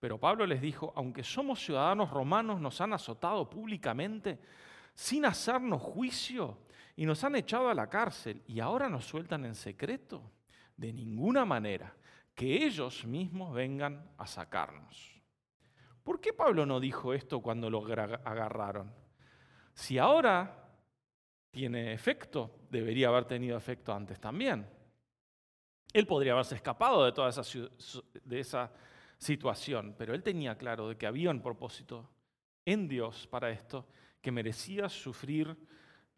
Pero 0.00 0.18
Pablo 0.18 0.46
les 0.46 0.60
dijo, 0.60 0.92
aunque 0.94 1.22
somos 1.22 1.60
ciudadanos 1.60 2.10
romanos, 2.10 2.60
nos 2.60 2.80
han 2.80 2.92
azotado 2.92 3.48
públicamente 3.50 4.38
sin 4.94 5.24
hacernos 5.24 5.82
juicio 5.82 6.58
y 6.96 7.04
nos 7.04 7.22
han 7.24 7.36
echado 7.36 7.68
a 7.68 7.74
la 7.74 7.88
cárcel 7.88 8.42
y 8.46 8.60
ahora 8.60 8.88
nos 8.88 9.04
sueltan 9.04 9.44
en 9.44 9.54
secreto. 9.54 10.22
De 10.76 10.92
ninguna 10.92 11.44
manera, 11.44 11.92
que 12.34 12.64
ellos 12.64 13.04
mismos 13.04 13.52
vengan 13.52 14.08
a 14.16 14.26
sacarnos. 14.26 15.20
¿Por 16.04 16.20
qué 16.20 16.32
Pablo 16.32 16.64
no 16.64 16.78
dijo 16.78 17.12
esto 17.12 17.40
cuando 17.40 17.68
lo 17.68 17.84
agarraron? 17.84 18.94
Si 19.74 19.98
ahora 19.98 20.70
tiene 21.50 21.92
efecto, 21.92 22.60
debería 22.70 23.08
haber 23.08 23.24
tenido 23.24 23.56
efecto 23.56 23.92
antes 23.92 24.20
también. 24.20 24.68
Él 25.92 26.06
podría 26.06 26.32
haberse 26.32 26.54
escapado 26.54 27.04
de 27.04 27.12
toda 27.12 27.30
esa, 27.30 27.42
de 28.24 28.40
esa 28.40 28.70
situación, 29.18 29.94
pero 29.98 30.14
él 30.14 30.22
tenía 30.22 30.56
claro 30.56 30.88
de 30.88 30.96
que 30.96 31.06
había 31.06 31.30
un 31.30 31.42
propósito 31.42 32.08
en 32.64 32.88
Dios 32.88 33.26
para 33.26 33.50
esto, 33.50 33.86
que 34.20 34.32
merecía 34.32 34.88
sufrir 34.88 35.56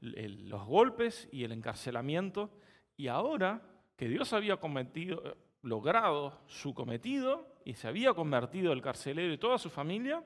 los 0.00 0.64
golpes 0.64 1.28
y 1.32 1.44
el 1.44 1.52
encarcelamiento, 1.52 2.50
y 2.96 3.08
ahora 3.08 3.62
que 3.96 4.08
Dios 4.08 4.32
había 4.32 4.56
cometido, 4.58 5.36
logrado 5.62 6.40
su 6.46 6.74
cometido 6.74 7.54
y 7.64 7.74
se 7.74 7.88
había 7.88 8.14
convertido 8.14 8.72
el 8.72 8.82
carcelero 8.82 9.32
y 9.32 9.38
toda 9.38 9.58
su 9.58 9.70
familia, 9.70 10.24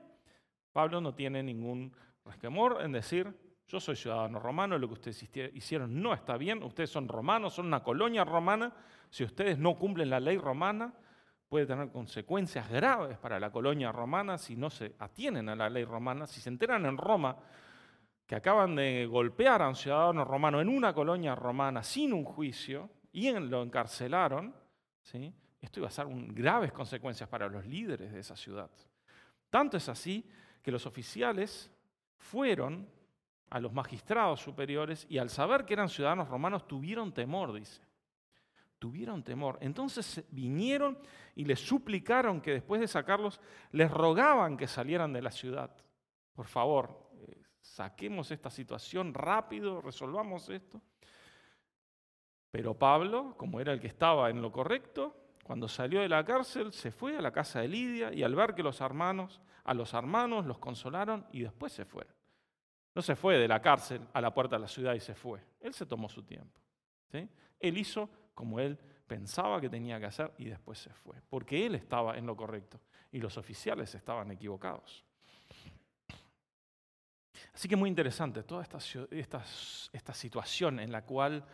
Pablo 0.71 1.01
no 1.01 1.13
tiene 1.13 1.43
ningún 1.43 1.93
resquemor 2.23 2.81
en 2.81 2.91
decir, 2.91 3.33
yo 3.67 3.79
soy 3.79 3.95
ciudadano 3.95 4.39
romano, 4.39 4.77
lo 4.77 4.87
que 4.87 4.93
ustedes 4.93 5.29
hicieron 5.53 6.01
no 6.01 6.13
está 6.13 6.37
bien, 6.37 6.63
ustedes 6.63 6.89
son 6.89 7.07
romanos, 7.07 7.53
son 7.53 7.67
una 7.67 7.83
colonia 7.83 8.23
romana, 8.23 8.73
si 9.09 9.23
ustedes 9.23 9.57
no 9.57 9.75
cumplen 9.75 10.09
la 10.09 10.19
ley 10.19 10.37
romana, 10.37 10.93
puede 11.47 11.65
tener 11.65 11.89
consecuencias 11.89 12.69
graves 12.69 13.17
para 13.17 13.39
la 13.39 13.51
colonia 13.51 13.91
romana 13.91 14.37
si 14.37 14.55
no 14.55 14.69
se 14.69 14.95
atienen 14.99 15.49
a 15.49 15.55
la 15.55 15.69
ley 15.69 15.85
romana, 15.85 16.27
si 16.27 16.41
se 16.41 16.49
enteran 16.49 16.85
en 16.85 16.97
Roma 16.97 17.37
que 18.25 18.35
acaban 18.35 18.75
de 18.75 19.05
golpear 19.05 19.61
a 19.61 19.69
un 19.69 19.75
ciudadano 19.75 20.25
romano 20.25 20.59
en 20.59 20.69
una 20.69 20.93
colonia 20.93 21.35
romana 21.35 21.83
sin 21.83 22.11
un 22.11 22.23
juicio 22.23 22.89
y 23.11 23.31
lo 23.31 23.61
encarcelaron, 23.61 24.55
¿sí? 25.03 25.33
esto 25.61 25.79
iba 25.79 25.87
a 25.87 25.91
ser 25.91 26.07
graves 26.09 26.71
consecuencias 26.71 27.29
para 27.29 27.47
los 27.47 27.65
líderes 27.65 28.11
de 28.11 28.19
esa 28.19 28.35
ciudad. 28.35 28.69
Tanto 29.49 29.77
es 29.77 29.87
así 29.89 30.27
que 30.61 30.71
los 30.71 30.85
oficiales 30.85 31.71
fueron 32.17 32.89
a 33.51 33.59
los 33.59 33.71
magistrados 33.71 34.41
superiores 34.41 35.05
y 35.07 35.19
al 35.19 35.29
saber 35.29 35.65
que 35.65 35.73
eran 35.73 35.89
ciudadanos 35.89 36.27
romanos 36.27 36.67
tuvieron 36.67 37.13
temor, 37.13 37.53
dice. 37.53 37.81
Tuvieron 38.79 39.23
temor. 39.23 39.57
Entonces 39.61 40.23
vinieron 40.31 40.97
y 41.35 41.45
les 41.45 41.59
suplicaron 41.59 42.41
que 42.41 42.51
después 42.51 42.81
de 42.81 42.87
sacarlos, 42.87 43.39
les 43.71 43.89
rogaban 43.89 44.57
que 44.57 44.67
salieran 44.67 45.13
de 45.13 45.21
la 45.21 45.31
ciudad. 45.31 45.71
Por 46.33 46.47
favor, 46.47 47.09
eh, 47.27 47.41
saquemos 47.61 48.31
esta 48.31 48.49
situación 48.49 49.13
rápido, 49.13 49.81
resolvamos 49.81 50.49
esto. 50.49 50.81
Pero 52.51 52.73
Pablo, 52.73 53.35
como 53.37 53.59
era 53.59 53.73
el 53.73 53.79
que 53.79 53.87
estaba 53.87 54.29
en 54.29 54.41
lo 54.41 54.51
correcto, 54.51 55.15
cuando 55.43 55.67
salió 55.67 56.01
de 56.01 56.09
la 56.09 56.25
cárcel 56.25 56.73
se 56.73 56.91
fue 56.91 57.17
a 57.17 57.21
la 57.21 57.31
casa 57.31 57.61
de 57.61 57.67
Lidia 57.67 58.13
y 58.13 58.23
al 58.23 58.33
ver 58.33 58.55
que 58.55 58.63
los 58.63 58.81
hermanos, 58.81 59.41
a 59.63 59.73
los 59.73 59.93
hermanos 59.93 60.45
los 60.45 60.57
consolaron 60.57 61.27
y 61.31 61.41
después 61.41 61.71
se 61.71 61.85
fue. 61.85 62.07
No 62.95 63.01
se 63.01 63.15
fue 63.15 63.37
de 63.37 63.47
la 63.47 63.61
cárcel 63.61 64.01
a 64.13 64.21
la 64.21 64.33
puerta 64.33 64.55
de 64.55 64.61
la 64.61 64.67
ciudad 64.67 64.93
y 64.93 65.01
se 65.01 65.13
fue. 65.13 65.43
Él 65.59 65.73
se 65.73 65.85
tomó 65.85 66.07
su 66.07 66.23
tiempo. 66.23 66.59
Él 67.11 67.77
hizo 67.77 68.09
como 68.35 68.59
él 68.59 68.77
pensaba 69.07 69.59
que 69.59 69.69
tenía 69.69 69.99
que 69.99 70.05
hacer 70.05 70.31
y 70.37 70.45
después 70.45 70.77
se 70.77 70.93
fue, 70.93 71.15
porque 71.29 71.65
él 71.65 71.73
estaba 71.75 72.17
en 72.17 72.25
lo 72.25 72.35
correcto 72.35 72.79
y 73.11 73.19
los 73.19 73.37
oficiales 73.37 73.95
estaban 73.95 74.29
equivocados. 74.31 75.03
Así 77.53 77.67
que 77.67 77.75
muy 77.75 77.89
interesante 77.89 78.43
toda 78.43 78.61
esta, 78.63 78.77
esta, 79.11 79.43
esta 79.93 80.13
situación 80.13 80.79
en 80.79 80.91
la 80.91 81.03
cual 81.03 81.45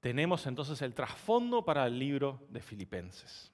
tenemos 0.00 0.46
entonces 0.46 0.80
el 0.82 0.94
trasfondo 0.94 1.64
para 1.64 1.86
el 1.86 1.98
libro 1.98 2.46
de 2.50 2.60
Filipenses. 2.60 3.52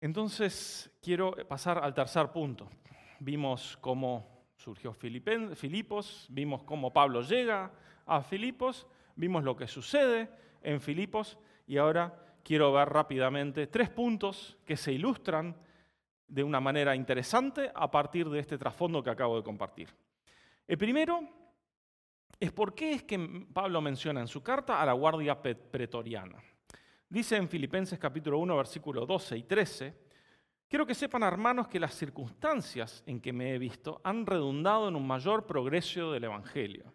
Entonces 0.00 0.90
quiero 1.00 1.32
pasar 1.46 1.78
al 1.78 1.94
tercer 1.94 2.32
punto. 2.32 2.68
Vimos 3.20 3.78
cómo 3.80 4.48
surgió 4.56 4.92
Filipos, 4.92 6.26
vimos 6.28 6.64
cómo 6.64 6.92
Pablo 6.92 7.22
llega, 7.22 7.72
a 8.16 8.22
Filipos, 8.22 8.86
vimos 9.16 9.44
lo 9.44 9.56
que 9.56 9.66
sucede 9.66 10.28
en 10.62 10.80
Filipos 10.80 11.38
y 11.66 11.78
ahora 11.78 12.14
quiero 12.42 12.72
ver 12.72 12.88
rápidamente 12.88 13.66
tres 13.66 13.90
puntos 13.90 14.58
que 14.64 14.76
se 14.76 14.92
ilustran 14.92 15.56
de 16.26 16.44
una 16.44 16.60
manera 16.60 16.94
interesante 16.94 17.70
a 17.74 17.90
partir 17.90 18.28
de 18.28 18.40
este 18.40 18.58
trasfondo 18.58 19.02
que 19.02 19.10
acabo 19.10 19.36
de 19.36 19.42
compartir. 19.42 19.88
El 20.66 20.78
primero 20.78 21.20
es 22.38 22.52
por 22.52 22.74
qué 22.74 22.92
es 22.92 23.02
que 23.04 23.46
Pablo 23.52 23.80
menciona 23.80 24.20
en 24.20 24.28
su 24.28 24.42
carta 24.42 24.80
a 24.80 24.86
la 24.86 24.92
guardia 24.92 25.40
pretoriana. 25.40 26.42
Dice 27.08 27.36
en 27.36 27.48
Filipenses 27.48 27.98
capítulo 27.98 28.38
1, 28.38 28.56
versículo 28.56 29.04
12 29.04 29.36
y 29.36 29.42
13, 29.42 29.94
quiero 30.68 30.86
que 30.86 30.94
sepan 30.94 31.22
hermanos 31.22 31.68
que 31.68 31.78
las 31.78 31.94
circunstancias 31.94 33.02
en 33.06 33.20
que 33.20 33.32
me 33.32 33.54
he 33.54 33.58
visto 33.58 34.00
han 34.02 34.24
redundado 34.24 34.88
en 34.88 34.96
un 34.96 35.06
mayor 35.06 35.46
progreso 35.46 36.12
del 36.12 36.24
Evangelio. 36.24 36.92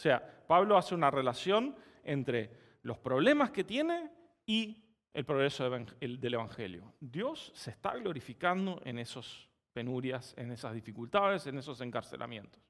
O 0.00 0.02
sea, 0.02 0.46
Pablo 0.46 0.78
hace 0.78 0.94
una 0.94 1.10
relación 1.10 1.76
entre 2.02 2.78
los 2.84 2.96
problemas 2.96 3.50
que 3.50 3.64
tiene 3.64 4.10
y 4.46 4.82
el 5.12 5.26
progreso 5.26 5.68
del 5.68 6.32
Evangelio. 6.32 6.94
Dios 6.98 7.52
se 7.54 7.72
está 7.72 7.94
glorificando 7.96 8.80
en 8.86 8.98
esas 8.98 9.46
penurias, 9.74 10.32
en 10.38 10.52
esas 10.52 10.72
dificultades, 10.72 11.46
en 11.48 11.58
esos 11.58 11.82
encarcelamientos. 11.82 12.62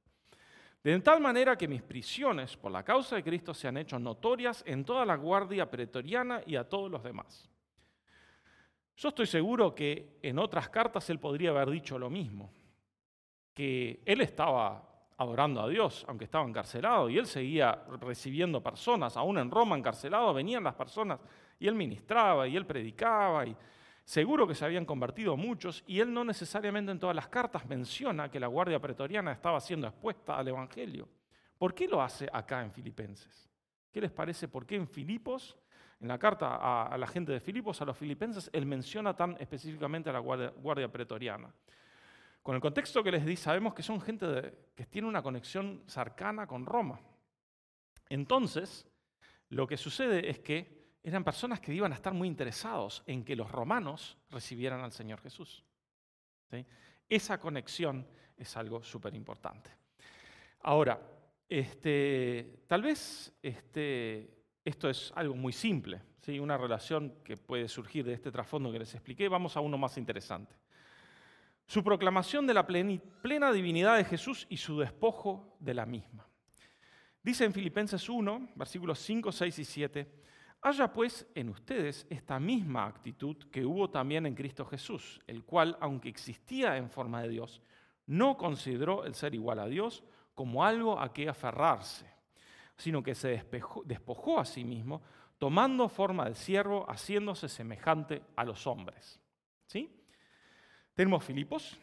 De 0.82 0.98
tal 0.98 1.20
manera 1.20 1.56
que 1.56 1.68
mis 1.68 1.82
prisiones 1.82 2.56
por 2.56 2.72
la 2.72 2.82
causa 2.82 3.14
de 3.14 3.22
Cristo 3.22 3.54
se 3.54 3.68
han 3.68 3.76
hecho 3.76 4.00
notorias 4.00 4.64
en 4.66 4.84
toda 4.84 5.06
la 5.06 5.14
guardia 5.14 5.70
pretoriana 5.70 6.42
y 6.44 6.56
a 6.56 6.68
todos 6.68 6.90
los 6.90 7.04
demás. 7.04 7.48
Yo 8.96 9.10
estoy 9.10 9.26
seguro 9.26 9.72
que 9.72 10.18
en 10.20 10.40
otras 10.40 10.68
cartas 10.68 11.08
él 11.10 11.20
podría 11.20 11.50
haber 11.50 11.70
dicho 11.70 11.96
lo 11.96 12.10
mismo, 12.10 12.52
que 13.54 14.02
él 14.04 14.20
estaba 14.20 14.89
adorando 15.20 15.60
a 15.60 15.68
Dios, 15.68 16.06
aunque 16.08 16.24
estaba 16.24 16.48
encarcelado, 16.48 17.10
y 17.10 17.18
él 17.18 17.26
seguía 17.26 17.84
recibiendo 18.00 18.62
personas, 18.62 19.18
aún 19.18 19.36
en 19.36 19.50
Roma 19.50 19.76
encarcelado, 19.76 20.32
venían 20.32 20.64
las 20.64 20.74
personas, 20.74 21.20
y 21.58 21.68
él 21.68 21.74
ministraba, 21.74 22.48
y 22.48 22.56
él 22.56 22.64
predicaba, 22.64 23.44
y 23.44 23.54
seguro 24.02 24.48
que 24.48 24.54
se 24.54 24.64
habían 24.64 24.86
convertido 24.86 25.36
muchos, 25.36 25.84
y 25.86 26.00
él 26.00 26.10
no 26.10 26.24
necesariamente 26.24 26.90
en 26.90 26.98
todas 26.98 27.14
las 27.14 27.28
cartas 27.28 27.66
menciona 27.68 28.30
que 28.30 28.40
la 28.40 28.46
guardia 28.46 28.80
pretoriana 28.80 29.32
estaba 29.32 29.60
siendo 29.60 29.86
expuesta 29.86 30.38
al 30.38 30.48
Evangelio. 30.48 31.06
¿Por 31.58 31.74
qué 31.74 31.86
lo 31.86 32.00
hace 32.00 32.26
acá 32.32 32.62
en 32.62 32.72
Filipenses? 32.72 33.50
¿Qué 33.92 34.00
les 34.00 34.10
parece? 34.10 34.48
¿Por 34.48 34.64
qué 34.64 34.76
en 34.76 34.88
Filipos, 34.88 35.54
en 36.00 36.08
la 36.08 36.18
carta 36.18 36.86
a, 36.86 36.96
la 36.96 37.06
gente 37.06 37.32
de 37.32 37.40
Filipos, 37.40 37.82
a 37.82 37.84
los 37.84 37.98
filipenses, 37.98 38.48
él 38.54 38.64
menciona 38.64 39.14
tan 39.14 39.36
específicamente 39.38 40.08
a 40.08 40.14
la 40.14 40.20
guardia 40.20 40.90
pretoriana? 40.90 41.52
Con 42.42 42.54
el 42.54 42.60
contexto 42.60 43.02
que 43.02 43.12
les 43.12 43.24
di, 43.24 43.36
sabemos 43.36 43.74
que 43.74 43.82
son 43.82 44.00
gente 44.00 44.70
que 44.74 44.86
tiene 44.86 45.08
una 45.08 45.22
conexión 45.22 45.82
cercana 45.86 46.46
con 46.46 46.64
Roma. 46.64 46.98
Entonces, 48.08 48.86
lo 49.50 49.66
que 49.66 49.76
sucede 49.76 50.28
es 50.28 50.38
que 50.38 50.80
eran 51.02 51.22
personas 51.22 51.60
que 51.60 51.74
iban 51.74 51.92
a 51.92 51.96
estar 51.96 52.14
muy 52.14 52.28
interesados 52.28 53.02
en 53.06 53.24
que 53.24 53.36
los 53.36 53.50
romanos 53.50 54.16
recibieran 54.30 54.80
al 54.80 54.92
Señor 54.92 55.20
Jesús. 55.20 55.64
Esa 57.08 57.38
conexión 57.38 58.06
es 58.36 58.56
algo 58.56 58.82
súper 58.82 59.14
importante. 59.14 59.70
Ahora, 60.60 61.00
este, 61.48 62.64
tal 62.66 62.82
vez 62.82 63.32
este, 63.42 64.44
esto 64.64 64.88
es 64.88 65.12
algo 65.14 65.34
muy 65.34 65.52
simple, 65.52 66.00
¿sí? 66.22 66.38
una 66.38 66.56
relación 66.56 67.22
que 67.22 67.36
puede 67.36 67.68
surgir 67.68 68.04
de 68.04 68.14
este 68.14 68.30
trasfondo 68.30 68.72
que 68.72 68.78
les 68.78 68.94
expliqué. 68.94 69.28
Vamos 69.28 69.56
a 69.56 69.60
uno 69.60 69.76
más 69.76 69.98
interesante 69.98 70.54
su 71.70 71.84
proclamación 71.84 72.48
de 72.48 72.54
la 72.54 72.66
plena 72.66 73.52
divinidad 73.52 73.96
de 73.96 74.04
Jesús 74.04 74.44
y 74.50 74.56
su 74.56 74.80
despojo 74.80 75.56
de 75.60 75.72
la 75.72 75.86
misma. 75.86 76.26
Dice 77.22 77.44
en 77.44 77.52
Filipenses 77.52 78.08
1, 78.08 78.48
versículos 78.56 78.98
5, 78.98 79.30
6 79.30 79.58
y 79.60 79.64
7, 79.64 80.12
haya 80.62 80.92
pues 80.92 81.28
en 81.32 81.48
ustedes 81.48 82.08
esta 82.10 82.40
misma 82.40 82.86
actitud 82.86 83.36
que 83.52 83.64
hubo 83.64 83.88
también 83.88 84.26
en 84.26 84.34
Cristo 84.34 84.66
Jesús, 84.66 85.20
el 85.28 85.44
cual, 85.44 85.78
aunque 85.80 86.08
existía 86.08 86.76
en 86.76 86.90
forma 86.90 87.22
de 87.22 87.28
Dios, 87.28 87.62
no 88.04 88.36
consideró 88.36 89.04
el 89.04 89.14
ser 89.14 89.36
igual 89.36 89.60
a 89.60 89.68
Dios 89.68 90.02
como 90.34 90.64
algo 90.64 90.98
a 90.98 91.12
que 91.12 91.28
aferrarse, 91.28 92.12
sino 92.78 93.00
que 93.00 93.14
se 93.14 93.44
despojó 93.84 94.40
a 94.40 94.44
sí 94.44 94.64
mismo, 94.64 95.02
tomando 95.38 95.88
forma 95.88 96.28
de 96.28 96.34
siervo, 96.34 96.84
haciéndose 96.90 97.48
semejante 97.48 98.22
a 98.34 98.44
los 98.44 98.66
hombres. 98.66 99.20
¿Sí? 99.66 99.99
Tenemos 101.00 101.24
Filipos, 101.24 101.78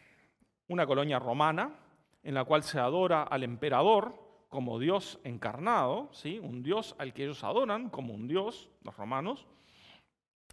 una 0.68 0.86
colonia 0.86 1.18
romana 1.18 1.76
en 2.22 2.36
la 2.36 2.44
cual 2.44 2.62
se 2.62 2.78
adora 2.78 3.24
al 3.24 3.42
emperador 3.42 4.46
como 4.48 4.78
Dios 4.78 5.20
encarnado, 5.24 6.08
¿sí? 6.14 6.38
un 6.38 6.62
Dios 6.62 6.96
al 7.00 7.16
que 7.16 7.24
ellos 7.24 7.44
adoran 7.44 7.90
como 7.90 8.14
un 8.14 8.28
Dios, 8.28 8.70
los 8.84 8.96
romanos. 8.96 9.48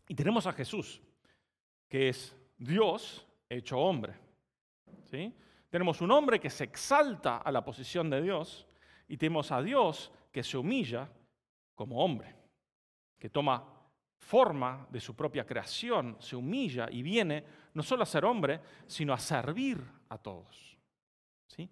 Y 0.09 0.15
tenemos 0.15 0.47
a 0.47 0.53
Jesús, 0.55 1.03
que 1.91 2.09
es 2.09 2.35
Dios 2.57 3.27
hecho 3.51 3.79
hombre. 3.79 4.15
¿sí? 5.11 5.31
Tenemos 5.69 6.01
un 6.01 6.11
hombre 6.13 6.41
que 6.41 6.49
se 6.49 6.65
exalta 6.65 7.37
a 7.37 7.53
la 7.53 7.63
posición 7.63 8.09
de 8.09 8.23
Dios 8.23 8.67
y 9.07 9.19
tenemos 9.19 9.53
a 9.53 9.61
Dios 9.61 10.11
que 10.33 10.43
se 10.43 10.57
humilla 10.57 11.11
como 11.75 12.03
hombre, 12.03 12.35
que 13.19 13.29
toma 13.29 13.63
forma 14.17 14.87
de 14.91 15.01
su 15.01 15.15
propia 15.15 15.45
creación, 15.45 16.17
se 16.19 16.35
humilla 16.35 16.89
y 16.91 17.03
viene 17.03 17.45
no 17.75 17.83
solo 17.83 18.05
a 18.05 18.07
ser 18.07 18.25
hombre, 18.25 18.61
sino 18.87 19.13
a 19.13 19.19
servir 19.19 19.83
a 20.09 20.19
todos. 20.19 20.79
¿Sí? 21.49 21.69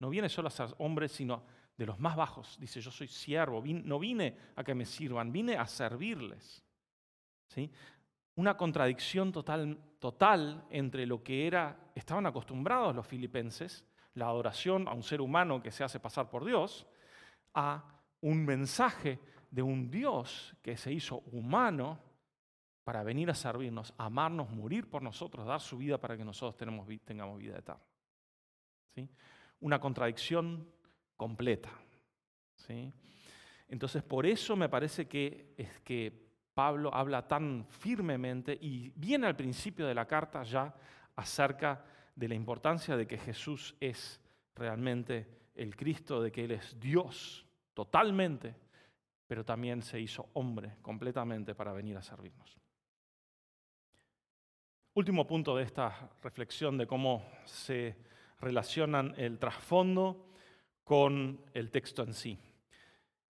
No 0.00 0.10
viene 0.10 0.28
solo 0.28 0.48
a 0.48 0.50
ser 0.50 0.74
hombre, 0.78 1.08
sino 1.08 1.44
de 1.76 1.86
los 1.86 1.98
más 1.98 2.16
bajos. 2.16 2.56
Dice, 2.58 2.80
yo 2.80 2.90
soy 2.90 3.06
siervo, 3.06 3.62
no 3.64 3.98
vine 3.98 4.36
a 4.56 4.64
que 4.64 4.74
me 4.74 4.86
sirvan, 4.86 5.30
vine 5.30 5.56
a 5.56 5.66
servirles. 5.66 6.64
¿Sí? 7.48 7.70
Una 8.36 8.56
contradicción 8.56 9.30
total, 9.30 9.78
total 9.98 10.66
entre 10.70 11.06
lo 11.06 11.22
que 11.22 11.46
era, 11.46 11.90
estaban 11.94 12.26
acostumbrados 12.26 12.94
los 12.94 13.06
filipenses, 13.06 13.84
la 14.14 14.26
adoración 14.26 14.88
a 14.88 14.92
un 14.92 15.02
ser 15.02 15.20
humano 15.20 15.62
que 15.62 15.70
se 15.70 15.84
hace 15.84 16.00
pasar 16.00 16.30
por 16.30 16.44
Dios, 16.44 16.86
a 17.54 17.84
un 18.22 18.44
mensaje 18.44 19.18
de 19.50 19.62
un 19.62 19.90
Dios 19.90 20.54
que 20.62 20.76
se 20.76 20.92
hizo 20.92 21.18
humano 21.32 22.05
para 22.86 23.02
venir 23.02 23.28
a 23.28 23.34
servirnos, 23.34 23.92
amarnos, 23.98 24.48
morir 24.48 24.88
por 24.88 25.02
nosotros, 25.02 25.44
dar 25.44 25.60
su 25.60 25.76
vida 25.76 25.98
para 25.98 26.16
que 26.16 26.24
nosotros 26.24 26.56
tengamos 26.56 27.36
vida 27.36 27.58
eterna. 27.58 27.82
¿Sí? 28.94 29.10
Una 29.58 29.80
contradicción 29.80 30.70
completa. 31.16 31.68
¿sí? 32.54 32.92
Entonces, 33.66 34.04
por 34.04 34.24
eso 34.24 34.54
me 34.54 34.68
parece 34.68 35.08
que 35.08 35.52
es 35.56 35.80
que 35.80 36.30
Pablo 36.54 36.94
habla 36.94 37.26
tan 37.26 37.66
firmemente 37.68 38.56
y 38.60 38.92
viene 38.94 39.26
al 39.26 39.34
principio 39.34 39.84
de 39.84 39.94
la 39.94 40.06
carta 40.06 40.44
ya 40.44 40.72
acerca 41.16 41.84
de 42.14 42.28
la 42.28 42.36
importancia 42.36 42.96
de 42.96 43.08
que 43.08 43.18
Jesús 43.18 43.74
es 43.80 44.20
realmente 44.54 45.48
el 45.56 45.74
Cristo, 45.74 46.22
de 46.22 46.30
que 46.30 46.44
Él 46.44 46.52
es 46.52 46.78
Dios 46.78 47.44
totalmente 47.74 48.54
pero 49.26 49.44
también 49.44 49.82
se 49.82 50.00
hizo 50.00 50.30
hombre 50.34 50.76
completamente 50.82 51.52
para 51.56 51.72
venir 51.72 51.96
a 51.96 52.02
servirnos. 52.02 52.56
Último 54.96 55.26
punto 55.26 55.54
de 55.54 55.62
esta 55.62 56.08
reflexión 56.22 56.78
de 56.78 56.86
cómo 56.86 57.22
se 57.44 57.94
relacionan 58.40 59.12
el 59.18 59.38
trasfondo 59.38 60.30
con 60.84 61.38
el 61.52 61.70
texto 61.70 62.02
en 62.02 62.14
sí. 62.14 62.38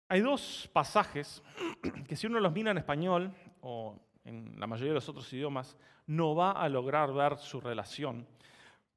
Hay 0.07 0.21
dos 0.21 0.69
pasajes 0.71 1.41
que 2.07 2.15
si 2.15 2.27
uno 2.27 2.39
los 2.39 2.53
mira 2.53 2.69
en 2.69 2.77
español 2.77 3.33
o 3.61 3.99
en 4.23 4.59
la 4.59 4.67
mayoría 4.67 4.91
de 4.91 4.99
los 4.99 5.09
otros 5.09 5.33
idiomas, 5.33 5.75
no 6.05 6.35
va 6.35 6.51
a 6.51 6.69
lograr 6.69 7.11
ver 7.11 7.35
su 7.39 7.59
relación. 7.59 8.27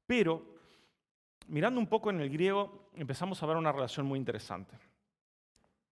Pero 0.05 0.45
mirando 1.47 1.79
un 1.79 1.87
poco 1.87 2.11
en 2.11 2.21
el 2.21 2.29
griego, 2.29 2.91
empezamos 2.93 3.41
a 3.41 3.47
ver 3.47 3.57
una 3.57 3.71
relación 3.71 4.05
muy 4.05 4.19
interesante 4.19 4.77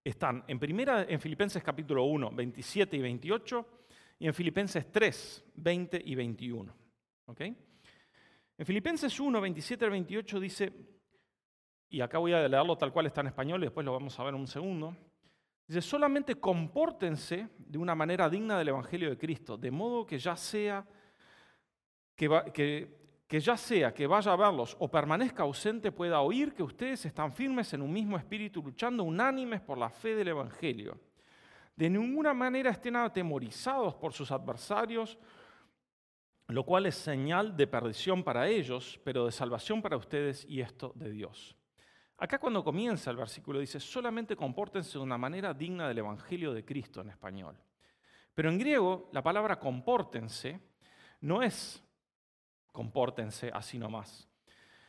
están 0.04 0.44
en, 0.48 0.58
primera, 0.58 1.04
en 1.04 1.20
Filipenses 1.20 1.62
capítulo 1.62 2.06
1, 2.06 2.32
27 2.32 2.96
y 2.96 3.02
28, 3.02 3.66
y 4.20 4.28
en 4.28 4.34
Filipenses 4.34 4.92
3, 4.92 5.46
20 5.56 6.02
y 6.04 6.16
21. 6.16 6.76
En 7.40 8.66
Filipenses 8.66 9.20
1, 9.20 9.42
27 9.42 9.86
y 9.86 9.90
28 9.90 10.40
dice, 10.40 10.74
y 11.90 12.02
acá 12.02 12.18
voy 12.18 12.34
a 12.34 12.48
leerlo 12.48 12.78
tal 12.78 12.92
cual 12.92 13.06
está 13.06 13.22
en 13.22 13.28
español 13.28 13.62
y 13.62 13.68
después 13.68 13.86
lo 13.86 13.94
vamos 13.94 14.18
a 14.20 14.24
ver 14.24 14.34
en 14.34 14.40
un 14.40 14.48
segundo, 14.48 14.96
dice, 15.68 15.82
solamente 15.82 16.36
compórtense 16.36 17.50
de 17.58 17.78
una 17.78 17.96
manera 17.96 18.30
digna 18.30 18.58
del 18.58 18.70
Evangelio 18.70 19.10
de 19.10 19.18
Cristo, 19.18 19.58
de 19.58 19.72
modo 19.72 20.06
que 20.06 20.18
ya 20.18 20.36
sea 20.36 20.88
que 22.16 23.40
ya 23.40 23.58
sea 23.58 23.94
que 23.94 24.08
vaya 24.08 24.34
a 24.34 24.36
verlos 24.36 24.76
o 24.80 24.90
permanezca 24.90 25.44
ausente, 25.44 25.92
pueda 25.92 26.22
oír 26.22 26.56
que 26.56 26.64
ustedes 26.64 27.06
están 27.06 27.32
firmes 27.32 27.72
en 27.74 27.84
un 27.84 27.94
mismo 27.94 28.18
espíritu, 28.18 28.64
luchando 28.64 29.04
unánimes 29.04 29.62
por 29.62 29.78
la 29.78 29.90
fe 29.90 30.16
del 30.16 30.30
Evangelio. 30.30 30.98
De 31.78 31.90
ninguna 31.90 32.34
manera 32.34 32.72
estén 32.72 32.98
atemorizados 32.98 33.96
por 33.96 34.12
sus 34.12 34.32
adversarios 34.32 35.18
lo 36.48 36.64
cual 36.64 36.86
es 36.86 36.96
señal 36.96 37.58
de 37.58 37.68
perdición 37.68 38.24
para 38.24 38.48
ellos, 38.48 39.00
pero 39.04 39.26
de 39.26 39.32
salvación 39.32 39.82
para 39.82 39.98
ustedes 39.98 40.46
y 40.48 40.62
esto 40.62 40.94
de 40.96 41.12
Dios. 41.12 41.58
Acá 42.18 42.40
cuando 42.40 42.64
comienza 42.64 43.12
el 43.12 43.18
versículo 43.18 43.60
dice, 43.60 43.80
solamente 43.80 44.36
compórtense 44.36 44.94
de 44.94 45.04
una 45.04 45.18
manera 45.18 45.54
digna 45.54 45.88
del 45.88 46.00
Evangelio 46.00 46.54
de 46.54 46.64
Cristo 46.66 47.02
en 47.02 47.10
español. 47.10 47.58
Pero 48.34 48.50
en 48.50 48.58
griego 48.58 49.10
la 49.12 49.22
palabra 49.22 49.60
compórtense 49.60 50.60
no 51.22 51.44
es 51.44 51.84
compórtense 52.72 53.52
así 53.54 53.78
nomás, 53.78 54.30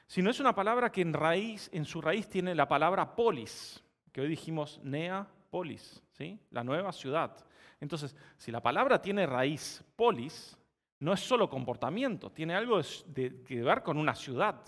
sino 0.06 0.30
es 0.30 0.40
una 0.40 0.54
palabra 0.54 0.92
que 0.92 1.00
en, 1.00 1.12
raíz, 1.12 1.70
en 1.72 1.84
su 1.84 2.00
raíz 2.00 2.28
tiene 2.28 2.54
la 2.54 2.68
palabra 2.68 3.16
polis, 3.16 3.82
que 4.12 4.20
hoy 4.20 4.28
dijimos 4.28 4.80
nea 4.84 5.26
polis, 5.50 6.02
¿sí? 6.12 6.38
la 6.50 6.62
nueva 6.62 6.92
ciudad. 6.92 7.34
Entonces, 7.80 8.14
si 8.36 8.50
la 8.50 8.62
palabra 8.62 9.00
tiene 9.00 9.26
raíz 9.26 9.84
polis, 9.96 10.56
no 11.00 11.12
es 11.12 11.20
solo 11.20 11.48
comportamiento, 11.48 12.30
tiene 12.30 12.54
algo 12.54 12.80
de, 13.06 13.42
que 13.42 13.62
ver 13.62 13.82
con 13.82 13.98
una 13.98 14.14
ciudad. 14.14 14.60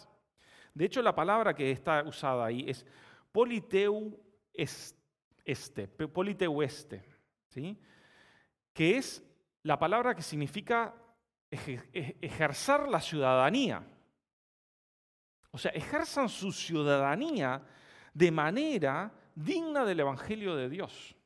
De 0.73 0.85
hecho, 0.85 1.03
la 1.03 1.15
palabra 1.15 1.55
que 1.55 1.71
está 1.71 2.03
usada 2.05 2.47
ahí 2.47 2.65
es 2.69 2.87
politeu 3.33 4.19
este, 5.45 5.89
politeu 5.89 6.63
este, 6.63 7.03
¿sí? 7.49 7.77
que 8.73 8.97
es 8.97 9.23
la 9.63 9.79
palabra 9.79 10.15
que 10.15 10.23
significa 10.23 10.95
ejercer 11.51 12.89
la 12.89 13.01
ciudadanía. 13.01 13.83
O 15.51 15.59
sea, 15.59 15.73
ejerzan 15.73 16.29
su 16.29 16.53
ciudadanía 16.53 17.61
de 18.15 18.31
manera 18.31 19.13
digna 19.45 19.85
del 19.85 20.01
Evangelio 20.01 20.55
de 20.57 20.69
Dios. 20.69 21.17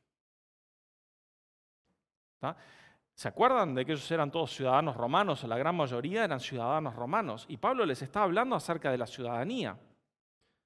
¿Se 3.13 3.27
acuerdan 3.27 3.73
de 3.73 3.85
que 3.85 3.93
ellos 3.93 4.11
eran 4.11 4.31
todos 4.31 4.53
ciudadanos 4.53 4.95
romanos? 4.95 5.43
La 5.43 5.57
gran 5.57 5.75
mayoría 5.75 6.25
eran 6.25 6.39
ciudadanos 6.39 6.95
romanos. 6.95 7.45
Y 7.47 7.57
Pablo 7.57 7.85
les 7.85 8.01
está 8.01 8.23
hablando 8.23 8.55
acerca 8.55 8.91
de 8.91 8.97
la 8.97 9.07
ciudadanía. 9.07 9.77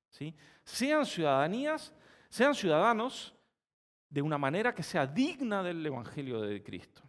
¿sí? 0.09 0.35
Sean 0.63 1.05
ciudadanías, 1.05 1.93
sean 2.27 2.55
ciudadanos 2.55 3.35
de 4.09 4.21
una 4.21 4.37
manera 4.37 4.73
que 4.73 4.83
sea 4.83 5.05
digna 5.05 5.61
del 5.61 5.85
Evangelio 5.85 6.41
de 6.41 6.63
Cristo. 6.63 7.03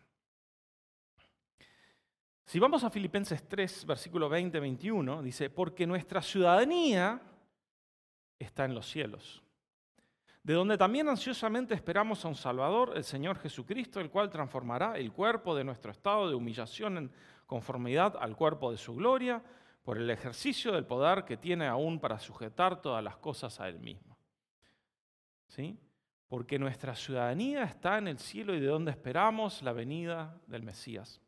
Si 2.45 2.59
vamos 2.59 2.85
a 2.85 2.91
Filipenses 2.91 3.49
3, 3.49 3.87
versículo 3.87 4.29
20-21, 4.29 5.23
dice, 5.23 5.51
porque 5.51 5.87
nuestra 5.87 6.21
ciudadanía 6.21 7.21
está 8.39 8.65
en 8.65 8.75
los 8.75 8.89
cielos 8.91 9.43
de 10.43 10.55
donde 10.55 10.79
también 10.79 11.09
ansiosamente 11.09 11.75
esperamos 11.75 12.25
a 12.25 12.29
un 12.29 12.35
Salvador, 12.35 12.93
el 12.97 13.05
Señor 13.05 13.39
Jesucristo, 13.39 14.01
el 14.01 14.11
cual 14.11 14.31
transformará 14.31 14.97
el 14.97 15.13
cuerpo 15.13 15.55
de 15.55 15.65
nuestro 15.65 15.91
estado 15.91 16.29
de 16.29 16.35
humillación 16.35 16.97
en 16.97 17.13
conformidad 17.47 18.17
al 18.19 18.37
cuerpo 18.37 18.71
de 18.71 18.79
su 18.79 18.95
gloria, 18.95 19.43
por 19.83 19.99
el 19.99 20.11
ejercicio 20.11 20.73
del 20.73 20.87
poder 20.87 21.25
que 21.25 21.37
tiene 21.37 21.67
aún 21.67 22.01
para 22.01 22.19
sujetar 22.19 22.81
todas 22.81 23.03
las 23.03 23.17
cosas 23.17 23.61
a 23.61 23.69
Él 23.69 23.81
mismo. 23.81 24.17
¿Sí? 25.49 25.79
Porque 26.29 26.59
nuestra 26.59 26.95
ciudadanía 26.95 27.65
está 27.65 27.99
en 27.99 28.09
el 28.09 28.19
cielo 28.19 28.55
y 28.55 28.61
de 28.61 28.67
donde 28.67 28.93
esperamos 28.93 29.63
la 29.63 29.73
venida 29.73 30.39
del 30.47 30.63
Mesías. 30.63 31.21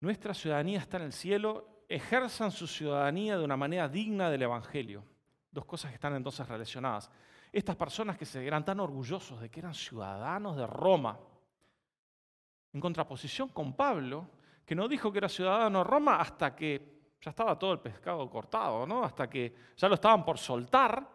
Nuestra 0.00 0.34
ciudadanía 0.34 0.80
está 0.80 0.98
en 0.98 1.04
el 1.04 1.12
cielo, 1.12 1.84
ejerzan 1.88 2.50
su 2.50 2.66
ciudadanía 2.66 3.38
de 3.38 3.44
una 3.44 3.56
manera 3.56 3.88
digna 3.88 4.28
del 4.28 4.42
Evangelio. 4.42 5.04
Dos 5.50 5.64
cosas 5.64 5.90
que 5.90 5.94
están 5.94 6.14
entonces 6.14 6.46
relacionadas 6.46 7.10
estas 7.52 7.76
personas 7.76 8.16
que 8.16 8.24
se 8.24 8.46
eran 8.46 8.64
tan 8.64 8.80
orgullosos 8.80 9.40
de 9.40 9.50
que 9.50 9.60
eran 9.60 9.74
ciudadanos 9.74 10.56
de 10.56 10.66
Roma, 10.66 11.18
en 12.72 12.80
contraposición 12.80 13.48
con 13.48 13.74
Pablo, 13.74 14.26
que 14.64 14.74
no 14.74 14.88
dijo 14.88 15.12
que 15.12 15.18
era 15.18 15.28
ciudadano 15.28 15.78
de 15.78 15.84
Roma 15.84 16.16
hasta 16.16 16.56
que 16.56 16.92
ya 17.20 17.30
estaba 17.30 17.58
todo 17.58 17.74
el 17.74 17.80
pescado 17.80 18.28
cortado, 18.30 18.86
¿no? 18.86 19.04
hasta 19.04 19.28
que 19.28 19.54
ya 19.76 19.88
lo 19.88 19.94
estaban 19.94 20.24
por 20.24 20.38
soltar 20.38 21.06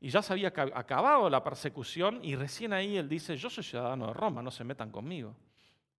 y 0.00 0.08
ya 0.08 0.22
se 0.22 0.32
había 0.32 0.48
acabado 0.48 1.28
la 1.28 1.42
persecución 1.42 2.20
y 2.22 2.36
recién 2.36 2.72
ahí 2.72 2.96
él 2.96 3.08
dice, 3.08 3.36
yo 3.36 3.50
soy 3.50 3.64
ciudadano 3.64 4.06
de 4.06 4.12
Roma, 4.12 4.40
no 4.42 4.50
se 4.50 4.64
metan 4.64 4.90
conmigo. 4.90 5.34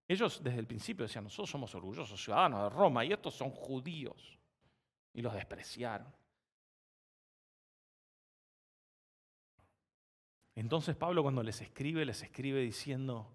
Ellos 0.06 0.42
desde 0.42 0.58
el 0.58 0.66
principio 0.66 1.04
decían, 1.04 1.24
nosotros 1.24 1.50
somos 1.50 1.74
orgullosos 1.74 2.22
ciudadanos 2.22 2.64
de 2.64 2.76
Roma 2.76 3.04
y 3.04 3.12
estos 3.12 3.34
son 3.34 3.50
judíos. 3.50 4.38
Y 5.14 5.22
los 5.22 5.32
despreciaron. 5.32 6.12
Entonces 10.54 10.94
Pablo 10.96 11.22
cuando 11.22 11.42
les 11.42 11.60
escribe, 11.60 12.04
les 12.04 12.22
escribe 12.22 12.60
diciendo, 12.60 13.32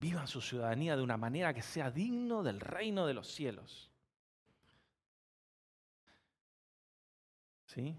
vivan 0.00 0.26
su 0.26 0.40
ciudadanía 0.40 0.96
de 0.96 1.02
una 1.02 1.16
manera 1.16 1.54
que 1.54 1.62
sea 1.62 1.90
digno 1.90 2.42
del 2.42 2.60
reino 2.60 3.06
de 3.06 3.14
los 3.14 3.28
cielos. 3.28 3.92
¿Sí? 7.66 7.96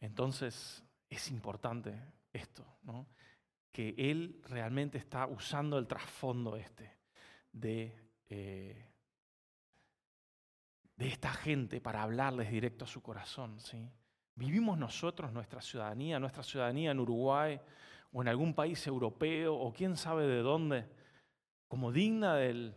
Entonces 0.00 0.84
es 1.10 1.30
importante 1.30 2.00
esto, 2.32 2.64
¿no? 2.84 3.06
que 3.72 3.94
él 3.98 4.40
realmente 4.44 4.98
está 4.98 5.26
usando 5.26 5.78
el 5.78 5.86
trasfondo 5.86 6.56
este 6.56 6.98
de, 7.50 7.98
eh, 8.28 8.86
de 10.96 11.08
esta 11.08 11.32
gente 11.32 11.80
para 11.80 12.02
hablarles 12.02 12.50
directo 12.50 12.84
a 12.84 12.88
su 12.88 13.02
corazón. 13.02 13.58
¿sí? 13.60 13.90
¿Vivimos 14.34 14.78
nosotros 14.78 15.32
nuestra 15.32 15.60
ciudadanía, 15.60 16.18
nuestra 16.18 16.42
ciudadanía 16.42 16.90
en 16.90 17.00
Uruguay 17.00 17.60
o 18.12 18.22
en 18.22 18.28
algún 18.28 18.54
país 18.54 18.86
europeo 18.86 19.54
o 19.54 19.72
quién 19.72 19.96
sabe 19.96 20.26
de 20.26 20.40
dónde, 20.40 20.86
como 21.68 21.92
digna 21.92 22.34
del, 22.36 22.74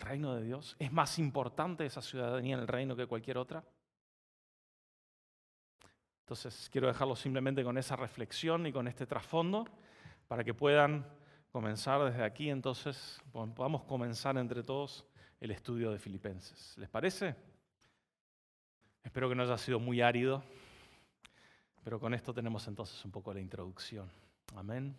reino 0.00 0.34
de 0.34 0.44
Dios? 0.44 0.76
¿Es 0.78 0.90
más 0.92 1.18
importante 1.18 1.84
esa 1.84 2.00
ciudadanía 2.00 2.54
en 2.54 2.60
el 2.60 2.68
reino 2.68 2.96
que 2.96 3.06
cualquier 3.06 3.36
otra? 3.36 3.62
Entonces 6.20 6.68
quiero 6.70 6.86
dejarlo 6.86 7.14
simplemente 7.14 7.62
con 7.62 7.76
esa 7.76 7.96
reflexión 7.96 8.66
y 8.66 8.72
con 8.72 8.88
este 8.88 9.06
trasfondo 9.06 9.66
para 10.28 10.44
que 10.44 10.54
puedan 10.54 11.04
comenzar 11.50 12.02
desde 12.04 12.24
aquí, 12.24 12.48
entonces 12.48 13.20
podamos 13.32 13.82
comenzar 13.84 14.38
entre 14.38 14.62
todos 14.62 15.04
el 15.40 15.50
estudio 15.50 15.90
de 15.90 15.98
Filipenses. 15.98 16.74
¿Les 16.78 16.88
parece? 16.88 17.51
Espero 19.02 19.28
que 19.28 19.34
no 19.34 19.42
haya 19.42 19.58
sido 19.58 19.80
muy 19.80 20.00
árido, 20.00 20.44
pero 21.82 21.98
con 21.98 22.14
esto 22.14 22.32
tenemos 22.32 22.66
entonces 22.68 23.04
un 23.04 23.10
poco 23.10 23.34
la 23.34 23.40
introducción. 23.40 24.10
Amén. 24.54 24.96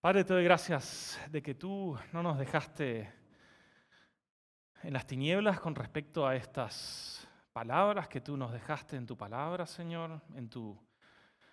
Padre, 0.00 0.24
te 0.24 0.32
doy 0.32 0.42
gracias 0.42 1.20
de 1.30 1.42
que 1.42 1.54
tú 1.54 1.96
no 2.12 2.22
nos 2.22 2.38
dejaste 2.38 3.12
en 4.82 4.92
las 4.92 5.06
tinieblas 5.06 5.60
con 5.60 5.74
respecto 5.74 6.26
a 6.26 6.34
estas 6.34 7.28
palabras 7.52 8.08
que 8.08 8.20
tú 8.20 8.36
nos 8.36 8.52
dejaste 8.52 8.96
en 8.96 9.06
tu 9.06 9.16
palabra, 9.16 9.66
Señor, 9.66 10.20
en 10.34 10.48
tu 10.48 10.76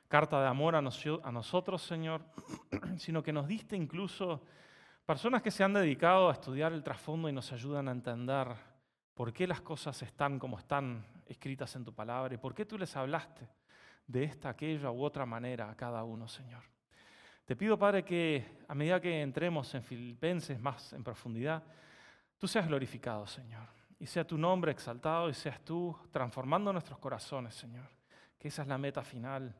carta 0.08 0.42
de 0.42 0.48
amor 0.48 0.76
a, 0.76 0.82
nosotros, 0.82 1.82
Señor, 1.82 2.24
sino 2.98 3.22
que 3.22 3.34
nos 3.34 3.48
diste 3.48 3.76
incluso 3.76 4.42
personas 5.06 5.42
que 5.42 5.52
se 5.52 5.64
han 5.64 5.74
dedicado 5.74 6.30
a 6.30 6.34
estudiar 6.34 6.72
el 6.72 6.82
trasfondo 6.82 7.30
y 7.30 7.34
nos 7.34 7.52
ayudan 7.52 7.90
a 7.90 7.92
entender 7.92 8.48
por 9.20 9.34
qué 9.34 9.46
las 9.46 9.60
cosas 9.60 10.02
están 10.02 10.40
como 10.40 10.58
están 10.58 11.06
escritas 11.26 11.76
en 11.76 11.84
tu 11.84 11.94
palabra 11.94 12.34
y 12.34 12.38
por 12.38 12.56
qué 12.56 12.66
tú 12.66 12.78
les 12.78 12.96
hablaste 12.96 13.50
de 14.08 14.24
esta, 14.24 14.48
aquella 14.48 14.92
u 14.92 15.04
otra 15.04 15.26
manera 15.26 15.70
a 15.70 15.76
cada 15.76 16.06
uno, 16.06 16.26
Señor. 16.26 16.64
Te 17.44 17.54
pido, 17.54 17.78
Padre, 17.78 18.06
que 18.06 18.60
a 18.66 18.74
medida 18.74 19.02
que 19.02 19.22
entremos 19.22 19.76
en 19.76 19.84
Filipenses 19.84 20.58
más 20.62 20.94
en 20.94 21.04
profundidad, 21.04 21.62
tú 22.38 22.48
seas 22.48 22.66
glorificado, 22.66 23.28
Señor, 23.28 23.68
y 24.00 24.06
sea 24.06 24.26
tu 24.26 24.38
nombre 24.38 24.72
exaltado 24.72 25.30
y 25.30 25.34
seas 25.34 25.60
tú 25.66 25.94
transformando 26.12 26.72
nuestros 26.72 26.98
corazones, 26.98 27.54
Señor, 27.54 27.90
que 28.38 28.48
esa 28.48 28.62
es 28.62 28.70
la 28.70 28.78
meta 28.78 29.04
final, 29.04 29.54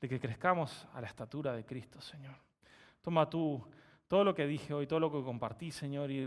de 0.00 0.08
que 0.08 0.18
crezcamos 0.18 0.88
a 0.92 1.00
la 1.00 1.06
estatura 1.06 1.52
de 1.52 1.64
Cristo, 1.64 2.00
Señor. 2.00 2.34
Toma 3.00 3.30
tú 3.30 3.64
todo 4.08 4.24
lo 4.24 4.34
que 4.34 4.44
dije 4.44 4.74
hoy, 4.74 4.88
todo 4.88 4.98
lo 4.98 5.12
que 5.12 5.22
compartí, 5.22 5.70
Señor, 5.70 6.10
y 6.10 6.26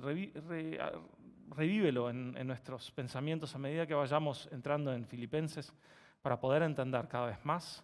revívelo 1.49 2.09
en, 2.09 2.47
nuestros 2.47 2.91
pensamientos 2.91 3.55
a 3.55 3.57
medida 3.57 3.87
que 3.87 3.93
vayamos 3.93 4.47
entrando 4.51 4.93
en 4.93 5.05
Filipenses 5.05 5.73
para 6.21 6.39
poder 6.39 6.63
entender 6.63 7.07
cada 7.07 7.27
vez 7.27 7.43
más 7.45 7.83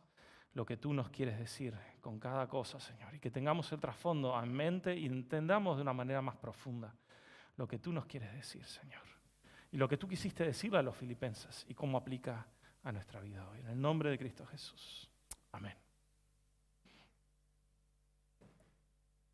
lo 0.53 0.66
que 0.66 0.78
tú 0.78 0.93
nos 0.93 1.09
quieres 1.09 1.39
decir 1.39 1.74
con 2.01 2.20
cada 2.20 2.47
cosa, 2.47 2.80
Señor, 2.80 3.16
y 3.16 3.20
que 3.20 3.32
tengamos 3.32 3.72
el 3.72 3.80
trasfondo 3.80 4.39
en 4.41 4.51
mente 4.51 4.95
y 4.95 5.05
entendamos 5.05 5.78
de 5.78 5.82
una 5.82 5.93
manera 5.93 6.22
más 6.22 6.36
profunda 6.36 6.93
lo 7.57 7.68
que 7.68 7.80
tú 7.80 7.91
nos 7.91 8.05
quieres 8.05 8.34
decir, 8.34 8.64
Señor, 8.66 9.01
y 9.72 9.78
lo 9.78 9.88
que 9.88 9.97
tú 9.97 10.07
quisiste 10.07 10.43
decirle 10.43 10.80
a 10.80 10.84
los 10.84 10.95
filipenses 10.95 11.66
y 11.68 11.74
cómo 11.74 11.97
aplica 11.97 12.47
a 12.84 12.91
nuestra 12.91 13.20
vida 13.22 13.47
hoy. 13.49 13.59
En 13.61 13.68
el 13.68 13.82
nombre 13.82 14.09
de 14.09 14.18
Cristo 14.18 14.45
Jesús. 14.45 15.09
Amén. 15.51 15.83